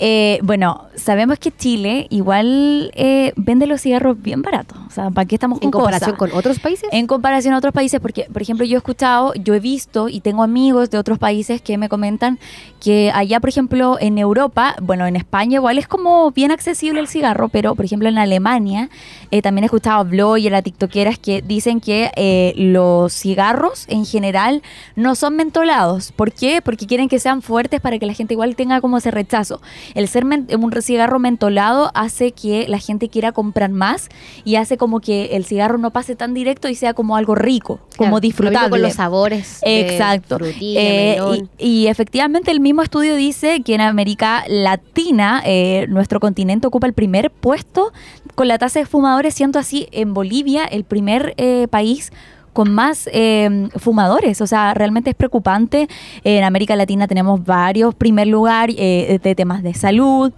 Eh, 0.00 0.38
bueno, 0.42 0.84
sabemos 0.94 1.38
que 1.38 1.50
Chile 1.50 2.06
igual 2.10 2.92
eh, 2.94 3.32
vende 3.36 3.66
los 3.66 3.80
cigarros 3.80 4.20
bien 4.20 4.42
baratos. 4.42 4.78
O 4.86 4.90
sea, 4.90 5.10
¿para 5.10 5.26
qué 5.26 5.34
estamos 5.34 5.58
con 5.58 5.66
¿En 5.66 5.70
comparación 5.72 6.16
con 6.16 6.30
otros 6.32 6.60
países? 6.60 6.88
En 6.92 7.06
comparación 7.06 7.54
a 7.54 7.58
otros 7.58 7.74
países, 7.74 7.98
porque, 8.00 8.26
por 8.32 8.40
ejemplo, 8.40 8.64
yo 8.64 8.76
he 8.76 8.78
escuchado, 8.78 9.34
yo 9.34 9.54
he 9.54 9.60
visto 9.60 10.08
y 10.08 10.20
tengo 10.20 10.42
amigos 10.42 10.90
de 10.90 10.98
otros 10.98 11.18
países 11.18 11.60
que 11.60 11.78
me 11.78 11.88
comentan 11.88 12.38
que 12.80 13.10
allá, 13.12 13.40
por 13.40 13.48
ejemplo, 13.48 13.96
en 14.00 14.18
Europa, 14.18 14.76
bueno, 14.80 15.06
en 15.06 15.16
España 15.16 15.56
igual 15.56 15.78
es 15.78 15.88
como 15.88 16.30
bien 16.30 16.52
accesible 16.52 17.00
el 17.00 17.08
cigarro, 17.08 17.48
pero, 17.48 17.74
por 17.74 17.84
ejemplo, 17.84 18.08
en 18.08 18.18
Alemania, 18.18 18.90
eh, 19.30 19.42
también 19.42 19.64
he 19.64 19.66
escuchado 19.66 20.04
bloggers, 20.04 20.54
a 20.54 20.62
tiktokeras 20.62 21.18
que 21.18 21.42
dicen 21.42 21.80
que 21.80 22.12
eh, 22.14 22.54
los 22.56 23.12
cigarros 23.12 23.86
en 23.88 24.06
general 24.06 24.62
no 24.94 25.14
son 25.14 25.34
mentolados. 25.34 26.12
¿Por 26.18 26.32
qué? 26.32 26.60
Porque 26.62 26.86
quieren 26.88 27.08
que 27.08 27.20
sean 27.20 27.42
fuertes 27.42 27.80
para 27.80 27.96
que 28.00 28.04
la 28.06 28.12
gente 28.12 28.34
igual 28.34 28.56
tenga 28.56 28.80
como 28.80 28.98
ese 28.98 29.12
rechazo. 29.12 29.62
El 29.94 30.08
ser 30.08 30.24
men- 30.24 30.48
un 30.58 30.82
cigarro 30.82 31.20
mentolado 31.20 31.92
hace 31.94 32.32
que 32.32 32.66
la 32.66 32.78
gente 32.80 33.08
quiera 33.08 33.30
comprar 33.30 33.70
más 33.70 34.08
y 34.44 34.56
hace 34.56 34.76
como 34.76 34.98
que 34.98 35.36
el 35.36 35.44
cigarro 35.44 35.78
no 35.78 35.92
pase 35.92 36.16
tan 36.16 36.34
directo 36.34 36.68
y 36.68 36.74
sea 36.74 36.92
como 36.92 37.14
algo 37.16 37.36
rico, 37.36 37.76
Claro, 37.76 37.96
como 37.96 38.06
mismo 38.16 38.20
disfrutable. 38.20 38.70
con 38.70 38.82
los 38.82 38.94
sabores. 38.94 39.60
de 39.64 39.80
Exacto. 39.82 40.38
Frutilla, 40.38 40.80
Eh, 40.80 41.18
y, 41.60 41.66
y 41.84 41.86
efectivamente 41.86 42.50
el 42.50 42.58
mismo 42.58 42.82
estudio 42.82 43.14
dice 43.14 43.62
que 43.62 43.76
en 43.76 43.80
América 43.82 44.42
Latina 44.48 45.40
eh, 45.46 45.86
nuestro 45.88 46.18
continente 46.18 46.66
ocupa 46.66 46.88
el 46.88 46.94
primer 46.94 47.30
puesto 47.30 47.92
con 48.34 48.48
la 48.48 48.58
tasa 48.58 48.80
de 48.80 48.86
fumadores, 48.86 49.34
siendo 49.34 49.60
así 49.60 49.86
en 49.92 50.14
Bolivia 50.14 50.64
el 50.64 50.82
primer 50.82 51.34
eh, 51.36 51.68
país 51.70 52.10
con 52.58 52.74
más 52.74 53.08
eh, 53.12 53.68
fumadores. 53.76 54.40
O 54.40 54.46
sea, 54.48 54.74
realmente 54.74 55.10
es 55.10 55.14
preocupante. 55.14 55.86
En 56.24 56.42
América 56.42 56.74
Latina 56.74 57.06
tenemos 57.06 57.44
varios 57.44 57.94
primer 57.94 58.26
lugar 58.26 58.68
eh, 58.70 59.20
de 59.22 59.34
temas 59.36 59.62
de 59.62 59.74
salud. 59.74 60.32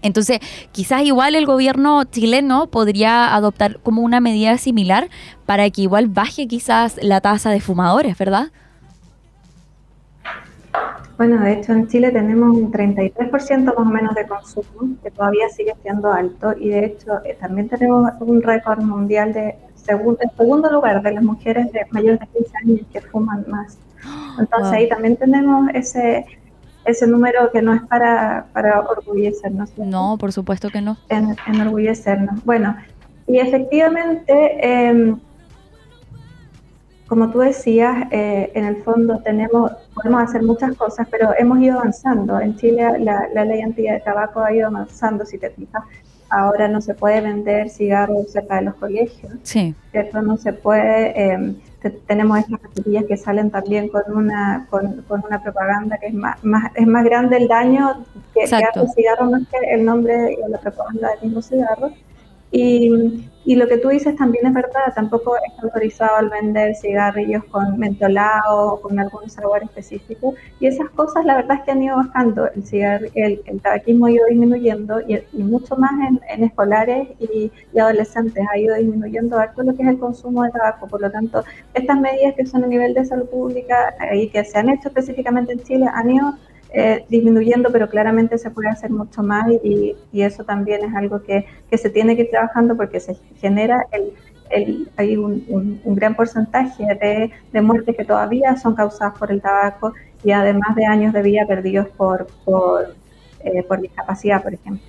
Entonces, 0.00 0.38
quizás 0.72 1.02
igual 1.02 1.34
el 1.34 1.44
gobierno 1.44 2.04
chileno 2.04 2.68
podría 2.68 3.34
adoptar 3.34 3.80
como 3.80 4.00
una 4.00 4.18
medida 4.18 4.56
similar 4.56 5.10
para 5.44 5.68
que 5.68 5.82
igual 5.82 6.06
baje 6.06 6.48
quizás 6.48 6.98
la 7.02 7.20
tasa 7.20 7.50
de 7.50 7.60
fumadores, 7.60 8.16
¿verdad? 8.16 8.46
Bueno, 11.18 11.38
de 11.38 11.52
hecho 11.52 11.72
en 11.72 11.86
Chile 11.86 12.10
tenemos 12.12 12.56
un 12.56 12.72
33% 12.72 13.64
más 13.64 13.76
o 13.76 13.84
menos 13.84 14.14
de 14.14 14.26
consumo, 14.26 14.96
que 15.02 15.10
todavía 15.10 15.50
sigue 15.50 15.74
siendo 15.82 16.10
alto, 16.10 16.54
y 16.58 16.70
de 16.70 16.86
hecho 16.86 17.22
eh, 17.26 17.36
también 17.38 17.68
tenemos 17.68 18.10
un 18.20 18.40
récord 18.42 18.80
mundial 18.80 19.34
de 19.34 19.54
segundo 19.84 20.70
lugar 20.70 21.02
de 21.02 21.12
las 21.12 21.22
mujeres 21.24 21.70
de 21.72 21.86
mayores 21.90 22.20
de 22.20 22.26
15 22.26 22.56
años 22.58 22.80
que 22.92 23.00
fuman 23.00 23.44
más. 23.48 23.78
Entonces 24.38 24.70
Wow. 24.70 24.78
ahí 24.78 24.88
también 24.88 25.16
tenemos 25.16 25.68
ese, 25.74 26.24
ese 26.84 27.06
número 27.06 27.50
que 27.52 27.62
no 27.62 27.74
es 27.74 27.82
para, 27.82 28.46
para 28.52 28.80
orgullecernos. 28.80 29.70
¿cierto? 29.70 29.90
No, 29.90 30.16
por 30.18 30.32
supuesto 30.32 30.70
que 30.70 30.80
no. 30.80 30.96
en, 31.08 31.36
enorgullecernos. 31.46 32.44
Bueno, 32.44 32.76
y 33.26 33.38
efectivamente, 33.38 34.32
eh, 34.60 35.14
como 37.06 37.30
tú 37.30 37.40
decías, 37.40 38.06
eh, 38.10 38.50
en 38.54 38.64
el 38.64 38.82
fondo 38.82 39.20
tenemos, 39.22 39.70
podemos 39.94 40.22
hacer 40.22 40.42
muchas 40.42 40.74
cosas, 40.76 41.06
pero 41.10 41.30
hemos 41.38 41.60
ido 41.60 41.78
avanzando. 41.78 42.40
En 42.40 42.56
Chile 42.56 42.98
la, 43.00 43.28
la 43.34 43.44
ley 43.44 43.60
anti 43.60 43.82
de 43.82 44.00
tabaco 44.00 44.40
ha 44.40 44.52
ido 44.52 44.68
avanzando, 44.68 45.24
si 45.26 45.38
te 45.38 45.50
fijas. 45.50 45.82
Ahora 46.34 46.66
no 46.66 46.80
se 46.80 46.94
puede 46.94 47.20
vender 47.20 47.68
cigarros 47.68 48.30
cerca 48.32 48.56
de 48.56 48.62
los 48.62 48.74
colegios, 48.76 49.32
Sí. 49.42 49.74
¿cierto? 49.90 50.22
No 50.22 50.36
se 50.38 50.52
puede. 50.52 50.98
eh, 51.34 51.54
te- 51.82 51.90
tenemos 51.90 52.38
estas 52.38 52.60
cajetillas 52.60 53.04
que 53.04 53.16
salen 53.16 53.50
también 53.50 53.88
con 53.88 54.02
una 54.14 54.66
con, 54.70 55.02
con 55.08 55.22
una 55.28 55.42
propaganda 55.42 55.98
que 55.98 56.06
es 56.06 56.14
más, 56.14 56.42
más 56.44 56.70
es 56.76 56.86
más 56.86 57.04
grande 57.04 57.36
el 57.36 57.48
daño 57.48 58.04
que, 58.32 58.40
que 58.40 58.54
hace 58.56 58.80
el 58.80 58.88
cigarro 58.94 59.30
más 59.30 59.42
que 59.48 59.58
el 59.74 59.84
nombre 59.84 60.32
y 60.32 60.50
la 60.50 60.58
propaganda 60.58 61.10
del 61.10 61.20
mismo 61.28 61.42
cigarro. 61.42 61.90
Y 62.50 63.28
y 63.44 63.56
lo 63.56 63.66
que 63.66 63.78
tú 63.78 63.88
dices 63.88 64.14
también 64.16 64.46
es 64.46 64.54
verdad, 64.54 64.92
tampoco 64.94 65.34
está 65.36 65.62
autorizado 65.62 66.20
el 66.20 66.28
vender 66.28 66.76
cigarrillos 66.76 67.44
con 67.44 67.76
mentolado 67.76 68.74
o 68.74 68.80
con 68.80 68.98
algún 69.00 69.28
sabor 69.28 69.64
específico. 69.64 70.34
Y 70.60 70.66
esas 70.66 70.88
cosas 70.90 71.24
la 71.24 71.36
verdad 71.36 71.58
es 71.58 71.64
que 71.64 71.70
han 71.72 71.82
ido 71.82 71.96
bajando, 71.96 72.48
el, 72.52 72.64
cigar 72.64 73.02
el, 73.14 73.42
tabaquismo 73.60 74.06
ha 74.06 74.12
ido 74.12 74.26
disminuyendo 74.26 75.00
y, 75.00 75.42
mucho 75.42 75.76
más 75.76 75.90
en, 76.28 76.44
escolares 76.44 77.08
y, 77.18 77.50
adolescentes 77.78 78.44
ha 78.52 78.58
ido 78.58 78.76
disminuyendo 78.76 79.38
harto 79.38 79.64
lo 79.64 79.74
que 79.74 79.82
es 79.82 79.88
el 79.88 79.98
consumo 79.98 80.44
de 80.44 80.50
tabaco. 80.50 80.86
Por 80.86 81.00
lo 81.00 81.10
tanto, 81.10 81.44
estas 81.74 81.98
medidas 81.98 82.34
que 82.34 82.46
son 82.46 82.62
a 82.62 82.68
nivel 82.68 82.94
de 82.94 83.04
salud 83.04 83.28
pública 83.28 83.94
y 84.12 84.28
que 84.28 84.44
se 84.44 84.58
han 84.58 84.68
hecho 84.68 84.88
específicamente 84.88 85.52
en 85.54 85.62
Chile 85.64 85.86
han 85.92 86.10
ido 86.10 86.34
eh, 86.74 87.04
disminuyendo, 87.10 87.70
pero 87.70 87.86
claramente 87.88 88.38
se 88.38 88.50
puede 88.50 88.70
hacer 88.70 88.90
mucho 88.90 89.22
más 89.22 89.46
y, 89.62 89.94
eso 90.12 90.44
también 90.44 90.82
es 90.84 90.94
algo 90.94 91.22
que, 91.22 91.44
se 91.76 91.90
tiene 91.90 92.16
que 92.16 92.22
ir 92.22 92.30
trabajando 92.30 92.76
porque 92.76 92.98
se 92.98 93.14
genera 93.40 93.86
el, 93.92 94.14
el, 94.50 94.88
hay 94.96 95.16
un, 95.16 95.78
gran 95.84 96.14
porcentaje 96.14 96.84
de, 97.52 97.60
muertes 97.60 97.94
que 97.94 98.04
todavía 98.04 98.56
son 98.56 98.74
causadas 98.74 99.18
por 99.18 99.30
el 99.30 99.42
tabaco 99.42 99.92
y 100.24 100.30
además 100.30 100.74
de 100.74 100.86
años 100.86 101.12
de 101.12 101.20
vida 101.20 101.44
perdidos 101.46 101.88
por, 101.88 102.26
por, 102.44 102.94
eh, 103.40 103.62
por 103.64 103.80
discapacidad, 103.82 104.42
por 104.42 104.54
ejemplo. 104.54 104.86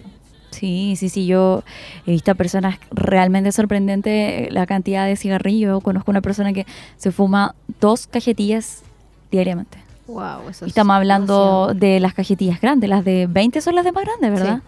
Sí, 0.51 0.95
sí, 0.95 1.09
sí, 1.09 1.25
yo 1.25 1.63
he 2.05 2.11
visto 2.11 2.31
a 2.31 2.36
personas 2.36 2.77
realmente 2.91 3.51
sorprendente 3.51 4.47
la 4.51 4.65
cantidad 4.67 5.05
de 5.05 5.17
cigarrillos. 5.17 5.84
Conozco 5.84 6.11
una 6.11 6.21
persona 6.21 6.53
que 6.53 6.65
se 6.95 7.11
fuma 7.11 7.55
dos 7.81 8.07
cajetillas 8.07 8.84
diariamente. 9.31 9.79
Wow, 10.08 10.49
eso 10.49 10.66
estamos 10.66 10.95
hablando 10.95 11.72
de 11.74 12.01
las 12.01 12.14
cajetillas 12.14 12.60
grandes, 12.60 12.89
las 12.89 13.06
de 13.06 13.26
20 13.30 13.62
son 13.62 13.76
las 13.76 13.86
de 13.86 13.93
más 13.93 14.04
grandes, 14.04 14.32
¿verdad? 14.32 14.62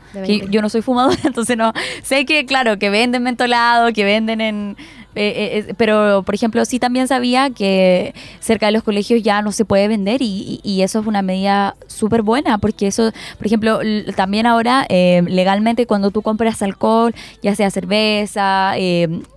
yo 0.49 0.61
no 0.61 0.69
soy 0.69 0.81
fumadora, 0.81 1.19
entonces 1.23 1.57
no. 1.57 1.73
Sé 2.03 2.25
que, 2.25 2.45
claro, 2.45 2.79
que 2.79 2.89
venden 2.89 3.23
mentolado, 3.23 3.91
que 3.91 4.05
venden 4.05 4.39
en 4.39 4.77
eh, 5.15 5.65
eh, 5.69 5.73
pero, 5.77 6.23
por 6.23 6.35
ejemplo, 6.35 6.63
sí 6.65 6.77
también 6.77 7.07
sabía 7.07 7.49
que 7.49 8.13
cerca 8.39 8.65
de 8.65 8.73
los 8.73 8.83
colegios 8.83 9.23
ya 9.23 9.41
no 9.41 9.51
se 9.51 9.63
puede 9.63 9.87
vender 9.87 10.21
y, 10.21 10.61
eso 10.85 10.99
es 10.99 11.07
una 11.07 11.21
medida 11.21 11.75
súper 11.87 12.21
buena, 12.21 12.57
porque 12.57 12.87
eso, 12.87 13.11
por 13.37 13.47
ejemplo, 13.47 13.79
también 14.15 14.45
ahora 14.45 14.85
eh, 14.89 15.23
legalmente 15.25 15.87
cuando 15.87 16.11
tú 16.11 16.21
compras 16.21 16.61
alcohol, 16.61 17.15
ya 17.41 17.55
sea 17.55 17.71
cerveza, 17.71 18.73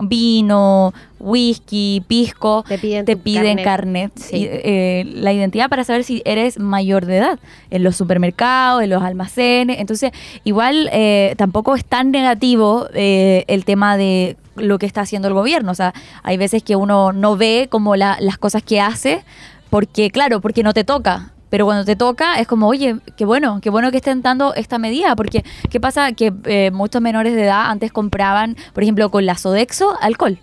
vino, 0.00 0.92
whisky, 1.20 2.02
pisco, 2.06 2.64
te 2.68 3.16
piden, 3.16 3.62
carnet, 3.62 4.12
la 4.32 5.32
identidad 5.32 5.70
para 5.70 5.84
saber 5.84 6.04
si 6.04 6.22
eres 6.26 6.58
mayor 6.58 7.06
de 7.06 7.18
edad 7.18 7.38
en 7.70 7.82
los 7.82 7.96
supermercados, 7.96 8.82
en 8.82 8.90
los 8.90 9.02
almacenes. 9.02 9.78
Entonces, 9.78 10.12
igual 10.44 10.90
tampoco 11.36 11.76
es 11.76 11.84
tan 11.84 12.10
negativo 12.10 12.88
el 12.92 13.64
tema 13.64 13.96
de 13.96 14.36
lo 14.60 14.78
que 14.78 14.86
está 14.86 15.02
haciendo 15.02 15.28
el 15.28 15.34
gobierno. 15.34 15.72
O 15.72 15.74
sea, 15.74 15.94
hay 16.22 16.36
veces 16.36 16.62
que 16.62 16.76
uno 16.76 17.12
no 17.12 17.36
ve 17.36 17.68
como 17.70 17.96
las 17.96 18.38
cosas 18.38 18.62
que 18.62 18.80
hace, 18.80 19.24
porque, 19.70 20.10
claro, 20.10 20.40
porque 20.40 20.62
no 20.62 20.72
te 20.72 20.84
toca. 20.84 21.32
Pero 21.50 21.64
cuando 21.64 21.84
te 21.84 21.96
toca 21.96 22.38
es 22.38 22.46
como, 22.46 22.68
oye, 22.68 22.96
qué 23.16 23.24
bueno, 23.24 23.60
qué 23.62 23.70
bueno 23.70 23.90
que 23.90 23.96
estén 23.96 24.20
dando 24.20 24.54
esta 24.54 24.78
medida, 24.78 25.16
porque 25.16 25.44
¿qué 25.70 25.80
pasa? 25.80 26.12
Que 26.12 26.32
eh, 26.44 26.70
muchos 26.72 27.00
menores 27.00 27.34
de 27.34 27.44
edad 27.44 27.70
antes 27.70 27.90
compraban, 27.90 28.56
por 28.74 28.82
ejemplo, 28.82 29.10
con 29.10 29.24
la 29.24 29.36
Sodexo, 29.36 29.96
alcohol. 30.00 30.38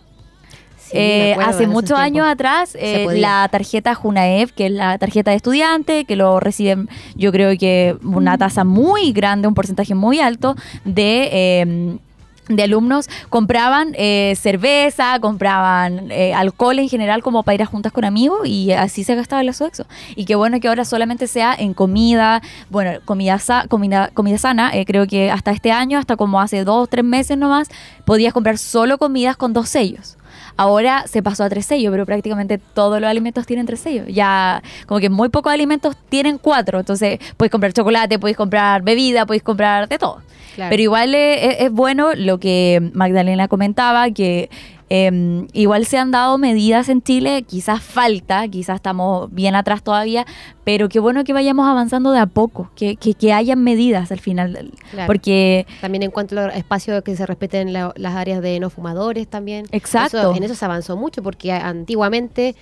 Eh, 0.91 1.35
hace 1.43 1.67
muchos 1.67 1.97
años 1.97 2.27
atrás, 2.27 2.77
eh, 2.79 3.07
la 3.17 3.47
tarjeta 3.51 3.95
Junaev, 3.95 4.53
que 4.53 4.67
es 4.67 4.71
la 4.71 4.97
tarjeta 4.97 5.31
de 5.31 5.37
estudiante, 5.37 6.05
que 6.05 6.15
lo 6.15 6.39
reciben, 6.39 6.89
yo 7.15 7.31
creo 7.31 7.57
que 7.57 7.97
una 8.03 8.37
tasa 8.37 8.63
muy 8.63 9.11
grande, 9.11 9.47
un 9.47 9.55
porcentaje 9.55 9.95
muy 9.95 10.19
alto 10.19 10.55
de 10.85 11.59
em, 11.61 11.99
de 12.47 12.63
alumnos 12.63 13.09
compraban 13.29 13.93
eh, 13.97 14.35
cerveza, 14.39 15.19
compraban 15.19 16.11
eh, 16.11 16.33
alcohol 16.33 16.79
en 16.79 16.89
general 16.89 17.23
como 17.23 17.43
para 17.43 17.55
ir 17.55 17.61
a 17.63 17.65
juntas 17.65 17.91
con 17.91 18.05
amigos 18.05 18.39
y 18.45 18.71
así 18.71 19.03
se 19.03 19.15
gastaba 19.15 19.41
el 19.41 19.53
sexo. 19.53 19.85
Y 20.15 20.25
qué 20.25 20.35
bueno 20.35 20.59
que 20.59 20.67
ahora 20.67 20.85
solamente 20.85 21.27
sea 21.27 21.55
en 21.55 21.73
comida, 21.73 22.41
bueno, 22.69 22.99
comida, 23.05 23.39
comida, 23.69 24.09
comida 24.13 24.37
sana, 24.37 24.75
eh, 24.75 24.85
creo 24.85 25.07
que 25.07 25.31
hasta 25.31 25.51
este 25.51 25.71
año, 25.71 25.99
hasta 25.99 26.15
como 26.15 26.39
hace 26.41 26.63
dos 26.63 26.83
o 26.83 26.87
tres 26.87 27.05
meses 27.05 27.37
nomás, 27.37 27.69
podías 28.05 28.33
comprar 28.33 28.57
solo 28.57 28.97
comidas 28.97 29.37
con 29.37 29.53
dos 29.53 29.69
sellos. 29.69 30.17
Ahora 30.57 31.05
se 31.07 31.21
pasó 31.21 31.43
a 31.43 31.49
tres 31.49 31.65
sellos, 31.65 31.91
pero 31.91 32.05
prácticamente 32.05 32.57
todos 32.57 33.01
los 33.01 33.09
alimentos 33.09 33.45
tienen 33.45 33.65
tres 33.65 33.79
sellos. 33.81 34.07
Ya, 34.09 34.63
como 34.85 34.99
que 34.99 35.09
muy 35.09 35.29
pocos 35.29 35.51
alimentos 35.51 35.95
tienen 36.09 36.37
cuatro. 36.37 36.79
Entonces, 36.79 37.19
puedes 37.37 37.51
comprar 37.51 37.73
chocolate, 37.73 38.19
puedes 38.19 38.37
comprar 38.37 38.81
bebida, 38.81 39.25
puedes 39.25 39.43
comprar 39.43 39.89
de 39.89 39.97
todo. 39.97 40.21
Pero 40.57 40.81
igual 40.81 41.13
es, 41.15 41.71
bueno 41.71 42.13
lo 42.15 42.39
que 42.39 42.91
Magdalena 42.93 43.47
comentaba, 43.47 44.09
que 44.11 44.49
em, 44.89 45.47
igual 45.53 45.85
se 45.85 45.97
han 45.97 46.11
dado 46.11 46.37
medidas 46.37 46.89
en 46.89 47.01
Chile, 47.01 47.43
quizás 47.43 47.81
falta, 47.81 48.47
quizás 48.47 48.75
estamos 48.75 49.33
bien 49.33 49.55
atrás 49.55 49.83
todavía, 49.83 50.25
pero 50.63 50.89
qué 50.89 50.99
bueno 50.99 51.23
que 51.23 51.33
vayamos 51.33 51.67
avanzando 51.67 52.11
de 52.11 52.19
a 52.19 52.25
poco, 52.25 52.71
que, 52.75 52.95
que, 52.95 53.33
hayan 53.33 53.63
medidas 53.63 54.11
al 54.11 54.19
final. 54.19 54.71
Porque 55.07 55.65
también 55.81 56.03
en 56.03 56.11
cuanto 56.11 56.39
al 56.39 56.51
espacio 56.51 57.03
que 57.03 57.15
se 57.15 57.25
respeten 57.25 57.73
las 57.73 58.15
áreas 58.15 58.41
de 58.41 58.59
no 58.59 58.69
fumadores 58.69 59.27
también. 59.27 59.65
Exacto. 59.71 60.35
en 60.35 60.43
eso 60.43 60.55
se 60.55 60.65
avanzó 60.65 60.97
mucho, 60.97 61.21
porque 61.23 61.51
antiguamente 61.51 62.55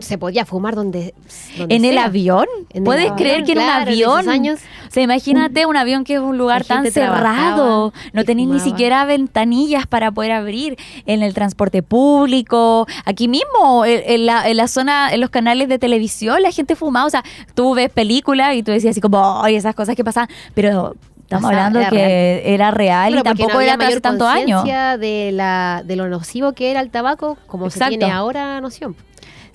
se 0.00 0.18
podía 0.18 0.44
fumar 0.44 0.74
donde, 0.74 1.14
en 1.56 1.84
el 1.84 1.98
avión 1.98 2.46
puedes 2.84 3.12
creer 3.12 3.44
que 3.44 3.52
en 3.52 3.58
un 3.58 3.68
avión 3.68 4.28
años, 4.28 4.60
o 4.88 4.90
sea 4.90 5.02
imagínate 5.02 5.66
un 5.66 5.76
avión 5.76 6.04
que 6.04 6.14
es 6.14 6.20
un 6.20 6.38
lugar 6.38 6.64
tan 6.64 6.90
cerrado 6.90 7.92
no 8.12 8.24
tenéis 8.24 8.48
ni 8.48 8.60
siquiera 8.60 9.04
ventanillas 9.04 9.86
para 9.86 10.10
poder 10.10 10.32
abrir 10.32 10.76
en 11.06 11.22
el 11.22 11.34
transporte 11.34 11.82
público. 11.82 12.86
Aquí 13.04 13.28
mismo 13.28 13.84
en, 13.84 14.26
la, 14.26 14.48
en, 14.48 14.56
la, 14.56 14.68
zona 14.68 15.12
en 15.12 15.20
los 15.20 15.30
canales 15.30 15.68
de 15.68 15.78
televisión 15.78 16.42
la 16.42 16.50
gente 16.50 16.76
fumaba. 16.76 17.06
O 17.06 17.10
sea 17.10 17.24
tú 17.54 17.74
ves 17.74 17.90
películas 17.90 18.54
y 18.54 18.62
tú 18.62 18.72
decías 18.72 18.92
así 18.92 19.00
como 19.00 19.42
ay 19.42 19.56
esas 19.56 19.74
cosas 19.74 19.96
que 19.96 20.04
pasan 20.04 20.28
pero 20.54 20.94
Estamos 21.26 21.50
hablando 21.50 21.80
que 21.90 22.54
era 22.54 22.70
real 22.70 23.18
y 23.18 23.22
tampoco 23.22 23.60
era 23.60 23.74
hace 23.74 24.00
tantos 24.00 24.28
años. 24.28 24.62
De, 24.64 25.30
la, 25.32 25.82
de 25.84 25.96
lo 25.96 26.08
nocivo 26.08 26.52
que 26.52 26.70
era 26.70 26.80
el 26.80 26.90
tabaco, 26.90 27.36
como 27.48 27.68
se 27.68 27.84
tiene 27.86 28.12
ahora 28.12 28.60
noción. 28.60 28.94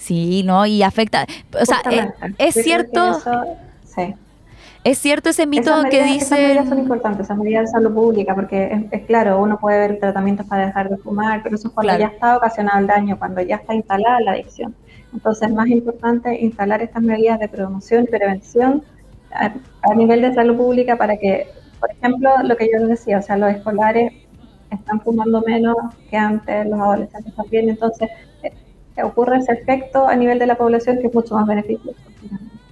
Sí, 0.01 0.41
¿no? 0.43 0.65
Y 0.65 0.81
afecta. 0.81 1.27
O 1.59 1.63
sea, 1.63 1.77
eh, 1.91 2.11
es, 2.39 2.55
cierto. 2.55 3.19
sí. 3.85 4.15
Es 4.83 4.97
cierto 4.97 5.29
ese 5.29 5.45
mito 5.45 5.71
que 5.91 6.03
dice. 6.03 6.17
Esas 6.17 6.39
medidas 6.39 6.69
son 6.69 6.79
importantes, 6.79 7.27
esas 7.27 7.37
medidas 7.37 7.65
de 7.65 7.67
salud 7.67 7.93
pública, 7.93 8.33
porque 8.33 8.87
es, 8.89 9.03
claro, 9.03 9.39
uno 9.39 9.59
puede 9.59 9.77
ver 9.77 9.99
tratamientos 9.99 10.47
para 10.47 10.65
dejar 10.65 10.89
de 10.89 10.97
fumar, 10.97 11.43
pero 11.43 11.55
eso 11.55 11.67
es 11.67 11.73
cuando 11.75 11.95
ya 11.99 12.07
está 12.07 12.35
ocasionado 12.35 12.79
el 12.79 12.87
daño, 12.87 13.19
cuando 13.19 13.41
ya 13.41 13.57
está 13.57 13.75
instalada 13.75 14.21
la 14.21 14.31
adicción. 14.31 14.73
Entonces, 15.13 15.49
es 15.49 15.53
más 15.53 15.67
importante 15.67 16.35
instalar 16.41 16.81
estas 16.81 17.03
medidas 17.03 17.39
de 17.39 17.47
promoción 17.47 18.05
y 18.05 18.07
prevención 18.07 18.83
a, 19.31 19.53
a 19.83 19.93
nivel 19.93 20.23
de 20.23 20.33
salud 20.33 20.57
pública 20.57 20.95
para 20.95 21.15
que, 21.17 21.47
por 21.79 21.91
ejemplo, 21.91 22.31
lo 22.43 22.57
que 22.57 22.69
yo 22.73 22.87
decía, 22.87 23.19
o 23.19 23.21
sea, 23.21 23.37
los 23.37 23.51
escolares 23.51 24.13
están 24.71 24.99
fumando 25.01 25.43
menos 25.45 25.75
que 26.09 26.17
antes, 26.17 26.65
los 26.65 26.79
adolescentes 26.79 27.35
también, 27.35 27.69
entonces 27.69 28.09
ocurre 29.03 29.37
ese 29.37 29.53
efecto 29.53 30.07
a 30.07 30.15
nivel 30.15 30.39
de 30.39 30.45
la 30.45 30.55
población 30.55 30.99
que 30.99 31.07
es 31.07 31.13
mucho 31.13 31.35
más 31.35 31.47
beneficioso. 31.47 31.97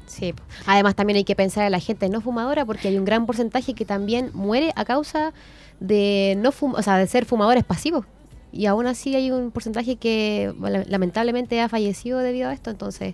Sí, 0.07 0.33
además 0.65 0.95
también 0.95 1.17
hay 1.17 1.23
que 1.23 1.35
pensar 1.35 1.65
en 1.65 1.71
la 1.71 1.79
gente 1.79 2.09
no 2.09 2.19
fumadora 2.19 2.65
porque 2.65 2.87
hay 2.87 2.97
un 2.97 3.05
gran 3.05 3.25
porcentaje 3.25 3.73
que 3.73 3.85
también 3.85 4.31
muere 4.33 4.71
a 4.75 4.83
causa 4.83 5.33
de 5.79 6.35
no 6.37 6.51
o 6.59 6.81
sea, 6.81 6.97
de 6.97 7.07
ser 7.07 7.25
fumadores 7.25 7.63
pasivos. 7.63 8.05
Y 8.51 8.65
aún 8.65 8.87
así 8.87 9.15
hay 9.15 9.29
un 9.29 9.51
porcentaje 9.51 9.97
que 9.97 10.51
lamentablemente 10.87 11.61
ha 11.61 11.69
fallecido 11.69 12.19
debido 12.19 12.49
a 12.49 12.53
esto, 12.53 12.71
entonces 12.71 13.13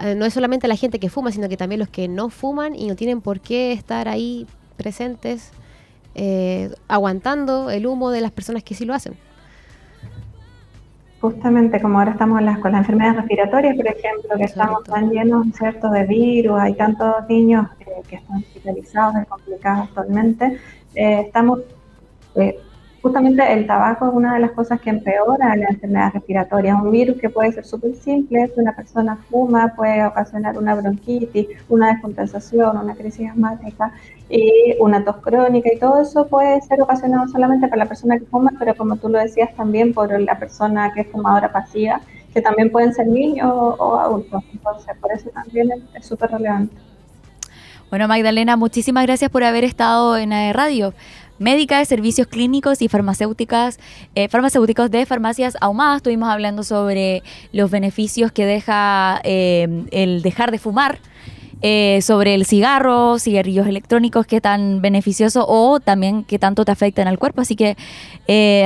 eh, 0.00 0.16
no 0.16 0.26
es 0.26 0.34
solamente 0.34 0.66
la 0.66 0.74
gente 0.74 0.98
que 0.98 1.08
fuma, 1.08 1.30
sino 1.30 1.48
que 1.48 1.56
también 1.56 1.78
los 1.78 1.88
que 1.88 2.08
no 2.08 2.28
fuman 2.28 2.74
y 2.74 2.88
no 2.88 2.96
tienen 2.96 3.20
por 3.20 3.40
qué 3.40 3.72
estar 3.72 4.08
ahí 4.08 4.48
presentes 4.76 5.52
eh, 6.16 6.74
aguantando 6.88 7.70
el 7.70 7.86
humo 7.86 8.10
de 8.10 8.20
las 8.20 8.32
personas 8.32 8.64
que 8.64 8.74
sí 8.74 8.84
lo 8.84 8.94
hacen 8.94 9.16
justamente 11.24 11.80
como 11.80 11.98
ahora 11.98 12.10
estamos 12.10 12.38
en 12.38 12.44
las, 12.44 12.58
con 12.58 12.72
las 12.72 12.80
enfermedades 12.80 13.16
respiratorias, 13.16 13.76
por 13.76 13.86
ejemplo, 13.86 14.36
que 14.36 14.44
estamos 14.44 14.84
tan 14.84 15.10
llenos 15.10 15.46
¿cierto? 15.56 15.88
de 15.88 16.04
virus, 16.04 16.60
hay 16.60 16.74
tantos 16.74 17.26
niños 17.30 17.66
eh, 17.80 18.02
que 18.06 18.16
están 18.16 18.36
hospitalizados, 18.42 19.22
y 19.22 19.24
complicados 19.24 19.88
actualmente, 19.88 20.58
eh, 20.94 21.20
estamos 21.26 21.60
eh, 22.34 22.58
justamente 23.04 23.52
el 23.52 23.66
tabaco 23.66 24.08
es 24.08 24.14
una 24.14 24.32
de 24.32 24.40
las 24.40 24.52
cosas 24.52 24.80
que 24.80 24.88
empeora 24.88 25.54
la 25.56 25.66
enfermedad 25.66 26.14
respiratoria. 26.14 26.74
Un 26.74 26.90
virus 26.90 27.18
que 27.18 27.28
puede 27.28 27.52
ser 27.52 27.66
súper 27.66 27.94
simple, 27.96 28.48
si 28.48 28.58
una 28.58 28.74
persona 28.74 29.18
fuma 29.28 29.74
puede 29.76 30.06
ocasionar 30.06 30.56
una 30.56 30.74
bronquitis, 30.74 31.48
una 31.68 31.92
descompensación, 31.92 32.78
una 32.78 32.94
crisis 32.94 33.28
asmática 33.28 33.92
y 34.30 34.74
una 34.80 35.04
tos 35.04 35.16
crónica 35.16 35.68
y 35.70 35.78
todo 35.78 36.00
eso 36.00 36.26
puede 36.28 36.62
ser 36.62 36.80
ocasionado 36.80 37.28
solamente 37.28 37.68
por 37.68 37.76
la 37.76 37.84
persona 37.84 38.18
que 38.18 38.24
fuma, 38.24 38.52
pero 38.58 38.74
como 38.74 38.96
tú 38.96 39.10
lo 39.10 39.18
decías 39.18 39.54
también 39.54 39.92
por 39.92 40.18
la 40.18 40.38
persona 40.38 40.90
que 40.94 41.02
es 41.02 41.08
fumadora 41.08 41.52
pasiva, 41.52 42.00
que 42.32 42.40
también 42.40 42.72
pueden 42.72 42.94
ser 42.94 43.06
niños 43.06 43.52
o, 43.52 44.00
adultos. 44.00 44.42
Entonces, 44.50 44.96
por 44.98 45.12
eso 45.12 45.28
también 45.28 45.68
es 45.92 46.06
súper 46.06 46.30
relevante. 46.30 46.74
Bueno, 47.90 48.08
Magdalena, 48.08 48.56
muchísimas 48.56 49.04
gracias 49.04 49.30
por 49.30 49.44
haber 49.44 49.62
estado 49.62 50.16
en 50.16 50.30
la 50.30 50.52
Radio. 50.54 50.94
Médica 51.38 51.78
de 51.78 51.84
servicios 51.84 52.26
clínicos 52.26 52.82
y 52.82 52.88
farmacéuticas, 52.88 53.78
eh, 54.14 54.28
farmacéuticos 54.28 54.90
de 54.90 55.06
farmacias 55.06 55.56
ahumadas. 55.60 55.96
Estuvimos 55.96 56.28
hablando 56.28 56.62
sobre 56.62 57.22
los 57.52 57.70
beneficios 57.70 58.32
que 58.32 58.46
deja 58.46 59.20
eh, 59.24 59.84
el 59.90 60.22
dejar 60.22 60.50
de 60.50 60.58
fumar. 60.58 60.98
eh, 61.66 62.02
sobre 62.02 62.34
el 62.34 62.44
cigarro, 62.44 63.18
cigarrillos 63.18 63.66
electrónicos, 63.66 64.26
qué 64.26 64.38
tan 64.38 64.82
beneficioso 64.82 65.46
o 65.48 65.80
también 65.80 66.22
qué 66.24 66.38
tanto 66.38 66.66
te 66.66 66.72
afectan 66.72 67.08
al 67.08 67.18
cuerpo. 67.18 67.40
Así 67.40 67.56
que 67.56 67.74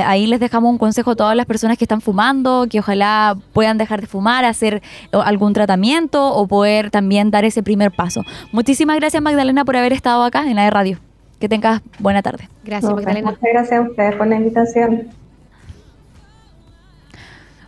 ahí 0.05 0.27
les 0.27 0.41
dejamos 0.41 0.69
un 0.69 0.77
consejo 0.77 1.11
a 1.11 1.15
todas 1.15 1.33
las 1.33 1.45
personas 1.45 1.77
que 1.77 1.85
están 1.85 2.01
fumando, 2.01 2.67
que 2.69 2.79
ojalá 2.79 3.37
puedan 3.53 3.77
dejar 3.77 4.01
de 4.01 4.07
fumar, 4.07 4.43
hacer 4.43 4.81
algún 5.13 5.53
tratamiento 5.53 6.33
o 6.35 6.45
poder 6.47 6.91
también 6.91 7.31
dar 7.31 7.45
ese 7.45 7.63
primer 7.63 7.91
paso. 7.91 8.25
Muchísimas 8.51 8.97
gracias 8.97 9.23
Magdalena 9.23 9.63
por 9.63 9.77
haber 9.77 9.93
estado 9.93 10.23
acá 10.25 10.49
en 10.49 10.57
la 10.57 10.65
de 10.65 10.69
radio. 10.71 11.08
Que 11.39 11.47
tengas 11.49 11.81
buena 11.99 12.21
tarde. 12.21 12.49
Gracias. 12.63 12.93
Magdalena. 12.93 13.31
Muchas 13.31 13.43
gracias 13.43 13.79
a 13.79 13.89
ustedes 13.89 14.15
por 14.15 14.27
la 14.27 14.35
invitación. 14.35 15.07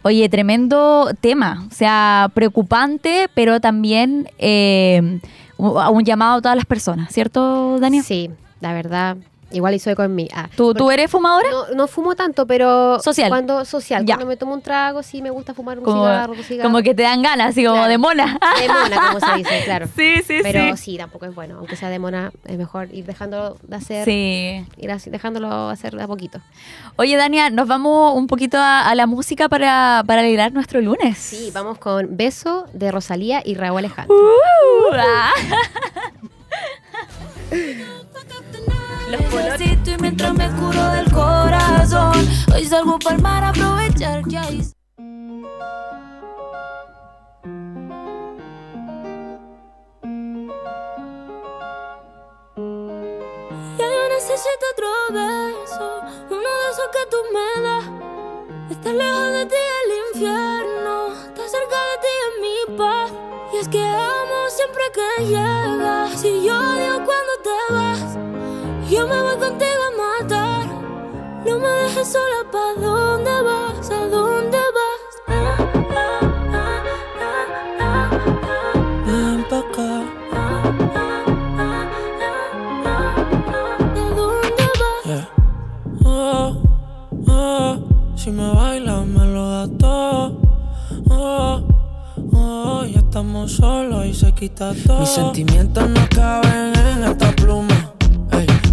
Oye, 0.03 0.27
tremendo 0.29 1.11
tema, 1.21 1.67
o 1.69 1.73
sea, 1.73 2.31
preocupante, 2.33 3.29
pero 3.35 3.61
también 3.61 4.27
eh, 4.39 5.19
un 5.57 5.77
un 5.77 6.03
llamado 6.03 6.39
a 6.39 6.41
todas 6.41 6.55
las 6.55 6.65
personas, 6.65 7.13
¿cierto, 7.13 7.77
Daniel? 7.79 8.03
Sí, 8.03 8.31
la 8.61 8.73
verdad. 8.73 9.17
Igual 9.51 9.75
hizo 9.75 9.89
eco 9.89 10.03
en 10.03 10.15
mí. 10.15 10.27
Ah, 10.33 10.49
¿Tú, 10.55 10.73
¿Tú 10.73 10.89
eres 10.91 11.09
fumadora? 11.11 11.49
No, 11.51 11.75
no 11.75 11.87
fumo 11.87 12.15
tanto, 12.15 12.45
pero 12.47 12.99
Social. 12.99 13.29
cuando 13.29 13.65
social, 13.65 14.05
Ya. 14.05 14.15
cuando 14.15 14.27
me 14.27 14.37
tomo 14.37 14.53
un 14.53 14.61
trago, 14.61 15.03
sí 15.03 15.21
me 15.21 15.29
gusta 15.29 15.53
fumar 15.53 15.77
un 15.79 15.85
Como, 15.85 16.01
cigarro, 16.03 16.33
un 16.33 16.43
cigarro. 16.43 16.69
como 16.69 16.81
que 16.83 16.93
te 16.95 17.03
dan 17.03 17.21
ganas, 17.21 17.49
así 17.49 17.63
como 17.63 17.75
Claro. 17.75 17.89
de 17.91 17.97
mona. 17.97 18.39
de 18.61 18.67
mona, 18.67 19.07
como 19.07 19.19
se 19.19 19.35
dice, 19.37 19.61
claro. 19.65 19.87
Sí, 19.95 20.15
sí, 20.25 20.39
Pero 20.41 20.75
sí. 20.77 20.83
sí, 20.91 20.97
tampoco 20.97 21.25
es 21.25 21.35
bueno, 21.35 21.57
aunque 21.59 21.75
sea 21.75 21.89
de 21.89 21.99
mona, 21.99 22.31
es 22.45 22.57
mejor 22.57 22.87
ir 22.93 23.05
dejándolo 23.05 23.57
de 23.63 23.75
hacer, 23.75 24.05
Sí. 24.05 24.65
ir 24.77 24.91
así, 24.91 25.09
dejándolo 25.09 25.69
hacer 25.69 25.95
de 25.95 26.03
a 26.03 26.07
poquito. 26.07 26.39
Oye, 26.95 27.15
Dania, 27.17 27.49
nos 27.49 27.67
vamos 27.67 28.15
un 28.15 28.27
poquito 28.27 28.57
a, 28.57 28.87
a 28.87 28.95
la 28.95 29.05
música 29.07 29.49
para, 29.49 30.03
para 30.07 30.21
alegrar 30.21 30.51
nuestro 30.53 30.81
lunes. 30.81 31.17
Sí, 31.17 31.51
vamos 31.53 31.77
con 31.77 32.15
Beso 32.15 32.65
de 32.73 32.91
Rosalía 32.91 33.41
y 33.43 33.55
Raúl 33.55 33.79
Alejandro. 33.79 34.15
Uh, 34.15 34.95
Necesito 39.11 39.91
y 39.91 39.97
mientras 39.97 40.33
me 40.33 40.49
curo 40.51 40.91
del 40.91 41.11
corazón, 41.11 42.13
hoy 42.53 42.65
salgo 42.65 42.97
para 42.97 43.17
el 43.17 43.21
mar 43.21 43.43
a 43.43 43.49
aprovechar 43.49 44.23
que 44.23 44.37
hay 44.37 44.61
Ya 53.77 53.85
yo 53.85 54.09
necesito 54.13 54.65
otro 54.71 54.87
beso, 55.11 56.01
uno 56.29 56.39
de 56.39 56.69
esos 56.71 56.87
que 56.93 57.03
tú 57.09 57.17
me 57.33 57.61
das. 57.63 57.85
Estar 58.71 58.93
lejos 58.93 59.31
de 59.33 59.45
ti 59.45 59.55
el 59.83 60.15
infierno, 60.15 61.13
estar 61.13 61.49
cerca 61.49 61.77
de 61.89 61.97
ti 62.01 62.11
es 62.23 62.33
mi 62.41 62.77
paz. 62.77 63.11
Y 63.53 63.57
es 63.57 63.67
que 63.67 63.83
amo 63.83 64.49
siempre 64.49 64.83
que 64.93 65.25
llegas. 65.25 66.21
Si 66.21 66.43
yo 66.45 66.57
odio 66.57 67.03
cuando 67.03 67.33
te 67.43 67.73
vas, 67.73 68.17
yo 68.91 69.07
me 69.07 69.21
voy 69.21 69.37
contigo 69.37 69.81
a 69.87 69.91
matar. 70.01 70.65
No 71.45 71.59
me 71.59 71.67
dejes 71.83 72.07
sola, 72.11 72.43
¿pa' 72.51 72.73
dónde 72.79 73.31
vas? 73.41 73.89
¿A 73.89 74.05
dónde 74.07 74.57
vas? 74.77 75.01
Ah, 75.27 75.57
ah, 75.95 76.19
ah, 76.53 76.83
ah, 77.21 77.45
ah, 77.79 78.09
ah. 78.49 78.73
Ven 79.05 79.43
pa' 79.49 79.59
acá, 79.59 79.91
¿A 80.33 80.35
dónde 84.15 84.65
vas? 84.81 85.05
yeah. 85.05 85.27
Oh, 86.05 86.61
oh, 87.27 87.79
si 88.15 88.29
me 88.31 88.47
bailas 88.53 89.05
me 89.07 89.25
lo 89.25 89.49
das 89.51 89.69
todo. 89.77 90.37
Oh, 91.09 91.61
oh, 92.33 92.85
ya 92.85 92.99
estamos 92.99 93.53
solos 93.53 94.05
y 94.05 94.13
se 94.13 94.31
quita 94.33 94.73
todo. 94.85 94.99
Mis 94.99 95.09
sentimientos 95.09 95.89
no 95.89 96.07
caben 96.13 96.73
en 96.75 97.03
esta 97.05 97.31
pluma. 97.31 97.80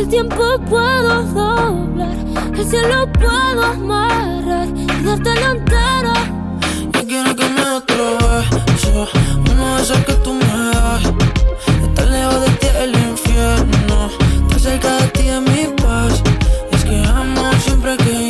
el 0.00 0.08
tiempo 0.08 0.58
puedo 0.68 1.22
doblar. 1.24 2.16
El 2.56 2.66
cielo 2.66 3.06
puedo 3.12 3.64
amarrar 3.64 4.68
y 4.74 4.86
dártelo 5.04 5.50
entero. 5.50 6.12
Yo 6.92 7.06
quiero 7.06 7.36
que 7.36 7.44
me 7.44 7.64
beso, 8.66 9.08
uno 9.50 9.76
de 9.76 9.82
esos 9.82 9.98
que 10.06 10.14
tú 10.24 10.32
me 10.32 10.70
das. 10.72 11.02
Estar 11.82 12.06
lejos 12.08 12.40
de 12.40 12.50
ti 12.60 12.66
el 12.78 12.94
infierno, 13.10 14.10
estar 14.48 14.60
cerca 14.60 14.96
de 14.96 15.06
ti 15.08 15.28
es 15.28 15.40
mi 15.42 15.76
paz. 15.82 16.22
Es 16.72 16.84
que 16.84 17.04
amo 17.04 17.52
siempre 17.62 17.96
que 17.98 18.29